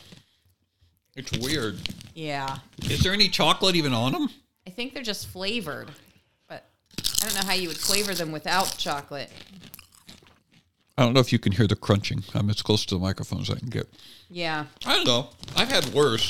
It's 1.15 1.37
weird. 1.37 1.79
Yeah. 2.15 2.57
Is 2.83 3.01
there 3.03 3.13
any 3.13 3.27
chocolate 3.29 3.75
even 3.75 3.93
on 3.93 4.13
them? 4.13 4.29
I 4.67 4.69
think 4.69 4.93
they're 4.93 5.03
just 5.03 5.27
flavored, 5.27 5.89
but 6.47 6.65
I 7.21 7.25
don't 7.25 7.35
know 7.35 7.47
how 7.47 7.53
you 7.53 7.67
would 7.67 7.77
flavor 7.77 8.13
them 8.13 8.31
without 8.31 8.77
chocolate. 8.77 9.31
I 10.97 11.03
don't 11.03 11.13
know 11.13 11.21
if 11.21 11.31
you 11.31 11.39
can 11.39 11.53
hear 11.53 11.65
the 11.67 11.75
crunching. 11.75 12.23
I'm 12.33 12.49
as 12.49 12.61
close 12.61 12.85
to 12.87 12.95
the 12.95 12.99
microphone 13.01 13.41
as 13.41 13.49
I 13.49 13.55
can 13.55 13.69
get. 13.69 13.87
Yeah. 14.29 14.65
I 14.85 14.95
don't 14.95 15.07
know. 15.07 15.29
I've 15.55 15.69
had 15.69 15.85
worse. 15.93 16.29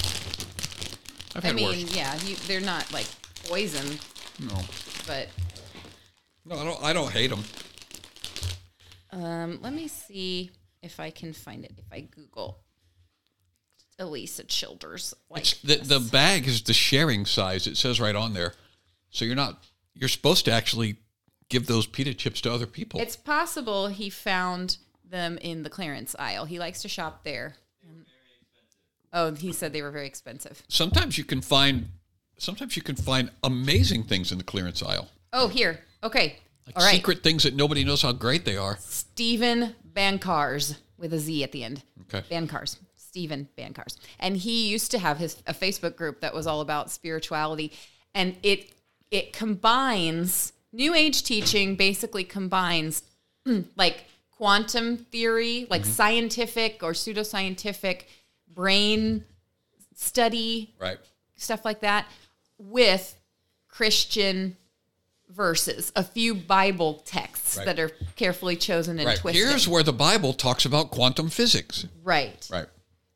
I've 1.36 1.44
had 1.44 1.54
I 1.54 1.56
mean, 1.56 1.66
worse. 1.68 1.96
yeah, 1.96 2.16
you, 2.24 2.36
they're 2.48 2.62
not 2.62 2.92
like 2.94 3.08
poison, 3.48 3.98
No, 4.40 4.56
but 5.08 5.28
no, 6.46 6.56
I 6.56 6.64
don't. 6.64 6.84
I 6.84 6.94
don't 6.94 7.12
hate 7.12 7.30
them. 7.30 7.44
Um, 9.12 9.60
let 9.62 9.74
me 9.74 9.88
see 9.88 10.52
if 10.82 11.00
I 11.00 11.10
can 11.10 11.34
find 11.34 11.66
it. 11.66 11.74
If 11.78 11.86
I 11.92 12.02
Google 12.02 12.60
Alisa 14.00 14.48
Childers, 14.48 15.14
like 15.30 15.42
It's 15.42 15.62
the 15.62 15.76
the 15.76 16.00
bag 16.00 16.48
is 16.48 16.62
the 16.62 16.74
sharing 16.74 17.26
size. 17.26 17.68
It 17.68 17.78
says 17.78 18.00
right 18.00 18.16
on 18.16 18.34
there. 18.34 18.54
So 19.10 19.26
you're 19.26 19.36
not. 19.36 19.64
You're 19.94 20.10
supposed 20.10 20.46
to 20.46 20.52
actually 20.52 20.98
give 21.50 21.66
those 21.68 21.88
pita 21.88 22.14
chips 22.14 22.42
to 22.42 22.54
other 22.54 22.68
people. 22.68 23.00
it's 23.02 23.16
possible 23.16 23.88
he 23.88 24.10
found 24.10 24.78
them 25.04 25.38
in 25.40 25.64
the 25.64 25.70
clearance 25.70 26.16
aisle. 26.20 26.46
He 26.46 26.60
likes 26.60 26.82
to 26.84 26.88
shop 26.88 27.24
there. 27.24 27.56
Oh, 29.12 29.34
he 29.34 29.52
said 29.52 29.74
they 29.74 29.82
were 29.82 29.90
very 29.90 30.06
expensive. 30.06 30.62
sometimes 30.68 31.18
you 31.18 31.24
can 31.24 31.42
find. 31.42 31.88
Sometimes 32.38 32.78
you 32.78 32.84
can 32.84 32.96
find 32.96 33.32
amazing 33.44 34.04
things 34.04 34.32
in 34.32 34.38
the 34.38 34.44
clearance 34.44 34.82
aisle. 34.82 35.10
Oh, 35.34 35.48
here. 35.50 35.82
Okay. 36.04 36.38
Like 36.70 36.78
All 36.78 36.86
right. 36.86 36.96
secret 36.96 37.24
things 37.24 37.44
that 37.44 37.56
nobody 37.56 37.84
knows 37.84 38.02
how 38.04 38.12
great 38.12 38.46
they 38.46 38.56
are. 38.58 38.78
Steven 38.80 39.76
Bancarz 39.94 40.78
with 40.98 41.14
a 41.14 41.18
Z 41.20 41.44
at 41.44 41.52
the 41.52 41.64
end. 41.64 41.82
Okay. 42.14 42.24
Bancarz. 42.30 42.78
Steven 42.96 43.50
Bancarz. 43.58 43.98
And 44.20 44.38
he 44.38 44.70
used 44.70 44.92
to 44.92 45.00
have 45.00 45.18
his 45.18 45.42
a 45.48 45.54
Facebook 45.54 45.96
group 45.96 46.22
that 46.22 46.34
was 46.34 46.46
all 46.46 46.62
about 46.62 46.92
spirituality 46.92 47.74
and 48.14 48.36
it 48.44 48.72
it 49.10 49.34
combines 49.34 50.54
new 50.72 50.94
age 50.94 51.24
teaching 51.24 51.76
basically 51.76 52.24
combines 52.24 53.02
like 53.76 54.06
quantum 54.32 54.98
theory, 54.98 55.66
like 55.72 55.82
Mm-hmm. 55.82 55.92
scientific 55.92 56.84
or 56.84 56.92
pseudoscientific 56.92 58.04
brain 58.54 59.26
study 59.96 60.74
Right. 60.80 60.98
stuff 61.36 61.66
like 61.66 61.82
that 61.82 62.06
with 62.60 63.16
Christian 63.68 64.56
verses, 65.30 65.92
a 65.96 66.04
few 66.04 66.34
Bible 66.36 66.96
texts 67.06 67.58
Right. 67.58 67.66
that 67.66 67.80
are 67.80 67.90
carefully 68.16 68.56
chosen 68.56 68.98
and 69.00 69.06
Right. 69.08 69.18
twisted. 69.18 69.48
Here's 69.48 69.68
where 69.68 69.84
the 69.84 69.94
Bible 69.94 70.34
talks 70.34 70.66
about 70.66 70.92
quantum 70.92 71.30
physics. 71.30 71.86
right. 72.04 72.46
Right. 72.52 72.68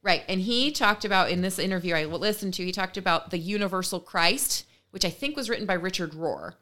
Right. 0.02 0.24
And 0.28 0.42
he 0.42 0.72
talked 0.72 1.06
about 1.06 1.32
in 1.32 1.42
this 1.42 1.58
interview 1.58 1.96
I 1.96 2.06
listened 2.06 2.54
to, 2.56 2.66
he 2.66 2.72
talked 2.74 2.98
about 2.98 3.30
the 3.32 3.38
universal 3.40 4.00
Christ, 4.02 4.66
which 4.92 5.06
I 5.06 5.10
think 5.10 5.36
was 5.38 5.50
written 5.50 5.66
by 5.66 5.74
Richard 5.76 6.12
Rohr. 6.12 6.54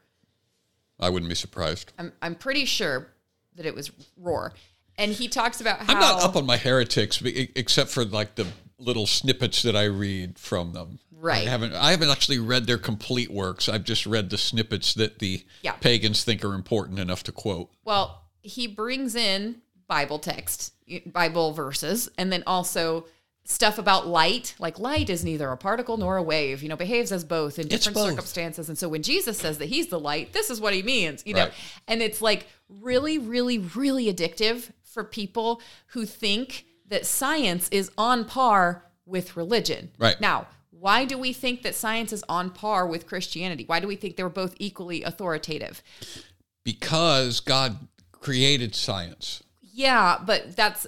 I 0.99 1.09
wouldn't 1.09 1.29
be 1.29 1.35
surprised. 1.35 1.91
I'm 1.97 2.13
I'm 2.21 2.35
pretty 2.35 2.65
sure 2.65 3.07
that 3.55 3.65
it 3.65 3.73
was 3.73 3.89
Rohr. 4.21 4.51
And 4.97 5.11
he 5.11 5.27
talks 5.27 5.59
about 5.59 5.79
how 5.79 5.93
I'm 5.93 5.99
not 5.99 6.21
up 6.23 6.35
on 6.35 6.45
my 6.45 6.57
heretics 6.57 7.19
except 7.23 7.89
for 7.89 8.05
like 8.05 8.35
the 8.35 8.45
little 8.77 9.07
snippets 9.07 9.63
that 9.63 9.75
I 9.75 9.85
read 9.85 10.37
from 10.37 10.73
them. 10.73 10.99
Right. 11.21 11.47
I 11.47 11.49
haven't 11.49 11.73
I 11.75 11.91
haven't 11.91 12.09
actually 12.09 12.39
read 12.39 12.65
their 12.65 12.77
complete 12.79 13.31
works. 13.31 13.69
I've 13.69 13.83
just 13.83 14.05
read 14.05 14.29
the 14.31 14.37
snippets 14.37 14.93
that 14.95 15.19
the 15.19 15.45
Yeah. 15.61 15.73
pagans 15.73 16.23
think 16.23 16.43
are 16.43 16.55
important 16.55 16.97
enough 16.99 17.23
to 17.23 17.31
quote. 17.31 17.69
Well, 17.85 18.23
he 18.41 18.65
brings 18.65 19.13
in 19.15 19.61
Bible 19.87 20.17
text, 20.19 20.73
Bible 21.05 21.53
verses, 21.53 22.09
and 22.17 22.31
then 22.33 22.43
also 22.47 23.05
stuff 23.43 23.77
about 23.77 24.07
light. 24.07 24.55
Like 24.57 24.79
light 24.79 25.09
is 25.09 25.23
neither 25.23 25.49
a 25.51 25.57
particle 25.57 25.97
nor 25.97 26.17
a 26.17 26.23
wave, 26.23 26.63
you 26.63 26.69
know, 26.69 26.75
behaves 26.75 27.11
as 27.11 27.23
both 27.23 27.59
in 27.59 27.67
different 27.67 27.95
both. 27.95 28.09
circumstances. 28.09 28.69
And 28.69 28.77
so 28.77 28.87
when 28.89 29.03
Jesus 29.03 29.37
says 29.37 29.57
that 29.59 29.65
he's 29.67 29.87
the 29.87 29.99
light, 29.99 30.33
this 30.33 30.49
is 30.49 30.59
what 30.61 30.73
he 30.73 30.81
means, 30.81 31.21
you 31.25 31.33
know. 31.33 31.45
Right. 31.45 31.53
And 31.87 32.01
it's 32.01 32.21
like 32.21 32.47
really, 32.69 33.17
really, 33.17 33.57
really 33.59 34.11
addictive 34.11 34.71
for 34.83 35.03
people 35.03 35.61
who 35.87 36.05
think 36.05 36.65
that 36.87 37.05
science 37.05 37.67
is 37.69 37.91
on 37.97 38.25
par 38.25 38.85
with 39.05 39.35
religion. 39.37 39.91
Right. 39.97 40.19
Now, 40.21 40.47
why 40.81 41.05
do 41.05 41.15
we 41.15 41.31
think 41.31 41.61
that 41.61 41.75
science 41.75 42.11
is 42.11 42.23
on 42.27 42.49
par 42.49 42.87
with 42.87 43.05
Christianity? 43.05 43.65
Why 43.67 43.79
do 43.79 43.87
we 43.87 43.95
think 43.95 44.15
they 44.15 44.23
were 44.23 44.29
both 44.29 44.55
equally 44.57 45.03
authoritative? 45.03 45.83
Because 46.63 47.39
God 47.39 47.87
created 48.11 48.73
science. 48.73 49.43
Yeah, 49.61 50.17
but 50.25 50.55
that's 50.55 50.87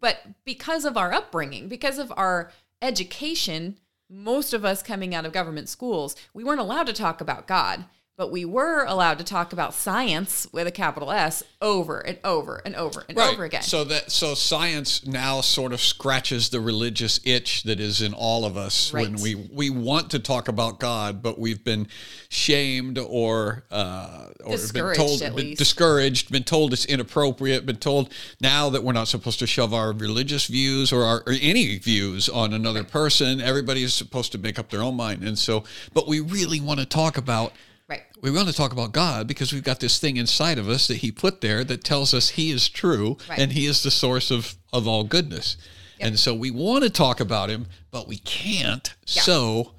but 0.00 0.18
because 0.44 0.84
of 0.84 0.96
our 0.96 1.12
upbringing, 1.12 1.68
because 1.68 1.98
of 1.98 2.12
our 2.16 2.50
education, 2.82 3.78
most 4.08 4.52
of 4.52 4.64
us 4.64 4.82
coming 4.82 5.14
out 5.14 5.24
of 5.24 5.32
government 5.32 5.68
schools, 5.68 6.16
we 6.34 6.42
weren't 6.42 6.60
allowed 6.60 6.88
to 6.88 6.92
talk 6.92 7.20
about 7.20 7.46
God, 7.46 7.84
but 8.20 8.30
we 8.30 8.44
were 8.44 8.84
allowed 8.84 9.16
to 9.16 9.24
talk 9.24 9.54
about 9.54 9.72
science 9.72 10.46
with 10.52 10.66
a 10.66 10.70
capital 10.70 11.10
S 11.10 11.42
over 11.62 12.00
and 12.00 12.18
over 12.22 12.60
and 12.66 12.76
over 12.76 13.02
and 13.08 13.18
over 13.18 13.44
again. 13.44 13.62
So 13.62 13.82
that 13.84 14.12
so 14.12 14.34
science 14.34 15.06
now 15.06 15.40
sort 15.40 15.72
of 15.72 15.80
scratches 15.80 16.50
the 16.50 16.60
religious 16.60 17.18
itch 17.24 17.62
that 17.62 17.80
is 17.80 18.02
in 18.02 18.12
all 18.12 18.44
of 18.44 18.58
us 18.58 18.92
when 18.92 19.14
we 19.22 19.36
we 19.36 19.70
want 19.70 20.10
to 20.10 20.18
talk 20.18 20.48
about 20.48 20.78
God, 20.78 21.22
but 21.22 21.38
we've 21.38 21.64
been 21.64 21.88
shamed 22.28 22.98
or 22.98 23.64
uh, 23.70 24.26
or 24.40 24.50
been 24.50 24.58
Discouraged, 24.58 25.00
told 25.00 25.36
been 25.36 25.54
discouraged, 25.54 26.30
been 26.30 26.44
told 26.44 26.74
it's 26.74 26.84
inappropriate, 26.84 27.64
been 27.64 27.76
told 27.76 28.12
now 28.38 28.68
that 28.68 28.84
we're 28.84 28.92
not 28.92 29.08
supposed 29.08 29.38
to 29.38 29.46
shove 29.46 29.72
our 29.72 29.92
religious 29.92 30.44
views 30.44 30.92
or 30.92 31.04
our 31.04 31.22
or 31.26 31.32
any 31.40 31.78
views 31.78 32.28
on 32.28 32.52
another 32.52 32.84
person. 32.84 33.40
Everybody 33.40 33.82
is 33.82 33.94
supposed 33.94 34.30
to 34.32 34.38
make 34.38 34.58
up 34.58 34.68
their 34.68 34.82
own 34.82 34.96
mind, 34.96 35.22
and 35.22 35.38
so 35.38 35.64
but 35.94 36.06
we 36.06 36.20
really 36.20 36.60
want 36.60 36.80
to 36.80 36.86
talk 36.86 37.16
about 37.16 37.54
right. 37.90 38.02
we 38.22 38.30
want 38.30 38.48
to 38.48 38.54
talk 38.54 38.72
about 38.72 38.92
God 38.92 39.26
because 39.26 39.52
we've 39.52 39.64
got 39.64 39.80
this 39.80 39.98
thing 39.98 40.16
inside 40.16 40.58
of 40.58 40.68
us 40.68 40.86
that 40.88 40.98
He 40.98 41.12
put 41.12 41.40
there 41.40 41.64
that 41.64 41.84
tells 41.84 42.14
us 42.14 42.30
He 42.30 42.50
is 42.50 42.68
true 42.68 43.18
Right. 43.28 43.38
and 43.38 43.52
He 43.52 43.66
is 43.66 43.82
the 43.82 43.90
source 43.90 44.30
of, 44.30 44.54
of 44.72 44.88
all 44.88 45.04
goodness. 45.04 45.56
And 46.02 46.18
so 46.18 46.34
we 46.34 46.50
want 46.50 46.84
to 46.84 46.90
talk 46.90 47.20
about 47.20 47.50
Him, 47.50 47.66
but 47.90 48.08
we 48.08 48.16
can't. 48.16 48.94
So, 49.04 49.74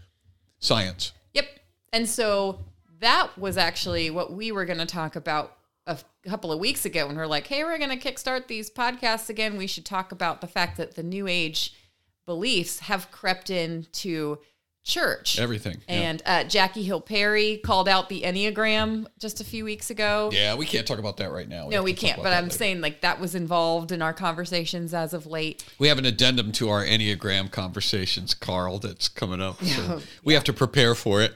science. 0.59 1.13
Yep. 1.33 1.45
And 1.93 2.07
so 2.07 2.59
that 2.99 3.35
was 3.39 3.57
actually 3.57 4.11
what 4.11 4.31
we 4.31 4.51
were 4.51 4.65
going 4.65 4.77
to 4.77 4.85
talk 4.85 5.15
about 5.15 5.57
a 5.87 5.97
couple 6.27 6.51
of 6.51 6.59
weeks 6.59 6.85
ago 6.85 7.07
when 7.07 7.15
we 7.15 7.21
are 7.23 7.27
like, 7.27 7.47
hey, 7.47 7.63
we're 7.63 7.79
going 7.79 7.97
to 7.97 8.11
kickstart 8.13 8.47
these 8.47 8.69
podcasts 8.69 9.29
again. 9.29 9.57
We 9.57 9.65
should 9.65 9.85
talk 9.85 10.11
about 10.11 10.41
the 10.41 10.47
fact 10.47 10.77
that 10.77 10.95
the 10.95 11.01
new 11.01 11.27
age 11.27 11.73
beliefs 12.27 12.79
have 12.81 13.09
crept 13.09 13.49
into 13.49 14.37
church. 14.83 15.39
Everything. 15.39 15.77
Yeah. 15.87 15.95
And 15.95 16.21
uh, 16.25 16.43
Jackie 16.45 16.83
Hill 16.83 17.01
Perry 17.01 17.57
called 17.57 17.87
out 17.87 18.09
the 18.09 18.21
Enneagram 18.21 19.05
just 19.19 19.39
a 19.41 19.43
few 19.43 19.63
weeks 19.63 19.89
ago. 19.89 20.29
Yeah, 20.33 20.55
we 20.55 20.65
can't 20.65 20.87
talk 20.87 20.99
about 20.99 21.17
that 21.17 21.31
right 21.31 21.47
now. 21.47 21.69
No, 21.69 21.83
we 21.83 21.93
can't. 21.93 22.21
But 22.21 22.33
I'm 22.33 22.45
later. 22.45 22.57
saying 22.57 22.81
like 22.81 23.01
that 23.01 23.19
was 23.19 23.35
involved 23.35 23.91
in 23.91 24.01
our 24.01 24.13
conversations 24.13 24.93
as 24.93 25.13
of 25.13 25.25
late. 25.25 25.63
we 25.79 25.87
have 25.87 25.97
an 25.97 26.05
addendum 26.05 26.51
to 26.53 26.69
our 26.69 26.83
Enneagram 26.83 27.51
conversations, 27.51 28.33
Carl, 28.33 28.79
that's 28.79 29.07
coming 29.07 29.41
up. 29.41 29.63
So 29.63 30.01
we 30.23 30.33
have 30.33 30.43
to 30.45 30.53
prepare 30.53 30.95
for 30.95 31.21
it. 31.21 31.35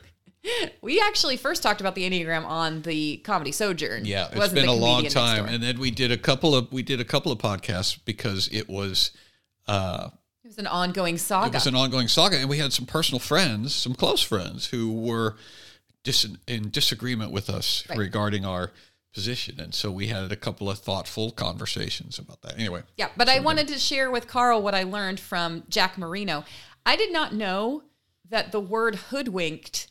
We 0.82 1.02
actually 1.02 1.38
first 1.38 1.64
talked 1.64 1.82
about 1.82 1.96
the 1.96 2.08
Enneagram 2.08 2.46
on 2.46 2.84
the 2.84 3.18
Comedy 3.18 3.52
Sojourn. 3.52 4.06
Yeah, 4.06 4.26
It 4.26 4.32
it's 4.34 4.38
wasn't 4.38 4.62
been 4.62 4.70
a 4.70 4.74
long 4.74 5.08
time, 5.08 5.46
and 5.46 5.62
then 5.64 5.80
we 5.80 5.90
did 5.90 6.12
a 6.12 6.18
couple 6.18 6.54
of 6.54 6.72
we 6.72 6.84
did 6.84 7.00
a 7.00 7.06
couple 7.06 7.32
of 7.32 7.40
podcasts 7.40 7.98
because 8.06 8.48
it 8.52 8.70
was 8.70 9.10
uh, 9.68 10.10
was 10.56 10.60
an 10.66 10.68
ongoing 10.68 11.18
saga. 11.18 11.48
it 11.48 11.54
was 11.54 11.68
an 11.68 11.76
ongoing 11.76 12.08
saga, 12.08 12.38
and 12.38 12.50
we 12.50 12.58
had 12.58 12.72
some 12.74 12.86
personal 12.86 13.20
friends, 13.20 13.74
some 13.76 13.94
close 13.94 14.22
friends, 14.22 14.68
who 14.68 14.92
were 14.92 15.36
dis- 16.04 16.28
in 16.48 16.70
disagreement 16.70 17.32
with 17.32 17.50
us 17.50 17.84
Right. 17.90 17.98
regarding 17.98 18.46
our 18.46 18.72
position, 19.14 19.60
and 19.60 19.74
so 19.74 19.92
we 19.92 20.08
had 20.08 20.32
a 20.32 20.36
couple 20.36 20.70
of 20.70 20.80
thoughtful 20.80 21.32
conversations 21.32 22.20
about 22.20 22.42
that. 22.42 22.58
Anyway, 22.60 22.84
yeah, 22.98 23.10
but 23.16 23.30
I 23.30 23.40
wanted 23.40 23.68
to 23.70 23.80
share 23.80 24.12
with 24.12 24.28
Carl 24.28 24.62
what 24.62 24.76
I 24.76 24.84
learned 24.84 25.20
from 25.20 25.64
Jack 25.70 25.98
Marino. 25.98 26.44
I 26.86 26.96
did 26.96 27.12
not 27.14 27.34
know 27.34 27.84
that 28.30 28.52
the 28.52 28.60
word 28.60 28.96
hoodwinked 28.96 29.88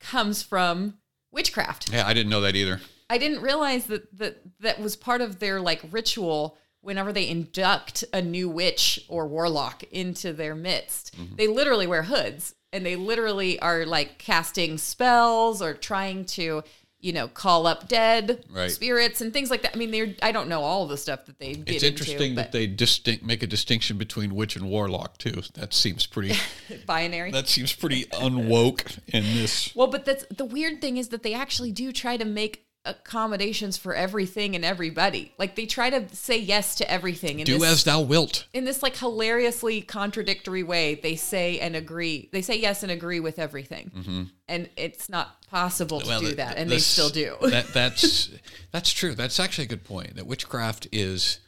comes 0.00 0.42
from 0.42 0.98
witchcraft. 1.30 1.90
yeah, 1.92 2.06
I 2.06 2.12
didn't 2.14 2.30
know 2.30 2.40
that 2.40 2.56
either. 2.56 2.80
I 3.08 3.18
didn't 3.18 3.40
realize 3.40 3.86
that 3.86 4.16
that 4.18 4.38
that 4.60 4.80
was 4.80 4.96
part 4.96 5.20
of 5.20 5.38
their 5.38 5.60
like 5.60 5.80
ritual 5.92 6.58
whenever 6.86 7.12
they 7.12 7.28
induct 7.28 8.04
a 8.12 8.22
new 8.22 8.48
witch 8.48 9.04
or 9.08 9.26
warlock 9.26 9.82
into 9.90 10.32
their 10.32 10.54
midst. 10.54 11.14
Mm-hmm. 11.18 11.36
They 11.36 11.48
literally 11.48 11.86
wear 11.86 12.04
hoods 12.04 12.54
and 12.72 12.86
they 12.86 12.94
literally 12.96 13.58
are 13.60 13.84
like 13.84 14.18
casting 14.18 14.78
spells 14.78 15.60
or 15.60 15.74
trying 15.74 16.24
to, 16.26 16.62
you 17.00 17.12
know, 17.12 17.26
call 17.28 17.66
up 17.66 17.88
dead 17.88 18.44
Right. 18.50 18.70
spirits 18.70 19.20
and 19.20 19.32
things 19.32 19.50
like 19.50 19.62
that. 19.62 19.74
I 19.74 19.78
mean, 19.78 19.90
they're 19.90 20.14
I 20.22 20.30
don't 20.32 20.48
know 20.48 20.62
all 20.62 20.86
the 20.86 20.96
stuff 20.96 21.26
that 21.26 21.38
they 21.40 21.54
get 21.54 21.74
It's 21.76 21.82
interesting 21.84 22.34
but 22.36 22.42
that 22.46 22.52
they 22.52 22.66
distinct 22.68 23.24
make 23.24 23.42
a 23.42 23.46
distinction 23.46 23.98
between 23.98 24.34
witch 24.34 24.54
and 24.56 24.68
warlock 24.70 25.18
too. 25.18 25.42
That 25.54 25.74
seems 25.74 26.06
pretty. 26.06 26.36
binary. 26.86 27.32
that 27.32 27.48
seems 27.48 27.72
pretty 27.72 28.04
unwoke 28.06 28.98
in 29.08 29.24
this. 29.24 29.74
Well, 29.74 29.88
but 29.88 30.04
that's 30.04 30.24
the 30.26 30.44
weird 30.44 30.80
thing 30.80 30.98
is 30.98 31.08
that 31.08 31.22
they 31.24 31.34
actually 31.34 31.72
do 31.72 31.90
try 31.92 32.16
to 32.16 32.24
make 32.24 32.65
accommodations 32.86 33.76
for 33.76 33.94
everything 33.94 34.54
and 34.54 34.64
everybody. 34.64 35.32
Like 35.38 35.56
they 35.56 35.66
try 35.66 35.90
to 35.90 36.14
say 36.14 36.38
yes 36.38 36.74
to 36.76 36.90
everything. 36.90 37.40
In 37.40 37.44
Do 37.44 37.58
this, 37.58 37.68
as 37.72 37.84
thou 37.84 38.00
wilt. 38.00 38.46
in 38.54 38.64
this 38.64 38.82
like 38.82 38.96
hilariously 38.96 39.80
contradictory 39.82 40.62
way. 40.62 40.94
They 40.94 41.16
say 41.16 41.58
and 41.60 41.74
agree. 41.76 42.28
They 42.32 42.42
say 42.42 42.56
yes 42.58 42.82
and 42.82 42.92
agree 42.92 43.20
with 43.20 43.38
everything, 43.38 44.30
and 44.48 44.68
it's 44.76 45.08
not 45.08 45.42
possible 45.50 46.00
to 46.00 46.18
do 46.20 46.34
that, 46.36 46.56
and 46.56 46.70
this- 46.70 46.84
they 46.96 47.02
still 47.02 47.10
do. 47.10 47.36
that 47.50 47.66
that's 47.74 48.30
that's 48.72 48.92
true. 48.92 49.14
That's 49.14 49.38
actually 49.40 49.64
a 49.64 49.68
good 49.68 49.84
point. 49.84 50.16
That 50.16 50.26
witchcraft 50.26 50.88
is 50.92 51.40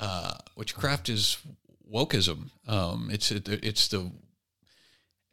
uh, 0.00 0.34
witchcraft 0.56 1.08
is 1.08 1.38
wokeism. 1.92 2.50
Um, 2.66 3.08
it's 3.12 3.30
it's 3.30 3.88
the 3.88 4.10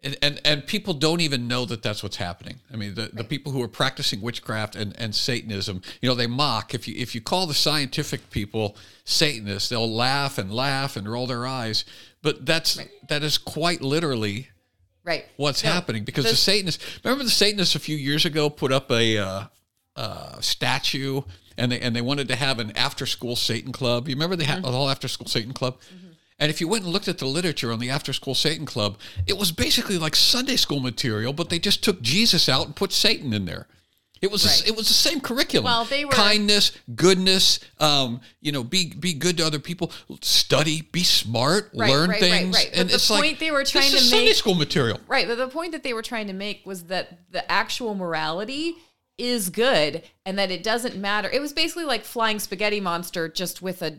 and, 0.06 0.18
and 0.22 0.42
and 0.46 0.66
people 0.68 0.94
don't 0.94 1.20
even 1.22 1.48
know 1.48 1.66
that 1.66 1.82
that's 1.84 2.02
what's 2.04 2.16
happening. 2.18 2.60
I 2.72 2.78
mean, 2.78 2.94
the, 2.96 3.10
the 3.14 3.24
people 3.24 3.52
who 3.52 3.62
are 3.62 3.68
practicing 3.68 4.22
witchcraft 4.22 4.76
and, 4.76 4.96
and 5.00 5.14
Satanism, 5.14 5.82
you 6.02 6.08
know, 6.08 6.16
they 6.16 6.28
mock. 6.28 6.74
If 6.74 6.88
you 6.88 6.96
if 6.98 7.14
you 7.16 7.22
call 7.22 7.48
the 7.48 7.54
scientific 7.54 8.30
people 8.30 8.78
Satanists, 9.04 9.70
they'll 9.70 9.92
laugh 9.92 10.38
and 10.38 10.54
laugh 10.54 10.96
and 10.96 11.08
roll 11.12 11.28
their 11.28 11.46
eyes. 11.46 11.84
But 12.22 12.46
that's 12.46 12.80
that 13.10 13.24
is 13.24 13.38
quite 13.38 13.82
literally 13.82 14.50
right. 15.04 15.26
what's 15.38 15.64
No, 15.64 15.72
happening 15.72 16.04
because 16.06 16.26
the- 16.26 16.32
the 16.32 16.38
Satanists. 16.38 16.84
Remember 17.04 17.24
the 17.24 17.30
Satanists 17.30 17.76
a 17.76 17.80
few 17.80 17.98
years 17.98 18.26
ago 18.26 18.50
put 18.50 18.72
up 18.72 18.92
a 18.92 19.18
uh, 19.18 19.44
uh, 19.96 20.40
statue 20.42 21.22
and 21.58 21.72
they 21.72 21.80
and 21.80 21.96
they 21.96 22.02
wanted 22.02 22.28
to 22.30 22.36
have 22.36 22.60
an 22.60 22.72
after 22.78 23.06
school 23.06 23.36
Satan 23.36 23.72
club. 23.72 24.08
You 24.08 24.16
remember 24.16 24.36
they 24.36 24.44
had 24.44 24.58
Mm-hmm. 24.58 24.66
the 24.72 24.78
whole 24.78 24.90
after 24.90 25.08
school 25.08 25.28
Satan 25.28 25.54
club. 25.54 25.78
And 26.38 26.50
if 26.50 26.60
you 26.60 26.68
went 26.68 26.84
and 26.84 26.92
looked 26.92 27.08
at 27.08 27.18
the 27.18 27.26
literature 27.28 27.72
on 27.72 27.80
the 27.80 27.90
after 27.90 28.12
school 28.12 28.36
Satan 28.36 28.66
club, 28.66 28.98
it 29.26 29.38
was 29.38 29.52
basically 29.52 29.98
like 29.98 30.16
Sunday 30.16 30.58
school 30.58 30.80
material, 30.82 31.32
but 31.34 31.50
they 31.50 31.60
just 31.60 31.84
took 31.84 32.02
Jesus 32.02 32.50
out 32.50 32.66
and 32.66 32.76
put 32.76 32.92
Satan 32.92 33.32
in 33.34 33.46
there. 33.46 33.68
It 34.22 34.32
was 34.32 34.46
Right. 34.46 34.68
it 34.70 34.76
was 34.76 34.88
the 34.88 34.94
same 34.94 35.20
curriculum. 35.22 35.66
Well, 35.66 35.86
they 35.86 36.04
were- 36.04 36.12
kindness, 36.12 36.72
goodness, 36.96 37.60
um, 37.80 38.22
you 38.42 38.52
know, 38.52 38.64
be 38.64 38.88
be 38.88 39.14
good 39.14 39.38
to 39.38 39.46
other 39.46 39.60
people, 39.60 39.92
study, 40.22 40.82
be 40.82 41.04
smart, 41.04 41.70
Right, 41.76 41.90
learn 41.92 42.10
right, 42.10 42.22
right, 42.22 42.32
things. 42.32 42.56
right. 42.56 42.70
But 42.72 42.80
And 42.80 42.90
the 42.90 42.96
it's 42.96 43.08
point 43.08 43.22
like 43.22 43.40
they 43.40 43.52
were 43.52 43.64
trying 43.66 43.92
to 43.92 44.00
Sunday 44.00 44.26
make- 44.28 44.36
school 44.36 44.56
material. 44.56 45.00
Right, 45.08 45.28
but 45.28 45.38
the 45.38 45.48
point 45.50 45.74
that 45.74 45.84
they 45.84 45.94
were 45.94 46.02
trying 46.02 46.28
to 46.28 46.34
make 46.34 46.66
was 46.66 46.84
that 46.86 47.32
the 47.32 47.50
actual 47.52 47.94
morality 47.94 48.76
is 49.18 49.50
good 49.50 50.02
and 50.26 50.40
that 50.40 50.50
it 50.50 50.64
doesn't 50.64 50.96
matter. 50.98 51.30
It 51.30 51.40
was 51.42 51.54
basically 51.54 51.86
like 51.86 52.04
flying 52.04 52.40
spaghetti 52.40 52.80
monster 52.82 53.28
just 53.30 53.62
with 53.62 53.82
a 53.82 53.98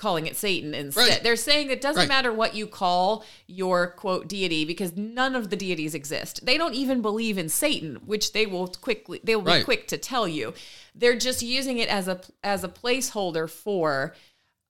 calling 0.00 0.26
it 0.26 0.36
Satan 0.36 0.74
instead. 0.74 1.08
Right. 1.08 1.22
They're 1.22 1.36
saying 1.36 1.70
it 1.70 1.80
doesn't 1.80 2.00
Right. 2.00 2.08
matter 2.08 2.32
what 2.32 2.54
you 2.54 2.66
call 2.66 3.24
your 3.46 3.88
quote 3.88 4.26
deity 4.28 4.64
because 4.64 4.96
none 4.96 5.36
of 5.36 5.50
the 5.50 5.56
deities 5.56 5.94
exist. 5.94 6.44
They 6.44 6.56
don't 6.58 6.74
even 6.74 7.02
believe 7.02 7.36
in 7.38 7.48
Satan, 7.48 7.96
which 8.06 8.32
they 8.32 8.46
will 8.46 8.68
quickly 8.68 9.20
they 9.22 9.36
will 9.36 9.42
be 9.42 9.50
Right. 9.50 9.64
quick 9.64 9.86
to 9.88 9.98
tell 9.98 10.26
you. 10.26 10.54
They're 10.94 11.18
just 11.18 11.42
using 11.42 11.78
it 11.78 11.88
as 11.88 12.08
a 12.08 12.20
as 12.42 12.64
a 12.64 12.68
placeholder 12.68 13.48
for 13.48 14.14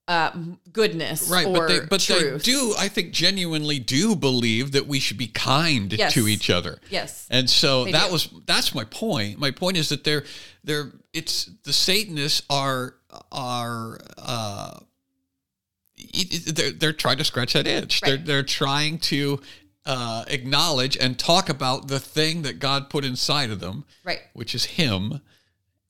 uh, 0.09 0.33
goodness 0.72 1.28
Right, 1.28 1.47
but 1.47 1.68
they 1.68 1.81
but 1.81 2.01
they 2.01 2.37
do 2.39 2.74
I 2.76 2.89
think 2.89 3.12
genuinely 3.12 3.78
do 3.78 4.16
believe 4.16 4.72
that 4.72 4.89
we 4.89 4.99
should 4.99 5.18
be 5.18 5.28
kind 5.28 5.93
Yes. 5.93 6.14
to 6.14 6.26
each 6.26 6.51
other. 6.51 6.81
Yes. 6.91 7.28
And 7.31 7.49
so 7.49 7.85
They 7.85 7.93
that 7.93 8.07
do. 8.09 8.12
was 8.14 8.28
that's 8.45 8.74
my 8.74 8.83
point. 8.85 9.39
My 9.39 9.53
point 9.53 9.76
is 9.76 9.89
that 9.91 10.03
they're 10.03 10.24
they're 10.64 10.91
it's 11.12 11.45
the 11.62 11.72
Satanists 11.72 12.43
are 12.51 12.97
are 13.31 14.01
uh 14.18 14.81
they're 16.46 16.70
they're 16.72 16.92
trying 16.92 17.18
to 17.18 17.24
scratch 17.24 17.52
that 17.54 17.66
itch. 17.66 18.00
They're 18.00 18.16
they're 18.16 18.42
trying 18.42 18.98
to 19.00 19.40
uh, 19.86 20.24
acknowledge 20.28 20.96
and 20.96 21.18
talk 21.18 21.48
about 21.48 21.88
the 21.88 21.98
thing 22.00 22.42
that 22.42 22.58
God 22.58 22.90
put 22.90 23.04
inside 23.04 23.50
of 23.50 23.61
them, 23.61 23.84
Right. 24.04 24.20
which 24.34 24.54
is 24.54 24.64
Him. 24.64 25.20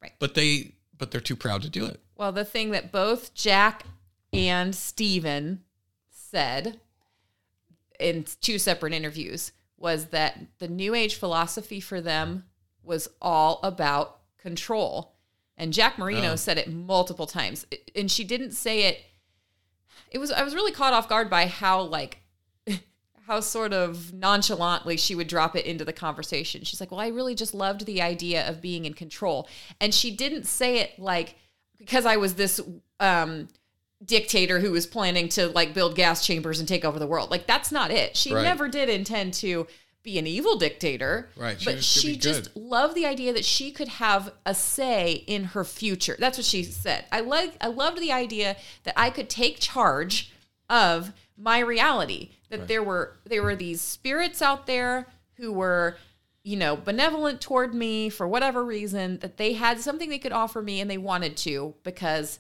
Right. 0.02 0.12
But 0.18 0.34
they 0.34 0.74
but 0.96 1.10
they're 1.10 1.20
too 1.20 1.36
proud 1.36 1.62
to 1.62 1.70
do 1.70 1.86
it. 1.86 2.00
Well, 2.16 2.32
the 2.32 2.44
thing 2.44 2.70
that 2.72 2.92
both 2.92 3.34
Jack 3.34 3.84
and 4.32 4.74
Steven 4.74 5.62
said 6.10 6.78
in 7.98 8.24
two 8.40 8.58
separate 8.58 8.92
interviews 8.92 9.52
was 9.76 10.06
that 10.06 10.38
the 10.58 10.68
New 10.68 10.94
Age 10.94 11.14
philosophy 11.16 11.80
for 11.80 12.00
them 12.00 12.44
was 12.82 13.08
all 13.20 13.60
about 13.62 14.18
control. 14.38 15.14
And 15.56 15.72
Jack 15.72 15.98
Marino 15.98 16.32
Oh. 16.32 16.36
said 16.36 16.56
it 16.58 16.70
multiple 16.72 17.26
times. 17.26 17.66
And 17.94 18.10
she 18.10 18.24
didn't 18.24 18.52
say 18.52 18.84
it. 18.84 19.04
It 20.11 20.18
was 20.18 20.30
I 20.30 20.42
was 20.42 20.54
really 20.54 20.72
caught 20.72 20.92
off 20.92 21.08
guard 21.08 21.30
by 21.30 21.46
how 21.46 21.82
like 21.82 22.18
how 23.26 23.40
sort 23.40 23.72
of 23.72 24.12
nonchalantly 24.12 24.96
she 24.96 25.14
would 25.14 25.28
drop 25.28 25.54
it 25.56 25.64
into 25.64 25.84
the 25.84 25.92
conversation. 25.92 26.64
She's 26.64 26.80
like, 26.80 26.90
"Well, 26.90 27.00
I 27.00 27.08
really 27.08 27.34
just 27.34 27.54
loved 27.54 27.86
the 27.86 28.02
idea 28.02 28.48
of 28.48 28.61
being 28.61 28.84
in 28.84 28.94
control." 28.94 29.48
And 29.80 29.94
she 29.94 30.11
didn't 30.11 30.44
say 30.46 30.78
it 30.78 30.98
like 30.98 31.36
because 31.78 32.06
I 32.06 32.16
was 32.16 32.34
this 32.34 32.61
um 32.98 33.48
dictator 34.04 34.61
who 34.61 34.70
was 34.72 34.86
planning 34.86 35.28
to 35.28 35.48
like 35.48 35.74
build 35.74 35.94
gas 35.94 36.26
chambers 36.26 36.58
and 36.58 36.68
take 36.68 36.84
over 36.84 36.98
the 36.98 37.06
world. 37.06 37.30
Like 37.30 37.46
that's 37.46 37.70
not 37.70 37.90
it. 37.90 38.16
She 38.16 38.32
Right. 38.34 38.42
never 38.42 38.66
did 38.68 38.88
intend 38.88 39.34
to 39.34 39.66
be 40.03 40.18
an 40.18 40.26
evil 40.26 40.57
dictator. 40.57 41.30
Right, 41.36 41.61
she 41.61 41.64
But 41.64 41.84
she 41.84 42.16
just 42.16 42.57
loved 42.57 42.94
the 42.94 43.07
idea 43.07 43.32
that 43.32 43.44
she 43.44 43.70
could 43.70 43.88
have 43.88 44.32
a 44.46 44.55
say 44.55 45.24
in 45.26 45.44
her 45.44 45.64
future. 45.64 46.16
That's 46.18 46.38
what 46.38 46.44
she 46.44 46.62
said. 46.62 47.05
I 47.12 47.20
like 47.20 47.55
I 47.61 47.68
loved 47.68 47.98
the 48.01 48.12
idea 48.12 48.57
that 48.84 48.94
I 48.96 49.11
could 49.11 49.28
take 49.28 49.61
charge 49.61 50.32
of 50.68 51.12
my 51.36 51.59
reality. 51.59 52.30
That 52.48 52.66
there 52.66 52.82
were 52.82 53.16
there 53.24 53.42
were 53.42 53.57
these 53.57 53.80
spirits 53.80 54.42
out 54.42 54.66
there 54.66 55.07
who 55.34 55.53
were 55.53 55.96
you 56.42 56.57
know 56.57 56.76
benevolent 56.76 57.40
toward 57.40 57.74
me 57.74 58.09
for 58.09 58.26
whatever 58.26 58.64
reason 58.64 59.18
that 59.18 59.36
they 59.36 59.53
had 59.53 59.80
something 59.80 60.09
they 60.09 60.18
could 60.18 60.32
offer 60.32 60.62
me 60.62 60.80
and 60.80 60.90
they 60.90 60.98
wanted 60.98 61.36
to 61.36 61.74
because 61.84 62.38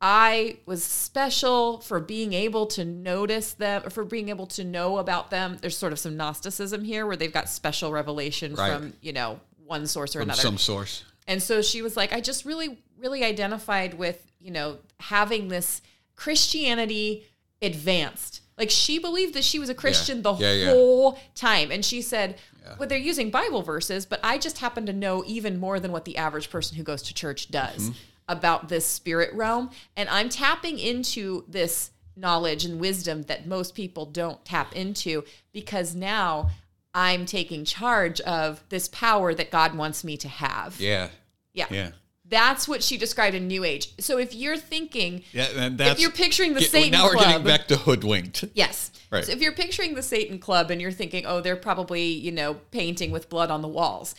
I 0.00 0.56
was 0.64 0.82
special 0.82 1.80
for 1.80 2.00
being 2.00 2.32
able 2.32 2.66
to 2.68 2.84
notice 2.84 3.52
them, 3.52 3.82
or 3.84 3.90
for 3.90 4.04
being 4.04 4.30
able 4.30 4.46
to 4.48 4.64
know 4.64 4.96
about 4.98 5.30
them. 5.30 5.58
There's 5.60 5.76
sort 5.76 5.92
of 5.92 5.98
some 5.98 6.16
Gnosticism 6.16 6.84
here 6.84 7.06
where 7.06 7.16
they've 7.16 7.32
got 7.32 7.48
special 7.50 7.92
revelation 7.92 8.54
Right. 8.54 8.72
from, 8.72 8.94
you 9.02 9.12
know, 9.12 9.40
one 9.66 9.86
source 9.86 10.16
or 10.16 10.20
From 10.20 10.30
another. 10.30 10.40
some 10.40 10.58
source. 10.58 11.04
And 11.26 11.42
so 11.42 11.60
she 11.62 11.82
was 11.82 11.96
like, 11.96 12.12
I 12.12 12.20
just 12.20 12.44
really, 12.46 12.78
really 12.98 13.22
identified 13.24 13.94
with, 13.94 14.26
you 14.40 14.50
know, 14.50 14.78
having 15.00 15.48
this 15.48 15.82
Christianity 16.16 17.26
advanced. 17.60 18.40
Like 18.56 18.70
she 18.70 18.98
believed 18.98 19.34
that 19.34 19.44
she 19.44 19.58
was 19.58 19.68
a 19.68 19.74
Christian 19.74 20.22
the 20.22 20.34
Yeah, 20.34 20.52
yeah. 20.52 20.70
whole 20.70 21.18
time. 21.34 21.70
And 21.70 21.84
she 21.84 22.02
said, 22.02 22.36
well, 22.78 22.88
they're 22.88 22.98
using 22.98 23.30
Bible 23.30 23.62
verses, 23.62 24.06
but 24.06 24.20
I 24.22 24.38
just 24.38 24.58
happen 24.58 24.86
to 24.86 24.92
know 24.92 25.24
even 25.26 25.58
more 25.58 25.80
than 25.80 25.92
what 25.92 26.04
the 26.04 26.16
average 26.16 26.50
person 26.50 26.76
who 26.76 26.82
goes 26.82 27.02
to 27.02 27.14
church 27.14 27.50
does 27.50 27.90
Mm-hmm. 27.90 27.92
About 28.30 28.68
this 28.68 28.86
spirit 28.86 29.32
realm. 29.34 29.70
And 29.96 30.08
I'm 30.08 30.28
tapping 30.28 30.78
into 30.78 31.44
this 31.48 31.90
knowledge 32.16 32.64
and 32.64 32.80
wisdom 32.80 33.22
that 33.24 33.46
most 33.46 33.74
people 33.74 34.06
don't 34.06 34.44
tap 34.44 34.74
into 34.76 35.24
because 35.52 35.94
now 35.94 36.50
I'm 36.94 37.24
taking 37.26 37.64
charge 37.64 38.20
of 38.22 38.62
this 38.68 38.88
power 38.88 39.34
that 39.34 39.50
God 39.50 39.74
wants 39.76 40.04
me 40.04 40.16
to 40.18 40.28
have. 40.28 40.78
Yeah. 40.80 41.08
Yeah. 41.54 41.66
Yeah. 41.70 41.90
That's 42.28 42.68
what 42.68 42.82
she 42.84 42.96
described 42.96 43.34
in 43.34 43.48
New 43.48 43.64
Age. 43.64 43.92
So 43.98 44.18
if 44.18 44.34
you're 44.34 44.56
thinking, 44.56 45.24
Yeah, 45.32 45.48
and 45.56 45.76
that's 45.78 45.92
if 45.94 46.00
you're 46.00 46.12
picturing 46.12 46.54
the 46.54 46.60
Get- 46.60 46.70
Satan 46.70 46.92
now 46.92 47.06
we're 47.06 47.12
Club, 47.14 47.24
getting 47.26 47.44
back 47.44 47.66
to 47.68 47.76
hoodwinked. 47.76 48.44
yes. 48.54 48.92
Right. 49.10 49.24
So 49.24 49.32
if 49.32 49.40
you're 49.40 49.50
picturing 49.52 49.94
the 49.94 50.02
Satan 50.02 50.38
Club 50.38 50.70
and 50.70 50.80
you're 50.80 50.92
thinking, 50.92 51.26
oh, 51.26 51.40
they're 51.40 51.56
probably 51.56 52.04
you 52.04 52.30
know 52.30 52.54
painting 52.70 53.10
with 53.10 53.28
blood 53.28 53.50
on 53.50 53.62
the 53.62 53.68
walls, 53.68 54.14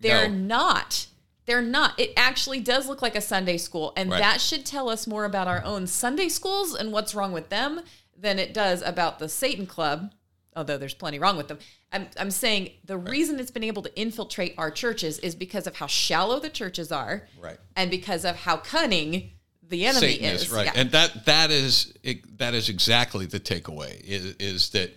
they're 0.00 0.28
No. 0.28 0.34
not. 0.36 1.06
They're 1.46 1.62
not. 1.62 1.98
It 1.98 2.12
actually 2.16 2.60
does 2.60 2.88
look 2.88 3.02
like 3.02 3.14
a 3.16 3.20
Sunday 3.20 3.56
school, 3.56 3.92
and 3.96 4.10
Right. 4.10 4.18
that 4.18 4.40
should 4.40 4.66
tell 4.66 4.88
us 4.88 5.06
more 5.06 5.24
about 5.24 5.46
our 5.48 5.62
own 5.64 5.86
Sunday 5.86 6.28
schools 6.28 6.74
and 6.74 6.92
what's 6.92 7.14
wrong 7.14 7.32
with 7.32 7.48
them 7.48 7.80
than 8.18 8.38
it 8.38 8.52
does 8.52 8.82
about 8.82 9.18
the 9.18 9.28
Satan 9.28 9.66
Club. 9.66 10.12
Although 10.56 10.78
there's 10.78 10.94
plenty 10.94 11.18
wrong 11.18 11.36
with 11.36 11.48
them. 11.48 11.58
I'm, 11.92 12.08
I'm 12.18 12.30
saying 12.30 12.70
the 12.84 12.96
reason 12.96 13.38
it's 13.38 13.50
been 13.50 13.62
able 13.62 13.82
to 13.82 14.00
infiltrate 14.00 14.54
our 14.56 14.70
churches 14.70 15.18
is 15.18 15.34
because 15.34 15.66
of 15.66 15.76
how 15.76 15.86
shallow 15.86 16.40
the 16.40 16.48
churches 16.48 16.90
are 16.90 17.28
Right. 17.38 17.58
and 17.76 17.90
because 17.90 18.24
of 18.24 18.36
how 18.36 18.56
cunning 18.56 19.32
the 19.62 19.84
enemy 19.84 20.12
Satan 20.12 20.24
is. 20.34 20.42
is 20.44 20.50
right, 20.50 20.64
Yeah. 20.66 20.72
and 20.76 20.90
that 20.92 21.26
that 21.26 21.50
is 21.50 21.92
it- 22.02 22.38
that 22.38 22.54
is 22.54 22.68
exactly 22.70 23.26
the 23.26 23.38
takeaway 23.40 24.00
is, 24.00 24.34
is 24.38 24.70
that 24.70 24.94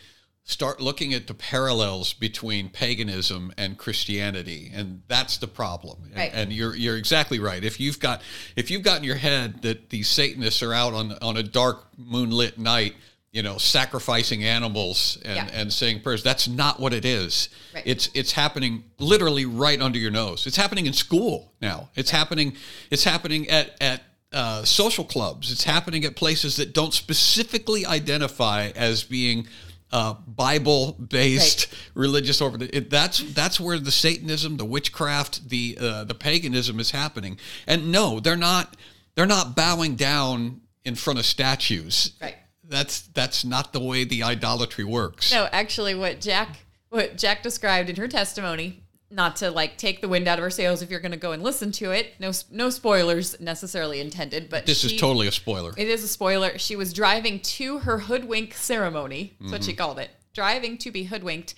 start 0.49 0.81
looking 0.81 1.13
at 1.13 1.27
the 1.27 1.33
parallels 1.35 2.13
between 2.13 2.69
paganism 2.69 3.53
and 3.55 3.77
Christianity, 3.77 4.71
and 4.73 5.03
that's 5.07 5.37
the 5.37 5.47
problem. 5.47 5.99
And- 6.07 6.15
Right. 6.17 6.31
And, 6.33 6.51
you're 6.51 6.75
you're 6.75 6.97
exactly 6.97 7.37
right. 7.39 7.63
If 7.63 7.79
you've 7.79 7.99
got 7.99 8.21
if 8.55 8.71
you've 8.71 8.81
got 8.83 8.97
in 8.97 9.03
your 9.03 9.15
head 9.15 9.61
that 9.61 9.89
these 9.91 10.09
Satanists 10.09 10.63
are 10.63 10.73
out 10.73 10.93
on 10.93 11.11
on 11.21 11.37
a 11.37 11.43
dark 11.43 11.87
moonlit 11.97 12.57
night, 12.57 12.95
you 13.31 13.43
know, 13.43 13.59
sacrificing 13.59 14.43
animals 14.43 15.19
and, 15.23 15.35
Yeah. 15.35 15.49
and 15.53 15.71
saying 15.71 16.01
prayers, 16.01 16.23
that's 16.23 16.47
not 16.47 16.79
what 16.79 16.93
it 16.93 17.05
is. 17.05 17.49
Right. 17.75 17.83
It's 17.85 18.09
it's 18.15 18.31
happening 18.31 18.83
literally 18.97 19.45
right 19.45 19.79
under 19.79 19.99
your 19.99 20.11
nose. 20.11 20.47
It's 20.47 20.57
happening 20.57 20.87
in 20.87 20.93
school 20.93 21.53
now. 21.61 21.89
It's 21.95 22.09
happening. 22.09 22.55
It's 22.89 23.03
happening 23.03 23.47
at 23.49 23.77
at 23.79 24.01
uh, 24.33 24.63
social 24.63 25.03
clubs. 25.05 25.51
It's 25.51 25.63
happening 25.63 26.05
at 26.05 26.15
places 26.15 26.55
that 26.57 26.73
don't 26.73 26.93
specifically 26.93 27.85
identify 27.85 28.69
as 28.75 29.03
being 29.03 29.47
uh, 29.91 30.13
Bible 30.27 30.93
based 30.93 31.73
religious 31.93 32.41
order. 32.41 32.67
It, 32.71 32.89
that's 32.89 33.19
that's 33.33 33.59
where 33.59 33.79
the 33.79 33.91
Satanism, 33.91 34.57
the 34.57 34.65
witchcraft, 34.65 35.49
the 35.49 35.77
uh, 35.79 36.03
the 36.03 36.15
paganism 36.15 36.79
is 36.79 36.91
happening. 36.91 37.39
And 37.67 37.91
no, 37.91 38.19
they're 38.19 38.37
not. 38.37 38.75
They're 39.15 39.25
not 39.25 39.55
bowing 39.55 39.95
down 39.95 40.61
in 40.85 40.95
front 40.95 41.19
of 41.19 41.25
statues. 41.25 42.13
Right. 42.21 42.37
That's 42.63 43.01
that's 43.01 43.43
not 43.43 43.73
the 43.73 43.79
way 43.79 44.03
the 44.03 44.23
idolatry 44.23 44.85
works. 44.85 45.31
No, 45.33 45.49
actually, 45.51 45.95
what 45.95 46.21
Jack 46.21 46.59
what 46.89 47.17
Jack 47.17 47.43
described 47.43 47.89
in 47.89 47.95
her 47.95 48.07
testimony, 48.07 48.83
not 49.11 49.35
to 49.37 49.49
like 49.49 49.77
take 49.77 50.01
the 50.01 50.07
wind 50.07 50.27
out 50.27 50.37
of 50.37 50.43
her 50.43 50.49
sails 50.51 50.81
if 50.81 50.91
you're 50.91 50.99
going 50.99 51.11
to 51.11 51.17
go 51.17 51.31
and 51.31 51.41
listen 51.41 51.71
to 51.73 51.91
it. 51.91 52.13
No, 52.19 52.31
no 52.51 52.69
spoilers 52.69 53.39
necessarily 53.39 53.99
intended, 53.99 54.49
but 54.49 54.65
This 54.65 54.81
she- 54.81 54.95
is 54.95 55.01
totally 55.01 55.27
a 55.27 55.31
spoiler. 55.31 55.73
It 55.77 55.87
is 55.87 56.03
a 56.03 56.07
spoiler. 56.07 56.57
She 56.59 56.75
was 56.75 56.93
driving 56.93 57.39
to 57.39 57.79
her 57.79 57.99
hoodwink 57.99 58.53
ceremony. 58.53 59.33
That's 59.39 59.51
what 59.51 59.63
she 59.63 59.71
Mm-hmm. 59.71 59.77
called 59.77 59.99
it. 59.99 60.11
Driving 60.33 60.77
to 60.79 60.91
be 60.91 61.03
hoodwinked, 61.05 61.55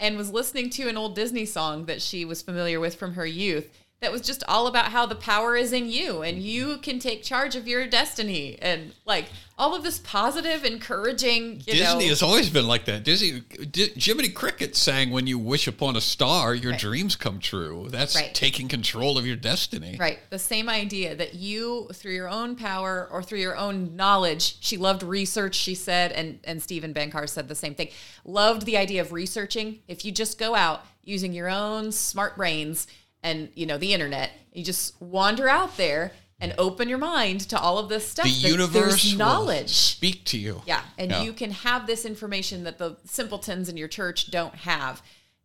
and 0.00 0.16
was 0.16 0.30
listening 0.32 0.70
to 0.70 0.88
an 0.88 0.96
old 0.96 1.14
Disney 1.14 1.44
song 1.46 1.86
that 1.86 2.02
she 2.02 2.24
was 2.24 2.42
familiar 2.42 2.80
with 2.80 2.96
from 2.96 3.14
her 3.14 3.26
youth. 3.26 3.68
That 4.00 4.12
was 4.12 4.20
just 4.20 4.44
all 4.46 4.68
about 4.68 4.92
how 4.92 5.06
the 5.06 5.16
power 5.16 5.56
is 5.56 5.72
in 5.72 5.88
you 5.90 6.22
and 6.22 6.40
you 6.40 6.78
can 6.78 7.00
take 7.00 7.24
charge 7.24 7.56
of 7.56 7.66
your 7.66 7.84
destiny 7.88 8.56
and 8.62 8.92
like 9.04 9.24
all 9.58 9.74
of 9.74 9.82
this 9.82 9.98
positive, 9.98 10.64
encouraging. 10.64 11.54
You 11.66 11.74
Disney 11.74 12.04
know, 12.04 12.08
has 12.10 12.22
always 12.22 12.48
been 12.48 12.68
like 12.68 12.84
that. 12.84 13.02
Disney, 13.02 13.40
D- 13.40 13.90
Jiminy 13.96 14.28
Cricket 14.28 14.76
sang, 14.76 15.10
"When 15.10 15.26
you 15.26 15.36
wish 15.36 15.66
upon 15.66 15.96
a 15.96 16.00
star, 16.00 16.54
your 16.54 16.70
Right. 16.70 16.80
dreams 16.80 17.16
come 17.16 17.40
true." 17.40 17.88
That's 17.90 18.14
Right. 18.14 18.32
taking 18.32 18.68
control 18.68 19.18
of 19.18 19.26
your 19.26 19.34
destiny. 19.34 19.96
Right. 19.98 20.20
The 20.30 20.38
same 20.38 20.68
idea 20.68 21.16
that 21.16 21.34
you, 21.34 21.90
through 21.92 22.14
your 22.14 22.28
own 22.28 22.54
power 22.54 23.08
or 23.10 23.20
through 23.20 23.40
your 23.40 23.56
own 23.56 23.96
knowledge, 23.96 24.58
she 24.60 24.76
loved 24.76 25.02
research, 25.02 25.56
she 25.56 25.74
said, 25.74 26.12
and, 26.12 26.38
and 26.44 26.62
Stephen 26.62 26.94
Bankar 26.94 27.28
said 27.28 27.48
the 27.48 27.56
same 27.56 27.74
thing. 27.74 27.88
Loved 28.24 28.64
the 28.64 28.76
idea 28.76 29.00
of 29.00 29.10
researching. 29.10 29.80
If 29.88 30.04
you 30.04 30.12
just 30.12 30.38
go 30.38 30.54
out 30.54 30.86
using 31.02 31.32
your 31.32 31.48
own 31.48 31.90
smart 31.90 32.36
brains 32.36 32.86
and, 33.22 33.48
you 33.54 33.66
know, 33.66 33.78
the 33.78 33.92
internet, 33.92 34.30
you 34.52 34.64
just 34.64 35.00
wander 35.00 35.48
out 35.48 35.76
there 35.76 36.12
and 36.40 36.54
open 36.56 36.88
your 36.88 36.98
mind 36.98 37.40
to 37.40 37.58
all 37.58 37.78
of 37.78 37.88
this 37.88 38.08
stuff. 38.08 38.26
The 38.26 38.42
that 38.42 38.48
universe 38.48 39.16
knowledge. 39.16 39.70
speak 39.70 40.24
to 40.26 40.38
you. 40.38 40.62
Yeah, 40.66 40.82
and 40.96 41.10
Yeah. 41.10 41.22
you 41.22 41.32
can 41.32 41.50
have 41.50 41.86
this 41.86 42.04
information 42.04 42.64
that 42.64 42.78
the 42.78 42.96
simpletons 43.04 43.68
in 43.68 43.76
your 43.76 43.88
church 43.88 44.30
don't 44.30 44.54
have, 44.54 45.02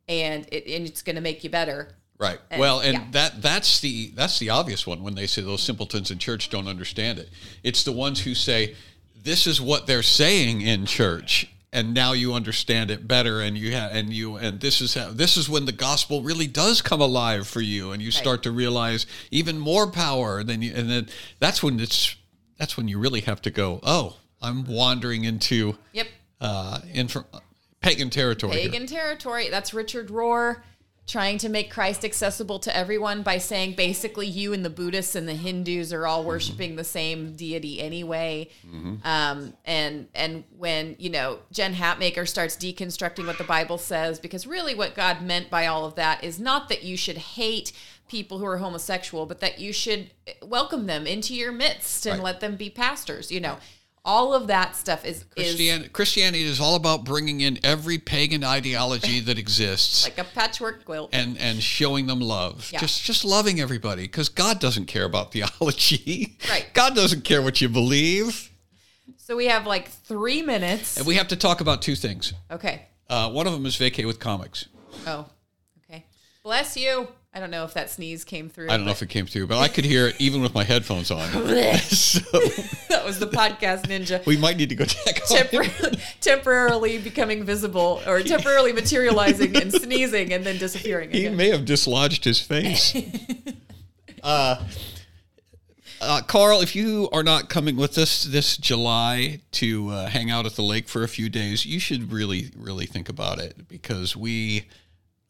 and 0.07 0.45
it, 0.51 0.67
and 0.67 0.85
it's 0.85 1.01
going 1.01 1.15
to 1.15 1.21
make 1.21 1.43
you 1.43 1.49
better. 1.49 1.95
Right. 2.19 2.39
And- 2.51 2.59
well, 2.59 2.79
and 2.79 2.93
yeah. 2.93 3.05
that 3.11 3.41
that's 3.41 3.79
the 3.79 4.11
that's 4.13 4.37
the 4.37 4.51
obvious 4.51 4.85
one 4.85 5.01
when 5.01 5.15
they 5.15 5.25
say 5.25 5.41
those 5.41 5.63
simpletons 5.63 6.11
in 6.11 6.19
church 6.19 6.49
don't 6.49 6.67
understand 6.67 7.17
it. 7.17 7.29
It's 7.63 7.83
the 7.83 7.91
ones 7.91 8.21
who 8.21 8.35
say 8.35 8.75
this 9.15 9.47
is 9.47 9.59
what 9.59 9.87
they're 9.87 10.03
saying 10.03 10.61
in 10.61 10.85
church 10.85 11.47
and 11.73 11.93
now 11.93 12.13
you 12.13 12.33
understand 12.33 12.91
it 12.91 13.07
better 13.07 13.41
and 13.41 13.57
you 13.57 13.73
have 13.73 13.91
and 13.91 14.13
you 14.13 14.37
and 14.37 14.61
this 14.61 14.79
is 14.79 14.93
how 14.93 15.09
this 15.09 15.35
is 15.35 15.49
when 15.49 15.65
the 15.65 15.71
gospel 15.71 16.21
really 16.21 16.47
does 16.47 16.81
come 16.81 17.01
alive 17.01 17.47
for 17.47 17.61
you 17.61 17.91
and 17.91 18.01
you 18.01 18.11
start 18.11 18.43
to 18.43 18.51
realize 18.51 19.05
even 19.31 19.57
more 19.57 19.87
power 19.87 20.43
than 20.43 20.61
you 20.61 20.71
and 20.73 20.89
then 20.89 21.09
that's 21.39 21.61
when 21.63 21.79
it's 21.79 22.15
that's 22.57 22.77
when 22.77 22.87
you 22.87 22.99
really 22.99 23.21
have 23.21 23.41
to 23.41 23.49
go, 23.51 23.79
"Oh, 23.83 24.17
I'm 24.41 24.63
wandering 24.65 25.23
into 25.25 25.75
Yep. 25.93 26.07
uh 26.39 26.79
in 26.93 27.09
pagan 27.81 28.09
territory." 28.09 28.53
here." 28.61 28.69
pagan 28.69 28.87
territory. 28.87 29.49
That's 29.49 29.73
Richard 29.73 30.09
Rohr 30.09 30.61
trying 31.05 31.37
to 31.37 31.49
make 31.49 31.69
Christ 31.69 32.05
accessible 32.05 32.59
to 32.59 32.75
everyone 32.75 33.23
by 33.23 33.37
saying 33.37 33.73
basically 33.75 34.25
you 34.25 34.53
and 34.53 34.63
the 34.63 34.69
Buddhists 34.69 35.15
and 35.15 35.27
the 35.27 35.33
Hindus 35.33 35.91
are 35.91 36.07
all 36.07 36.23
worshiping 36.23 36.75
the 36.77 36.83
same 36.85 37.35
deity 37.35 37.81
anyway. 37.81 38.49
Um, 39.03 39.53
and 39.65 40.07
and 40.15 40.45
when 40.57 40.95
you 40.99 41.09
know 41.09 41.39
Jen 41.51 41.73
Hatmaker 41.75 42.25
starts 42.27 42.55
deconstructing 42.55 43.27
what 43.27 43.37
the 43.37 43.43
Bible 43.43 43.77
says, 43.77 44.19
because 44.19 44.47
really 44.47 44.75
what 44.75 44.95
God 44.95 45.21
meant 45.21 45.49
by 45.49 45.67
all 45.67 45.85
of 45.85 45.95
that 45.95 46.23
is 46.23 46.39
not 46.39 46.69
that 46.69 46.83
you 46.83 46.95
should 46.95 47.17
hate 47.17 47.73
people 48.07 48.37
who 48.37 48.45
are 48.45 48.57
homosexual, 48.57 49.25
but 49.25 49.39
that 49.41 49.59
you 49.59 49.73
should 49.73 50.09
welcome 50.41 50.85
them 50.87 51.05
into 51.05 51.33
your 51.35 51.51
midst 51.51 52.05
and 52.05 52.19
Right. 52.19 52.25
let 52.25 52.39
them 52.39 52.55
be 52.55 52.69
pastors. 52.69 53.29
You 53.31 53.41
know. 53.41 53.57
All 54.05 54.33
of 54.33 54.47
that 54.47 54.75
stuff 54.75 55.05
is, 55.05 55.19
is 55.19 55.25
Christianity, 55.45 55.89
Christianity 55.89 56.43
is 56.43 56.59
all 56.59 56.75
about 56.75 57.05
bringing 57.05 57.39
in 57.39 57.57
every 57.63 57.97
pagan 57.97 58.43
ideology 58.43 59.21
that 59.21 59.37
exists 59.39 60.03
like 60.17 60.17
a 60.17 60.25
patchwork 60.25 60.83
quilt. 60.83 61.09
and 61.13 61.37
and 61.37 61.63
showing 61.63 62.07
them 62.07 62.19
love. 62.19 62.69
Yeah. 62.73 62.79
Just 62.79 63.03
just 63.03 63.23
loving 63.23 63.61
everybody 63.61 64.03
because 64.03 64.27
God 64.27 64.59
doesn't 64.59 64.87
care 64.87 65.05
about 65.05 65.31
theology. 65.31 66.37
Right. 66.49 66.67
God 66.73 66.95
doesn't 66.95 67.23
care 67.23 67.41
what 67.41 67.61
you 67.61 67.69
believe. 67.69 68.51
So 69.17 69.37
we 69.37 69.45
have 69.47 69.65
like 69.65 69.87
three 69.87 70.41
minutes. 70.41 70.97
And 70.97 71.07
we 71.07 71.15
have 71.15 71.29
to 71.29 71.37
talk 71.37 71.61
about 71.61 71.81
two 71.81 71.95
things. 71.95 72.33
Okay. 72.51 72.81
Uh, 73.09 73.29
one 73.31 73.47
of 73.47 73.53
them 73.53 73.65
is 73.65 73.77
vacate 73.77 74.05
with 74.05 74.19
comics. 74.19 74.67
Oh, 75.07 75.25
okay. 75.89 76.05
Bless 76.43 76.75
you. 76.75 77.07
I 77.35 77.39
don't 77.39 77.49
know 77.49 77.63
if 77.63 77.73
that 77.73 77.89
sneeze 77.89 78.23
came 78.23 78.47
through. 78.47 78.69
I 78.69 78.77
don't 78.77 78.85
know 78.85 78.91
if 78.91 79.01
it 79.01 79.09
came 79.09 79.25
through, 79.25 79.47
but 79.47 79.57
I 79.57 79.67
could 79.67 79.85
hear 79.85 80.07
it 80.07 80.15
even 80.21 80.41
with 80.43 80.53
my 80.53 80.63
headphones 80.63 81.09
on. 81.09 81.27
so 81.79 82.19
that 82.89 83.01
was 83.03 83.17
the 83.17 83.25
podcast 83.25 83.87
ninja. 83.87 84.23
we 84.27 84.37
might 84.37 84.55
need 84.55 84.69
to 84.69 84.75
go 84.75 84.85
check. 84.85 85.15
Tempor- 85.23 85.99
temporarily 86.21 86.99
becoming 86.99 87.43
visible 87.43 88.01
or 88.05 88.21
temporarily 88.21 88.71
materializing 88.71 89.55
and 89.55 89.73
sneezing 89.81 90.31
and 90.31 90.45
then 90.45 90.59
disappearing 90.59 91.09
He 91.09 91.25
again. 91.25 91.35
may 91.35 91.49
have 91.49 91.65
dislodged 91.65 92.23
his 92.23 92.39
face. 92.39 92.95
uh, 94.21 94.63
uh, 96.01 96.21
Carl, 96.27 96.61
if 96.61 96.75
you 96.75 97.09
are 97.13 97.23
not 97.23 97.49
coming 97.49 97.77
with 97.77 97.97
us 97.97 98.25
this 98.25 98.57
July 98.57 99.39
to 99.53 99.89
uh, 99.89 100.07
hang 100.07 100.29
out 100.29 100.45
at 100.45 100.53
the 100.53 100.61
lake 100.61 100.87
for 100.87 101.03
a 101.03 101.07
few 101.07 101.29
days, 101.29 101.65
you 101.65 101.79
should 101.79 102.11
really, 102.11 102.51
really 102.55 102.85
think 102.85 103.09
about 103.09 103.39
it 103.39 103.67
because 103.67 104.15
we, 104.15 104.65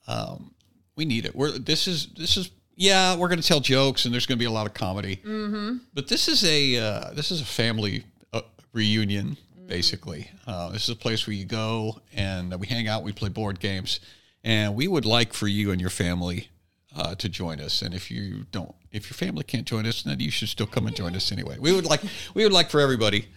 um, 0.07 0.52
we 0.95 1.05
need 1.05 1.25
it. 1.25 1.35
We're 1.35 1.51
this 1.51 1.87
is 1.87 2.07
this 2.17 2.37
is 2.37 2.51
yeah, 2.75 3.15
we're 3.15 3.27
going 3.27 3.41
to 3.41 3.47
tell 3.47 3.59
jokes 3.59 4.05
and 4.05 4.13
there's 4.13 4.25
going 4.25 4.37
to 4.37 4.39
be 4.39 4.45
a 4.47 4.51
lot 4.51 4.65
of 4.65 4.73
comedy, 4.73 5.17
mm-hmm. 5.17 5.77
but 5.93 6.07
this 6.07 6.27
is 6.27 6.43
a 6.43 6.77
uh, 6.77 7.13
this 7.13 7.31
is 7.31 7.41
a 7.41 7.45
family 7.45 8.03
uh, 8.33 8.41
reunion 8.73 9.37
basically. 9.67 10.29
Uh, 10.45 10.69
this 10.69 10.83
is 10.83 10.89
a 10.89 10.95
place 10.95 11.25
where 11.25 11.35
you 11.35 11.45
go 11.45 11.99
and 12.13 12.53
we 12.59 12.67
hang 12.67 12.87
out, 12.87 13.03
we 13.03 13.11
play 13.11 13.29
board 13.29 13.59
games, 13.59 13.99
and 14.43 14.75
we 14.75 14.87
would 14.87 15.05
like 15.05 15.33
for 15.33 15.47
you 15.47 15.71
and 15.71 15.79
your 15.79 15.89
family 15.89 16.49
uh, 16.95 17.15
to 17.15 17.29
join 17.29 17.59
us. 17.59 17.81
And 17.81 17.93
if 17.93 18.11
you 18.11 18.45
don't, 18.51 18.73
if 18.91 19.09
your 19.09 19.15
family 19.15 19.43
can't 19.43 19.65
join 19.65 19.85
us, 19.85 20.03
then 20.03 20.19
you 20.19 20.31
should 20.31 20.49
still 20.49 20.67
come 20.67 20.87
and 20.87 20.95
join 20.95 21.15
us 21.15 21.31
anyway. 21.31 21.57
We 21.59 21.71
would 21.71 21.85
like 21.85 22.01
we 22.33 22.43
would 22.43 22.53
like 22.53 22.69
for 22.69 22.79
everybody 22.79 23.29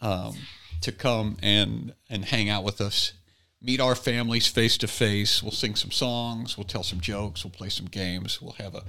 um, 0.00 0.36
to 0.82 0.92
come 0.92 1.36
and 1.42 1.94
and 2.10 2.24
hang 2.24 2.48
out 2.48 2.64
with 2.64 2.80
us, 2.80 3.12
meet 3.60 3.80
our 3.80 3.94
families 3.94 4.46
face 4.46 4.76
to 4.78 4.88
face. 4.88 5.42
We'll 5.42 5.52
sing 5.52 5.74
some 5.74 5.90
songs, 5.90 6.56
we'll 6.56 6.64
tell 6.64 6.82
some 6.82 7.00
jokes, 7.00 7.44
we'll 7.44 7.50
play 7.50 7.68
some 7.68 7.86
games. 7.86 8.40
We'll 8.40 8.52
have 8.52 8.74
a. 8.74 8.82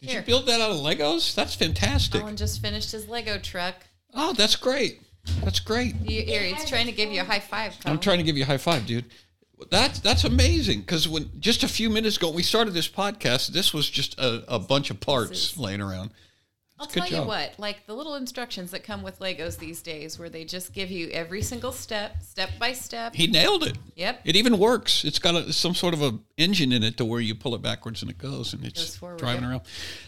Did 0.00 0.10
Here. 0.10 0.20
you 0.20 0.26
build 0.26 0.46
that 0.46 0.60
out 0.60 0.70
of 0.70 0.76
Legos? 0.76 1.34
That's 1.34 1.54
fantastic. 1.54 2.20
Alan 2.20 2.36
just 2.36 2.60
finished 2.60 2.92
his 2.92 3.08
Lego 3.08 3.38
truck. 3.38 3.74
Oh, 4.14 4.32
that's 4.34 4.56
great. 4.56 5.00
That's 5.42 5.60
great. 5.60 5.94
You, 6.02 6.22
here, 6.22 6.42
he's 6.42 6.64
trying 6.68 6.86
to 6.86 6.92
give 6.92 7.10
you 7.10 7.20
a 7.20 7.24
high 7.24 7.40
five. 7.40 7.76
I'm 7.84 7.98
trying 7.98 8.18
to 8.18 8.24
give 8.24 8.36
you 8.36 8.44
a 8.44 8.46
high 8.46 8.58
five, 8.58 8.86
dude. 8.86 9.06
That's 9.70 10.00
that's 10.00 10.24
amazing 10.24 10.80
because 10.80 11.08
when 11.08 11.30
just 11.40 11.62
a 11.62 11.68
few 11.68 11.88
minutes 11.88 12.18
ago 12.18 12.30
we 12.30 12.42
started 12.42 12.74
this 12.74 12.88
podcast, 12.88 13.48
this 13.48 13.72
was 13.72 13.88
just 13.88 14.18
a, 14.18 14.44
a 14.54 14.58
bunch 14.58 14.90
of 14.90 15.00
parts 15.00 15.56
laying 15.56 15.80
around. 15.80 16.10
I'll 16.78 16.86
Good 16.86 17.04
tell 17.04 17.22
you 17.22 17.26
what, 17.26 17.54
like 17.58 17.86
the 17.86 17.94
little 17.94 18.16
instructions 18.16 18.70
that 18.72 18.84
come 18.84 19.02
with 19.02 19.18
Legos 19.18 19.58
these 19.58 19.80
days, 19.80 20.18
where 20.18 20.28
they 20.28 20.44
just 20.44 20.74
give 20.74 20.90
you 20.90 21.08
every 21.08 21.40
single 21.40 21.72
step, 21.72 22.22
step 22.22 22.50
by 22.58 22.74
step. 22.74 23.14
He 23.14 23.26
nailed 23.26 23.64
it. 23.64 23.78
Yep. 23.94 24.20
It 24.24 24.36
even 24.36 24.58
works. 24.58 25.02
It's 25.02 25.18
got 25.18 25.34
a, 25.34 25.52
some 25.54 25.74
sort 25.74 25.94
of 25.94 26.02
a 26.02 26.18
engine 26.36 26.72
in 26.72 26.82
it 26.82 26.98
to 26.98 27.04
where 27.06 27.20
you 27.20 27.34
pull 27.34 27.54
it 27.54 27.62
backwards 27.62 28.02
and 28.02 28.10
it 28.10 28.18
goes 28.18 28.52
and 28.52 28.62
it's 28.62 28.98
Goes 28.98 29.18
driving 29.18 29.44
around. 29.44 29.62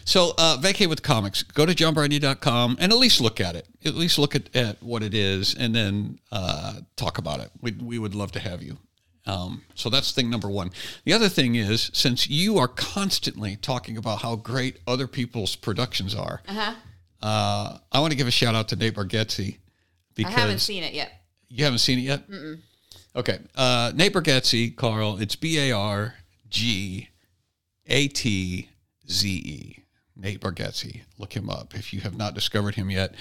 So 0.05 0.33
uh, 0.37 0.57
vacate 0.61 0.89
with 0.89 1.01
comics. 1.01 1.41
Go 1.41 1.65
to 1.65 1.73
johnbranyan.com 1.73 2.77
and 2.79 2.91
at 2.91 2.97
least 2.99 3.19
look 3.19 3.41
at 3.41 3.55
it. 3.55 3.67
At 3.83 3.95
least 3.95 4.19
look 4.19 4.35
at, 4.35 4.55
at 4.55 4.83
what 4.83 5.01
it 5.01 5.15
is 5.15 5.55
and 5.55 5.73
then 5.73 6.19
uh, 6.31 6.81
talk 6.95 7.17
about 7.17 7.39
it. 7.39 7.49
We, 7.61 7.71
we 7.71 7.97
would 7.97 8.13
love 8.13 8.31
to 8.33 8.39
have 8.39 8.61
you. 8.61 8.77
Um, 9.25 9.63
so 9.75 9.89
that's 9.89 10.11
thing 10.11 10.29
number 10.29 10.49
one. 10.49 10.71
The 11.03 11.13
other 11.13 11.29
thing 11.29 11.55
is, 11.55 11.91
since 11.93 12.29
you 12.29 12.57
are 12.57 12.67
constantly 12.67 13.55
talking 13.57 13.97
about 13.97 14.21
how 14.21 14.35
great 14.35 14.79
other 14.87 15.07
people's 15.07 15.55
productions 15.55 16.15
are, 16.15 16.41
Uh-huh. 16.47 16.73
uh, 17.21 17.77
I 17.91 17.99
want 17.99 18.11
to 18.11 18.17
give 18.17 18.27
a 18.27 18.31
shout 18.31 18.55
out 18.55 18.69
to 18.69 18.75
Nate 18.75 18.95
Bargatze 18.95 19.57
I 20.17 20.29
haven't 20.31 20.59
seen 20.59 20.83
it 20.83 20.93
yet. 20.93 21.21
you 21.47 21.63
haven't 21.63 21.79
seen 21.79 21.99
it 21.99 22.01
yet. 22.01 22.23
Okay. 23.15 23.39
Uh, 23.55 23.91
Nate 23.95 24.13
Bargatze, 24.13 24.75
Carl. 24.75 25.17
It's 25.21 25.35
B 25.35 25.57
A 25.59 25.71
R 25.71 26.15
G 26.49 27.07
A 27.87 28.07
T 28.09 28.69
Z 29.09 29.29
E. 29.29 29.83
Nate 30.15 30.41
Bargatze. 30.41 31.01
Look 31.17 31.33
him 31.33 31.49
up 31.49 31.73
if 31.75 31.93
you 31.93 32.01
have 32.01 32.17
not 32.17 32.33
discovered 32.33 32.75
him 32.75 32.89
yet. 32.89 33.15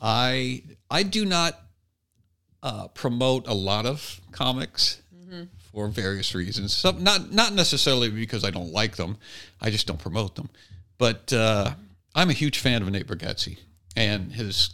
I 0.00 0.62
I 0.90 1.04
do 1.04 1.24
not 1.24 1.60
uh, 2.62 2.88
promote 2.88 3.46
a 3.46 3.54
lot 3.54 3.86
of 3.86 4.20
comics 4.32 5.00
for 5.72 5.88
various 5.88 6.34
reasons. 6.34 6.74
Some, 6.74 7.02
not 7.02 7.32
not 7.32 7.52
necessarily 7.54 8.10
because 8.10 8.44
I 8.44 8.50
don't 8.50 8.72
like 8.72 8.96
them. 8.96 9.16
I 9.60 9.70
just 9.70 9.86
don't 9.86 9.98
promote 10.00 10.34
them. 10.36 10.48
But 10.98 11.32
uh, 11.32 11.72
I'm 12.14 12.30
a 12.30 12.34
huge 12.34 12.58
fan 12.58 12.82
of 12.82 12.90
Nate 12.90 13.06
Bargatze, 13.06 13.58
and 13.96 14.32
his 14.32 14.70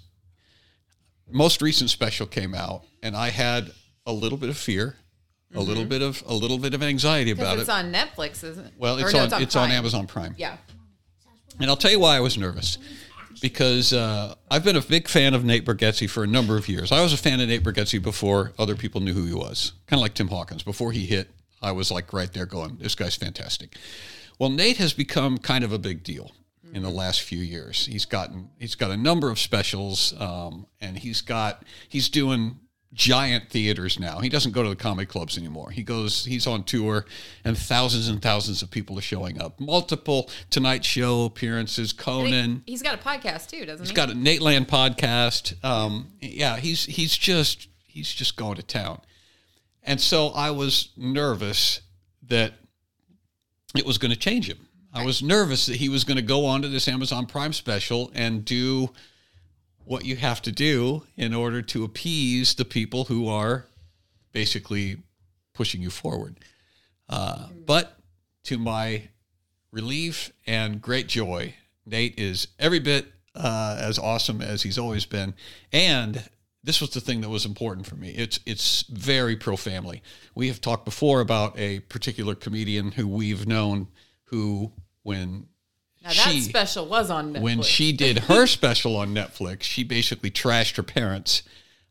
most 1.30 1.60
recent 1.62 1.90
special 1.90 2.26
came 2.26 2.54
out, 2.54 2.82
and 3.02 3.16
I 3.16 3.30
had 3.30 3.72
a 4.06 4.12
little 4.12 4.38
bit 4.38 4.48
of 4.48 4.56
fear, 4.56 4.96
a 5.54 5.60
little 5.60 5.84
bit 5.84 6.02
of 6.02 6.22
a 6.26 6.34
little 6.34 6.58
bit 6.58 6.74
of 6.74 6.82
anxiety 6.82 7.30
about 7.32 7.56
Because 7.56 7.58
it. 7.58 7.60
it's 7.62 7.70
on 7.70 7.92
Netflix, 7.92 8.44
isn't 8.44 8.64
it? 8.66 8.72
well, 8.78 8.96
Or 8.98 9.02
it's 9.02 9.12
no, 9.12 9.36
on 9.36 9.42
it's 9.42 9.56
on 9.56 9.70
Amazon 9.70 10.06
Prime. 10.06 10.34
Yeah. 10.38 10.56
And 11.60 11.70
I'll 11.70 11.76
tell 11.76 11.90
you 11.90 12.00
why 12.00 12.16
I 12.16 12.20
was 12.20 12.36
nervous. 12.36 12.76
Because 13.46 13.92
uh, 13.92 14.34
I've 14.50 14.64
been 14.64 14.74
a 14.74 14.80
big 14.80 15.06
fan 15.06 15.32
of 15.32 15.44
Nate 15.44 15.64
Bargatze 15.64 16.10
for 16.10 16.24
a 16.24 16.26
number 16.26 16.56
of 16.56 16.68
years. 16.68 16.90
I 16.90 17.00
was 17.00 17.12
a 17.12 17.16
fan 17.16 17.40
of 17.40 17.48
Nate 17.48 17.62
Bargatze 17.62 18.02
before 18.02 18.52
other 18.58 18.74
people 18.74 19.00
knew 19.00 19.12
who 19.12 19.24
he 19.24 19.32
was. 19.32 19.72
Kind 19.86 20.00
of 20.00 20.02
like 20.02 20.14
Tim 20.14 20.26
Hawkins. 20.26 20.64
Before 20.64 20.90
he 20.90 21.06
hit, 21.06 21.30
I 21.62 21.70
was 21.70 21.92
like 21.92 22.12
right 22.12 22.32
there 22.32 22.44
going, 22.44 22.78
this 22.78 22.96
guy's 22.96 23.14
fantastic. 23.14 23.76
Well, 24.40 24.50
Nate 24.50 24.78
has 24.78 24.92
become 24.92 25.38
kind 25.38 25.62
of 25.62 25.72
a 25.72 25.78
big 25.78 26.02
deal 26.02 26.32
in 26.72 26.82
the 26.82 26.90
last 26.90 27.22
few 27.22 27.38
years. 27.38 27.86
He's 27.86 28.04
gotten 28.04 28.50
he's 28.58 28.74
got 28.74 28.90
a 28.90 28.96
number 28.96 29.30
of 29.30 29.38
specials, 29.38 30.12
um, 30.20 30.66
and 30.80 30.98
he's 30.98 31.20
got 31.20 31.62
he's 31.88 32.08
doing 32.08 32.58
giant 32.92 33.50
theaters 33.50 33.98
now. 33.98 34.20
He 34.20 34.28
doesn't 34.28 34.52
go 34.52 34.62
to 34.62 34.68
the 34.68 34.76
comic 34.76 35.08
clubs 35.08 35.36
anymore. 35.36 35.70
He 35.70 35.82
goes 35.82 36.24
he's 36.24 36.46
on 36.46 36.64
tour, 36.64 37.04
and 37.44 37.56
thousands 37.56 38.08
and 38.08 38.22
thousands 38.22 38.62
of 38.62 38.70
people 38.70 38.98
are 38.98 39.02
showing 39.02 39.40
up. 39.40 39.60
Multiple 39.60 40.30
Tonight 40.50 40.84
Show 40.84 41.24
appearances. 41.24 41.92
Conan. 41.92 42.62
he, 42.66 42.72
has 42.72 42.82
got 42.82 42.94
a 42.94 43.02
podcast 43.02 43.48
too, 43.48 43.66
doesn't 43.66 43.86
He's 43.86 43.90
he? 43.90 43.92
He's 43.92 43.92
got 43.92 44.10
a 44.10 44.14
Nateland 44.14 44.66
podcast. 44.66 45.62
Um, 45.64 46.12
yeah, 46.20 46.56
he's 46.56 46.84
he's 46.84 47.16
just 47.16 47.68
he's 47.86 48.12
just 48.12 48.36
going 48.36 48.56
to 48.56 48.62
town, 48.62 49.00
and 49.82 50.00
so 50.00 50.28
I 50.28 50.50
was 50.50 50.90
nervous 50.96 51.80
that 52.28 52.54
it 53.76 53.84
was 53.84 53.98
going 53.98 54.12
to 54.12 54.18
change 54.18 54.48
him. 54.48 54.68
I 54.92 55.04
was 55.04 55.22
nervous 55.22 55.66
that 55.66 55.76
he 55.76 55.90
was 55.90 56.04
going 56.04 56.16
to 56.16 56.22
go 56.22 56.46
on 56.46 56.62
to 56.62 56.68
this 56.68 56.88
Amazon 56.88 57.26
Prime 57.26 57.52
special 57.52 58.10
and 58.14 58.44
do 58.44 58.90
what 59.86 60.04
you 60.04 60.16
have 60.16 60.42
to 60.42 60.52
do 60.52 61.04
in 61.16 61.32
order 61.32 61.62
to 61.62 61.84
appease 61.84 62.54
the 62.54 62.64
people 62.64 63.04
who 63.04 63.28
are 63.28 63.66
basically 64.32 64.98
pushing 65.54 65.80
you 65.80 65.90
forward. 65.90 66.38
Uh, 67.08 67.46
but 67.64 67.98
to 68.44 68.58
my 68.58 69.08
relief 69.70 70.32
and 70.46 70.82
great 70.82 71.06
joy, 71.06 71.54
Nate 71.86 72.18
is 72.18 72.48
every 72.58 72.80
bit 72.80 73.06
uh, 73.34 73.78
as 73.80 73.98
awesome 73.98 74.42
as 74.42 74.62
he's 74.62 74.76
always 74.76 75.06
been. 75.06 75.34
And 75.72 76.28
this 76.64 76.80
was 76.80 76.90
the 76.90 77.00
thing 77.00 77.20
that 77.20 77.28
was 77.28 77.46
important 77.46 77.86
for 77.86 77.94
me. 77.94 78.10
It's 78.10 78.40
it's 78.44 78.82
very 78.82 79.36
pro 79.36 79.56
family. 79.56 80.02
We 80.34 80.48
have 80.48 80.60
talked 80.60 80.84
before 80.84 81.20
about 81.20 81.56
a 81.56 81.80
particular 81.80 82.34
comedian 82.34 82.90
who 82.92 83.06
we've 83.06 83.46
known 83.46 83.86
who 84.24 84.72
when 85.04 85.46
now 86.14 86.24
that 86.24 86.32
she 86.32 86.40
special 86.40 86.86
was 86.86 87.10
on 87.10 87.34
Netflix. 87.34 87.40
when 87.40 87.62
she 87.62 87.92
did 87.92 88.18
her 88.20 88.46
special 88.46 88.96
on 88.96 89.14
Netflix, 89.14 89.62
she 89.62 89.84
basically 89.84 90.30
trashed 90.30 90.76
her 90.76 90.82
parents. 90.82 91.42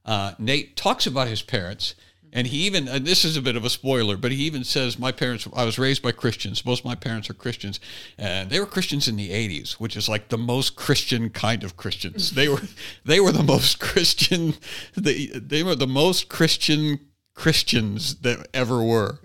Uh, 0.06 0.34
Nate 0.38 0.76
talks 0.76 1.08
about 1.08 1.28
his 1.28 1.42
parents, 1.42 1.96
and 2.32 2.48
he 2.48 2.66
even, 2.66 2.88
and 2.88 3.06
this 3.06 3.24
is 3.26 3.38
a 3.38 3.42
bit 3.42 3.56
of 3.56 3.64
a 3.64 3.70
spoiler, 3.70 4.18
but 4.18 4.32
he 4.32 4.44
even 4.44 4.64
says, 4.64 5.00
My 5.00 5.12
parents, 5.12 5.48
I 5.56 5.64
was 5.64 5.80
raised 5.80 6.02
by 6.02 6.12
Christians. 6.12 6.66
Most 6.66 6.80
of 6.80 6.86
my 6.86 6.96
parents 6.96 7.30
are 7.30 7.34
Christians, 7.34 7.80
and 8.18 8.50
they 8.50 8.60
were 8.60 8.66
Christians 8.66 9.08
in 9.08 9.16
the 9.16 9.30
80s, 9.30 9.74
which 9.74 9.96
is 9.96 10.10
like 10.10 10.30
the 10.30 10.38
most 10.38 10.76
Christian 10.76 11.30
kind 11.30 11.64
of 11.64 11.78
Christians. 11.78 12.32
They 12.32 12.50
were, 12.50 12.62
they 13.06 13.20
were 13.20 13.32
the 13.32 13.44
most 13.44 13.80
Christian, 13.80 14.56
they, 14.96 15.28
they 15.28 15.64
were 15.64 15.76
the 15.76 15.88
most 15.88 16.30
Christian 16.30 17.00
Christians 17.36 18.16
that 18.16 18.48
ever 18.54 18.84
were. 18.84 19.20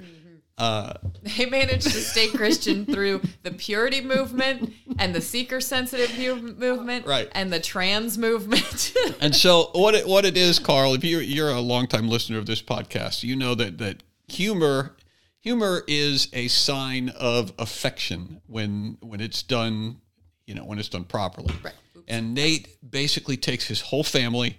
They 1.23 1.47
managed 1.47 1.85
to 1.85 2.01
stay 2.01 2.29
Christian 2.29 2.85
through 2.85 3.23
the 3.43 3.51
purity 3.51 4.01
movement 4.03 4.73
and 4.99 5.15
the 5.15 5.21
seeker 5.21 5.61
sensitive 5.61 6.13
movement, 6.59 7.07
Right. 7.07 7.29
And 7.33 7.53
the 7.53 7.61
trans 7.61 8.19
movement. 8.19 8.95
And 9.21 9.35
so 9.35 9.71
what 9.73 9.95
it, 9.95 10.07
what 10.07 10.25
it 10.25 10.37
is, 10.37 10.59
Carl, 10.59 10.95
if 10.95 11.05
you're 11.05 11.21
you're 11.23 11.51
a 11.51 11.61
longtime 11.61 12.09
listener 12.09 12.39
of 12.39 12.47
this 12.47 12.63
podcast, 12.63 13.23
you 13.23 13.37
know 13.37 13.55
that 13.55 13.79
that 13.79 14.03
humor 14.29 14.97
humor 15.41 15.83
is 15.87 16.29
a 16.33 16.49
sign 16.49 17.09
of 17.11 17.53
affection 17.59 18.41
when 18.47 18.99
when 19.01 19.21
it's 19.21 19.43
done, 19.43 20.01
you 20.47 20.55
know, 20.55 20.65
when 20.65 20.79
it's 20.79 20.89
done 20.89 21.05
properly. 21.05 21.55
Right. 21.63 21.75
And 22.09 22.35
Nate 22.35 22.69
basically 22.89 23.37
takes 23.37 23.67
his 23.67 23.81
whole 23.81 24.05
family 24.05 24.59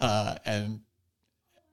uh, 0.00 0.36
and 0.44 0.80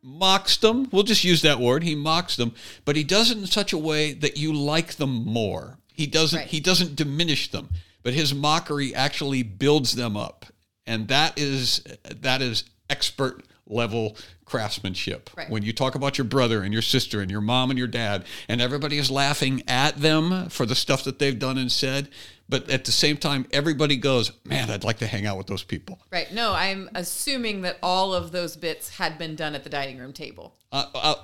mocks 0.06 0.58
them. 0.58 0.88
We'll 0.91 1.03
just 1.03 1.24
use 1.24 1.41
that 1.41 1.60
word. 1.60 1.84
He 1.84 1.95
mocks 1.95 2.36
them, 2.36 2.53
but 2.86 2.95
he 2.95 3.03
does 3.03 3.32
it 3.32 3.38
in 3.39 3.47
such 3.47 3.74
a 3.74 3.78
way 3.78 4.14
that 4.14 4.38
you 4.38 4.53
like 4.53 4.93
them 4.95 5.26
more. 5.26 5.80
He 5.91 6.06
doesn't 6.06 6.39
Right. 6.39 6.47
he 6.47 6.60
doesn't 6.60 6.95
diminish 6.95 7.49
them, 7.49 7.70
but 8.03 8.14
his 8.14 8.34
mockery 8.34 8.93
actually 8.93 9.41
builds 9.43 9.93
them 9.93 10.16
up. 10.16 10.45
And 10.86 11.08
that 11.08 11.38
is 11.39 11.82
that 12.22 12.41
is 12.41 12.66
expert 12.89 13.43
level 13.68 14.16
craftsmanship. 14.45 15.32
Right. 15.36 15.49
When 15.49 15.64
you 15.64 15.74
talk 15.74 15.95
about 15.95 16.20
your 16.20 16.26
brother 16.26 16.62
and 16.62 16.72
your 16.72 16.84
sister 16.84 17.20
and 17.20 17.32
your 17.32 17.41
mom 17.41 17.72
and 17.72 17.80
your 17.80 17.88
dad 17.88 18.26
and 18.47 18.62
everybody 18.62 18.99
is 18.99 19.10
laughing 19.10 19.64
at 19.68 19.97
them 19.97 20.49
for 20.49 20.68
the 20.68 20.76
stuff 20.76 21.03
that 21.06 21.18
they've 21.18 21.39
done 21.39 21.58
and 21.58 21.72
said, 21.72 22.10
but 22.48 22.70
at 22.70 22.86
the 22.86 22.91
same 22.91 23.18
time 23.18 23.46
everybody 23.52 23.98
goes, 23.98 24.32
"Man, 24.43 24.70
I'd 24.70 24.84
like 24.84 25.00
to 25.00 25.08
hang 25.08 25.26
out 25.26 25.38
with 25.38 25.48
those 25.48 25.64
people." 25.64 26.00
right. 26.12 26.32
No, 26.34 26.54
I'm 26.54 26.89
assuming 26.96 27.62
that 27.62 27.78
all 27.82 28.14
of 28.14 28.32
those 28.32 28.56
bits 28.56 28.89
had 28.89 29.18
been 29.18 29.36
done 29.36 29.56
at 29.56 29.64
the 29.64 29.70
dining 29.70 29.98
room 29.98 30.14
table. 30.14 30.56
Uh, 30.72 30.86
uh, 30.93 31.16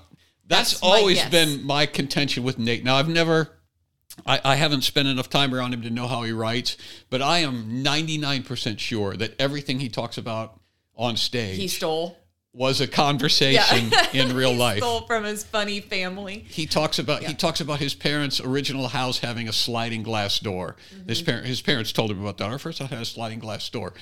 that's, 0.48 0.72
That's 0.72 0.84
always 0.84 1.18
guess. 1.18 1.32
been 1.32 1.66
my 1.66 1.86
contention 1.86 2.44
with 2.44 2.60
Nate. 2.60 2.84
Now, 2.84 2.96
I've 2.98 3.08
never, 3.08 3.50
I, 4.26 4.42
I 4.44 4.56
haven't 4.56 4.82
spent 4.82 5.08
enough 5.08 5.30
time 5.30 5.56
around 5.56 5.74
him 5.74 5.82
to 5.84 5.90
know 5.90 6.08
how 6.08 6.24
he 6.24 6.34
writes, 6.34 6.76
but 7.10 7.22
I 7.22 7.40
am 7.40 7.84
99% 7.84 8.78
sure 8.80 9.16
that 9.16 9.40
everything 9.40 9.80
he 9.80 9.88
talks 9.88 10.18
about 10.18 10.60
on 10.96 11.16
stage 11.16 11.58
He 11.58 11.68
stole. 11.70 12.18
Was 12.54 12.82
a 12.82 12.88
conversation 12.88 13.92
in 14.14 14.36
real 14.36 14.54
life. 14.54 14.80
Stole 14.80 15.02
from 15.02 15.24
his 15.24 15.44
funny 15.44 15.80
family. 15.80 16.46
He 16.50 16.66
talks 16.66 17.00
about 17.00 17.24
he 17.24 17.34
talks 17.34 17.62
about 17.62 17.80
his 17.80 17.94
parents' 17.94 18.42
original 18.42 18.90
house 18.90 19.20
having 19.20 19.48
a 19.48 19.54
sliding 19.54 20.04
glass 20.04 20.40
door. 20.40 20.76
His 21.08 21.20
mm-hmm. 21.20 21.26
parent 21.26 21.48
his 21.48 21.62
parents 21.62 21.92
told 21.92 22.12
him 22.12 22.22
about 22.22 22.38
that. 22.38 22.46
Our 22.52 22.60
first 22.60 22.80
house 22.80 22.90
had 22.90 23.02
a 23.02 23.06
sliding 23.06 23.40
glass 23.40 23.70
door, 23.70 23.94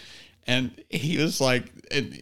and 0.47 0.71
he 0.89 1.17
was 1.17 1.39
like, 1.39 1.71
and 1.91 2.21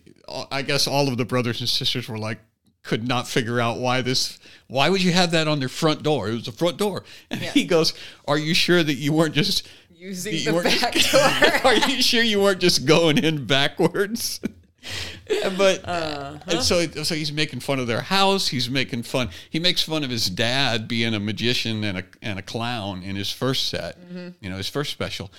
I 0.52 0.62
guess 0.62 0.88
all 0.88 1.08
of 1.08 1.18
the 1.18 1.26
brothers 1.26 1.62
and 1.62 1.70
sisters 1.70 2.10
were 2.10 2.18
like, 2.18 2.40
could 2.84 3.08
not 3.08 3.28
figure 3.28 3.60
out 3.60 3.78
why 3.78 4.02
this. 4.02 4.40
Why 4.68 4.90
would 4.90 5.04
you 5.04 5.12
have 5.12 5.32
that 5.32 5.48
on 5.48 5.60
their 5.60 5.70
front 5.70 6.04
door? 6.04 6.30
It 6.30 6.34
was 6.34 6.46
the 6.46 6.52
front 6.52 6.78
door, 6.78 7.04
and 7.30 7.40
he 7.42 7.66
goes, 7.66 7.94
"Are 8.28 8.38
you 8.38 8.54
sure 8.54 8.84
that 8.84 8.96
you 8.96 9.14
weren't 9.14 9.36
just 9.36 9.68
Using 9.96 10.36
you 10.36 10.52
the 10.52 10.62
back 10.62 10.94
just- 10.94 11.12
door. 11.64 11.72
Are 11.72 11.90
you 11.90 12.02
sure 12.02 12.24
you 12.24 12.42
weren't 12.42 12.60
just 12.60 12.86
going 12.86 13.18
in 13.18 13.46
backwards?" 13.46 14.42
but 15.58 15.88
and 15.88 16.62
so 16.64 16.86
so 16.88 17.16
he's 17.16 17.32
making 17.32 17.60
fun 17.60 17.80
of 17.80 17.88
their 17.88 18.02
house. 18.02 18.48
He's 18.48 18.70
making 18.70 19.04
fun. 19.04 19.30
He 19.50 19.60
makes 19.60 19.82
fun 19.82 20.04
of 20.04 20.10
his 20.10 20.30
dad 20.30 20.88
being 20.88 21.14
a 21.14 21.20
magician 21.20 21.84
and 21.84 21.98
a 22.00 22.04
and 22.22 22.40
a 22.40 22.42
clown 22.42 23.04
in 23.04 23.16
his 23.16 23.32
first 23.32 23.68
set. 23.70 23.98
You 24.42 24.50
know, 24.50 24.58
his 24.58 24.70
first 24.70 24.92
special. 24.92 25.32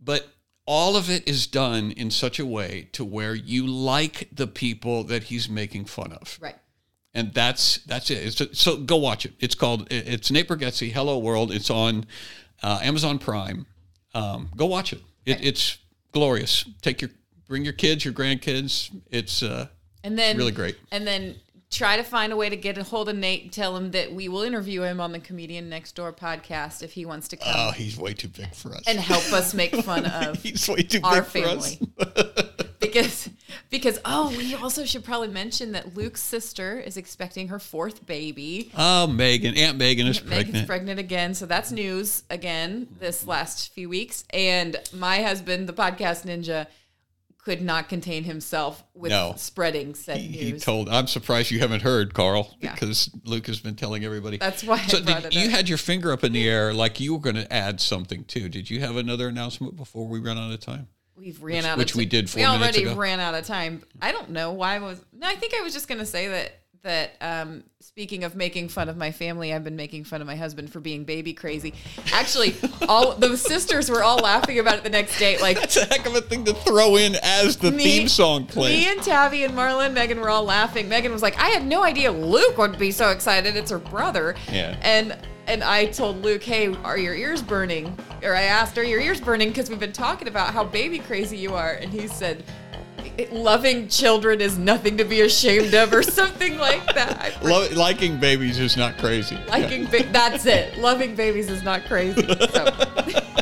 But 0.00 0.28
all 0.66 0.96
of 0.96 1.08
it 1.08 1.28
is 1.28 1.46
done 1.46 1.92
in 1.92 2.10
such 2.10 2.38
a 2.40 2.46
way 2.46 2.88
to 2.92 3.04
where 3.04 3.34
you 3.34 3.66
like 3.66 4.28
the 4.32 4.46
people 4.48 5.04
that 5.04 5.24
he's 5.24 5.48
making 5.48 5.84
fun 5.84 6.12
of 6.12 6.38
Right. 6.40 6.56
and 7.14 7.32
that's 7.32 7.78
that's 7.86 8.10
it. 8.10 8.40
It's, 8.40 8.58
so 8.58 8.76
go 8.76 8.96
watch 8.96 9.24
it. 9.24 9.34
It's 9.38 9.54
called 9.54 9.86
it's 9.90 10.30
Nate 10.30 10.48
Bargatze, 10.48 10.90
Hello 10.90 11.18
World. 11.18 11.52
It's 11.52 11.70
on 11.70 12.04
uh, 12.62 12.80
Amazon 12.82 13.18
Prime. 13.20 13.66
Um, 14.12 14.48
go 14.56 14.66
watch 14.66 14.92
it. 14.92 15.02
it. 15.24 15.38
It's 15.44 15.78
glorious. 16.12 16.64
Take 16.82 17.00
your 17.00 17.10
bring 17.48 17.64
your 17.64 17.72
kids, 17.72 18.04
your 18.04 18.14
grandkids. 18.14 18.90
It's 19.10 19.42
uh, 19.42 19.68
And 20.02 20.18
then 20.18 20.36
Really 20.36 20.52
great. 20.52 20.76
And 20.90 21.06
then 21.06 21.36
try 21.70 21.96
to 21.96 22.02
find 22.02 22.32
a 22.32 22.36
way 22.36 22.48
to 22.48 22.56
get 22.56 22.78
a 22.78 22.82
hold 22.82 23.08
of 23.08 23.16
Nate 23.16 23.52
tell 23.52 23.76
him 23.76 23.90
that 23.90 24.12
we 24.12 24.28
will 24.28 24.42
interview 24.42 24.82
him 24.82 25.00
on 25.00 25.12
the 25.12 25.18
Comedian 25.18 25.68
Next 25.68 25.92
Door 25.96 26.14
podcast 26.14 26.82
if 26.82 26.92
he 26.92 27.04
wants 27.04 27.28
to 27.28 27.36
come 27.36 27.52
oh, 27.54 27.70
he's 27.72 27.98
way 27.98 28.14
too 28.14 28.28
big 28.28 28.54
for 28.54 28.72
us. 28.72 28.82
and 28.86 28.98
help 28.98 29.32
us 29.32 29.52
make 29.52 29.74
fun 29.74 30.06
of 30.06 30.40
he's 30.42 30.68
way 30.68 30.82
too 30.82 31.00
our 31.02 31.22
big 31.22 31.44
for 31.44 31.48
us. 31.48 31.74
family. 31.76 32.54
because 32.80 33.28
because 33.68 33.98
oh, 34.04 34.32
we 34.36 34.54
also 34.54 34.84
should 34.84 35.04
probably 35.04 35.28
mention 35.28 35.72
that 35.72 35.96
Luke's 35.96 36.22
sister 36.22 36.78
is 36.78 36.96
expecting 36.96 37.48
her 37.48 37.58
fourth 37.58 38.06
baby. 38.06 38.70
Oh, 38.76 39.08
Megan, 39.08 39.56
Aunt 39.56 39.76
Megan 39.76 40.06
is 40.06 40.22
Megan's 40.22 40.44
pregnant. 40.44 40.66
pregnant 40.68 41.00
again, 41.00 41.34
so 41.34 41.46
that's 41.46 41.72
news 41.72 42.22
again 42.30 42.86
this 43.00 43.26
last 43.26 43.72
few 43.72 43.88
weeks. 43.88 44.24
And 44.30 44.76
my 44.92 45.20
husband, 45.22 45.68
the 45.68 45.72
podcast 45.72 46.24
ninja, 46.24 46.68
could 47.46 47.62
not 47.62 47.88
contain 47.88 48.24
himself 48.24 48.82
with 48.92 49.10
No. 49.12 49.32
spreading 49.36 49.94
said 49.94 50.16
He, 50.16 50.50
he 50.50 50.52
told. 50.58 50.88
I'm 50.88 51.06
surprised 51.06 51.52
you 51.52 51.60
haven't 51.60 51.82
heard, 51.82 52.12
Carl, 52.12 52.52
Yeah. 52.60 52.74
because 52.74 53.08
Luke 53.22 53.46
has 53.46 53.60
been 53.60 53.76
telling 53.76 54.04
everybody. 54.04 54.36
That's 54.38 54.64
why 54.64 54.84
So 54.86 54.98
did, 55.00 55.32
you 55.32 55.44
up. 55.44 55.50
had 55.52 55.68
your 55.68 55.78
finger 55.78 56.10
up 56.10 56.24
in 56.24 56.32
the 56.32 56.48
air, 56.48 56.74
like 56.74 56.98
you 56.98 57.14
were 57.14 57.20
going 57.20 57.36
to 57.36 57.52
add 57.52 57.80
something 57.80 58.24
too. 58.24 58.48
Did 58.48 58.68
you 58.68 58.80
have 58.80 58.96
another 58.96 59.28
announcement 59.28 59.76
before 59.76 60.08
we 60.08 60.18
run 60.18 60.36
out 60.36 60.50
of 60.52 60.58
time? 60.58 60.88
We've 61.14 61.40
ran 61.40 61.58
Which- 61.58 61.64
out 61.66 61.78
which 61.78 61.90
of 61.92 61.96
we 61.98 62.06
did 62.06 62.28
four 62.28 62.40
we 62.40 62.46
already 62.46 62.82
ago. 62.82 62.96
ran 62.96 63.20
out 63.20 63.34
of 63.34 63.46
time. 63.46 63.84
I 64.02 64.10
don't 64.10 64.30
know 64.30 64.50
why 64.50 64.74
I 64.74 64.78
was 64.80 65.00
no, 65.16 65.28
I 65.28 65.36
think 65.36 65.54
I 65.54 65.62
was 65.62 65.72
just 65.72 65.86
gonna 65.86 66.04
say 66.04 66.26
that 66.26 66.62
that 66.86 67.16
um, 67.20 67.64
speaking 67.80 68.24
of 68.24 68.34
making 68.36 68.68
fun 68.68 68.88
of 68.88 68.96
my 68.96 69.10
family, 69.10 69.52
I've 69.52 69.64
been 69.64 69.76
making 69.76 70.04
fun 70.04 70.20
of 70.20 70.26
my 70.26 70.36
husband 70.36 70.70
for 70.70 70.80
being 70.80 71.04
baby 71.04 71.34
crazy. 71.34 71.74
Actually, 72.12 72.54
all 72.88 73.14
the 73.14 73.36
sisters 73.36 73.90
were 73.90 74.02
all 74.02 74.18
laughing 74.18 74.58
about 74.58 74.78
it 74.78 74.84
the 74.84 74.90
next 74.90 75.18
day. 75.18 75.38
Like 75.38 75.58
That's 75.58 75.76
a 75.76 75.84
heck 75.84 76.06
of 76.06 76.14
a 76.14 76.20
thing 76.20 76.44
to 76.44 76.54
throw 76.54 76.96
in 76.96 77.16
as 77.22 77.56
the 77.56 77.72
theme 77.72 78.08
song 78.08 78.46
plays. 78.46 78.84
Me 78.84 78.90
and 78.90 79.02
Tabby 79.02 79.44
and 79.44 79.54
Marla 79.54 79.86
and 79.86 79.94
Megan 79.94 80.20
were 80.20 80.30
all 80.30 80.44
laughing. 80.44 80.88
Megan 80.88 81.12
was 81.12 81.22
like, 81.22 81.38
I 81.38 81.48
had 81.48 81.66
no 81.66 81.82
idea 81.82 82.10
Luke 82.10 82.56
would 82.56 82.78
be 82.78 82.92
so 82.92 83.10
excited. 83.10 83.56
It's 83.56 83.70
her 83.70 83.78
brother. 83.78 84.36
Yeah. 84.50 84.78
And 84.82 85.16
and 85.48 85.62
I 85.62 85.86
told 85.86 86.22
Luke, 86.22 86.42
hey, 86.42 86.74
are 86.82 86.98
your 86.98 87.14
ears 87.14 87.40
burning? 87.40 87.96
Or 88.22 88.34
I 88.34 88.42
asked, 88.42 88.78
are 88.78 88.84
your 88.84 89.00
ears 89.00 89.20
burning? 89.20 89.48
Because 89.48 89.70
we've 89.70 89.78
been 89.78 89.92
talking 89.92 90.26
about 90.28 90.52
how 90.52 90.64
baby 90.64 90.98
crazy 90.98 91.36
you 91.36 91.54
are. 91.54 91.74
And 91.74 91.92
he 91.92 92.08
said, 92.08 92.44
loving 93.30 93.88
children 93.88 94.40
is 94.40 94.58
nothing 94.58 94.96
to 94.98 95.04
be 95.04 95.20
ashamed 95.22 95.74
of, 95.74 95.92
or 95.92 96.02
something 96.02 96.58
like 96.58 96.84
that. 96.94 97.38
Lo- 97.42 97.68
liking 97.74 98.18
babies 98.18 98.58
is 98.58 98.76
not 98.76 98.98
crazy. 98.98 99.38
Liking 99.48 99.86
ba- 99.86 100.06
that's 100.12 100.46
it. 100.46 100.76
Loving 100.78 101.14
babies 101.14 101.50
is 101.50 101.62
not 101.62 101.84
crazy. 101.84 102.22
So. 102.22 102.64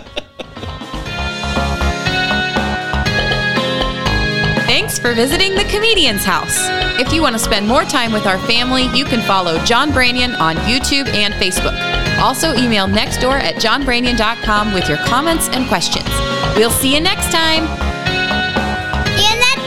Thanks 4.67 4.99
for 4.99 5.15
visiting 5.15 5.55
the 5.55 5.65
Comedian's 5.65 6.25
House. 6.25 6.57
If 6.99 7.13
you 7.13 7.23
want 7.23 7.35
to 7.35 7.39
spend 7.39 7.69
more 7.69 7.85
time 7.85 8.13
with 8.13 8.27
our 8.27 8.39
family, 8.39 8.89
you 8.97 9.05
can 9.05 9.21
follow 9.21 9.59
John 9.65 9.91
Branyan 9.91 10.39
on 10.41 10.57
YouTube 10.57 11.07
and 11.15 11.33
Facebook. 11.35 11.79
Also, 12.19 12.55
email 12.57 12.87
nextdoor 12.87 13.41
at 13.41 13.57
johnbranyan.com 13.57 14.73
with 14.73 14.89
your 14.89 14.99
comments 14.99 15.49
and 15.49 15.69
questions. 15.69 16.09
We'll 16.57 16.71
see 16.71 16.95
you 16.95 17.01
next 17.01 17.31
time. 17.31 17.94
Tiene 19.17 19.64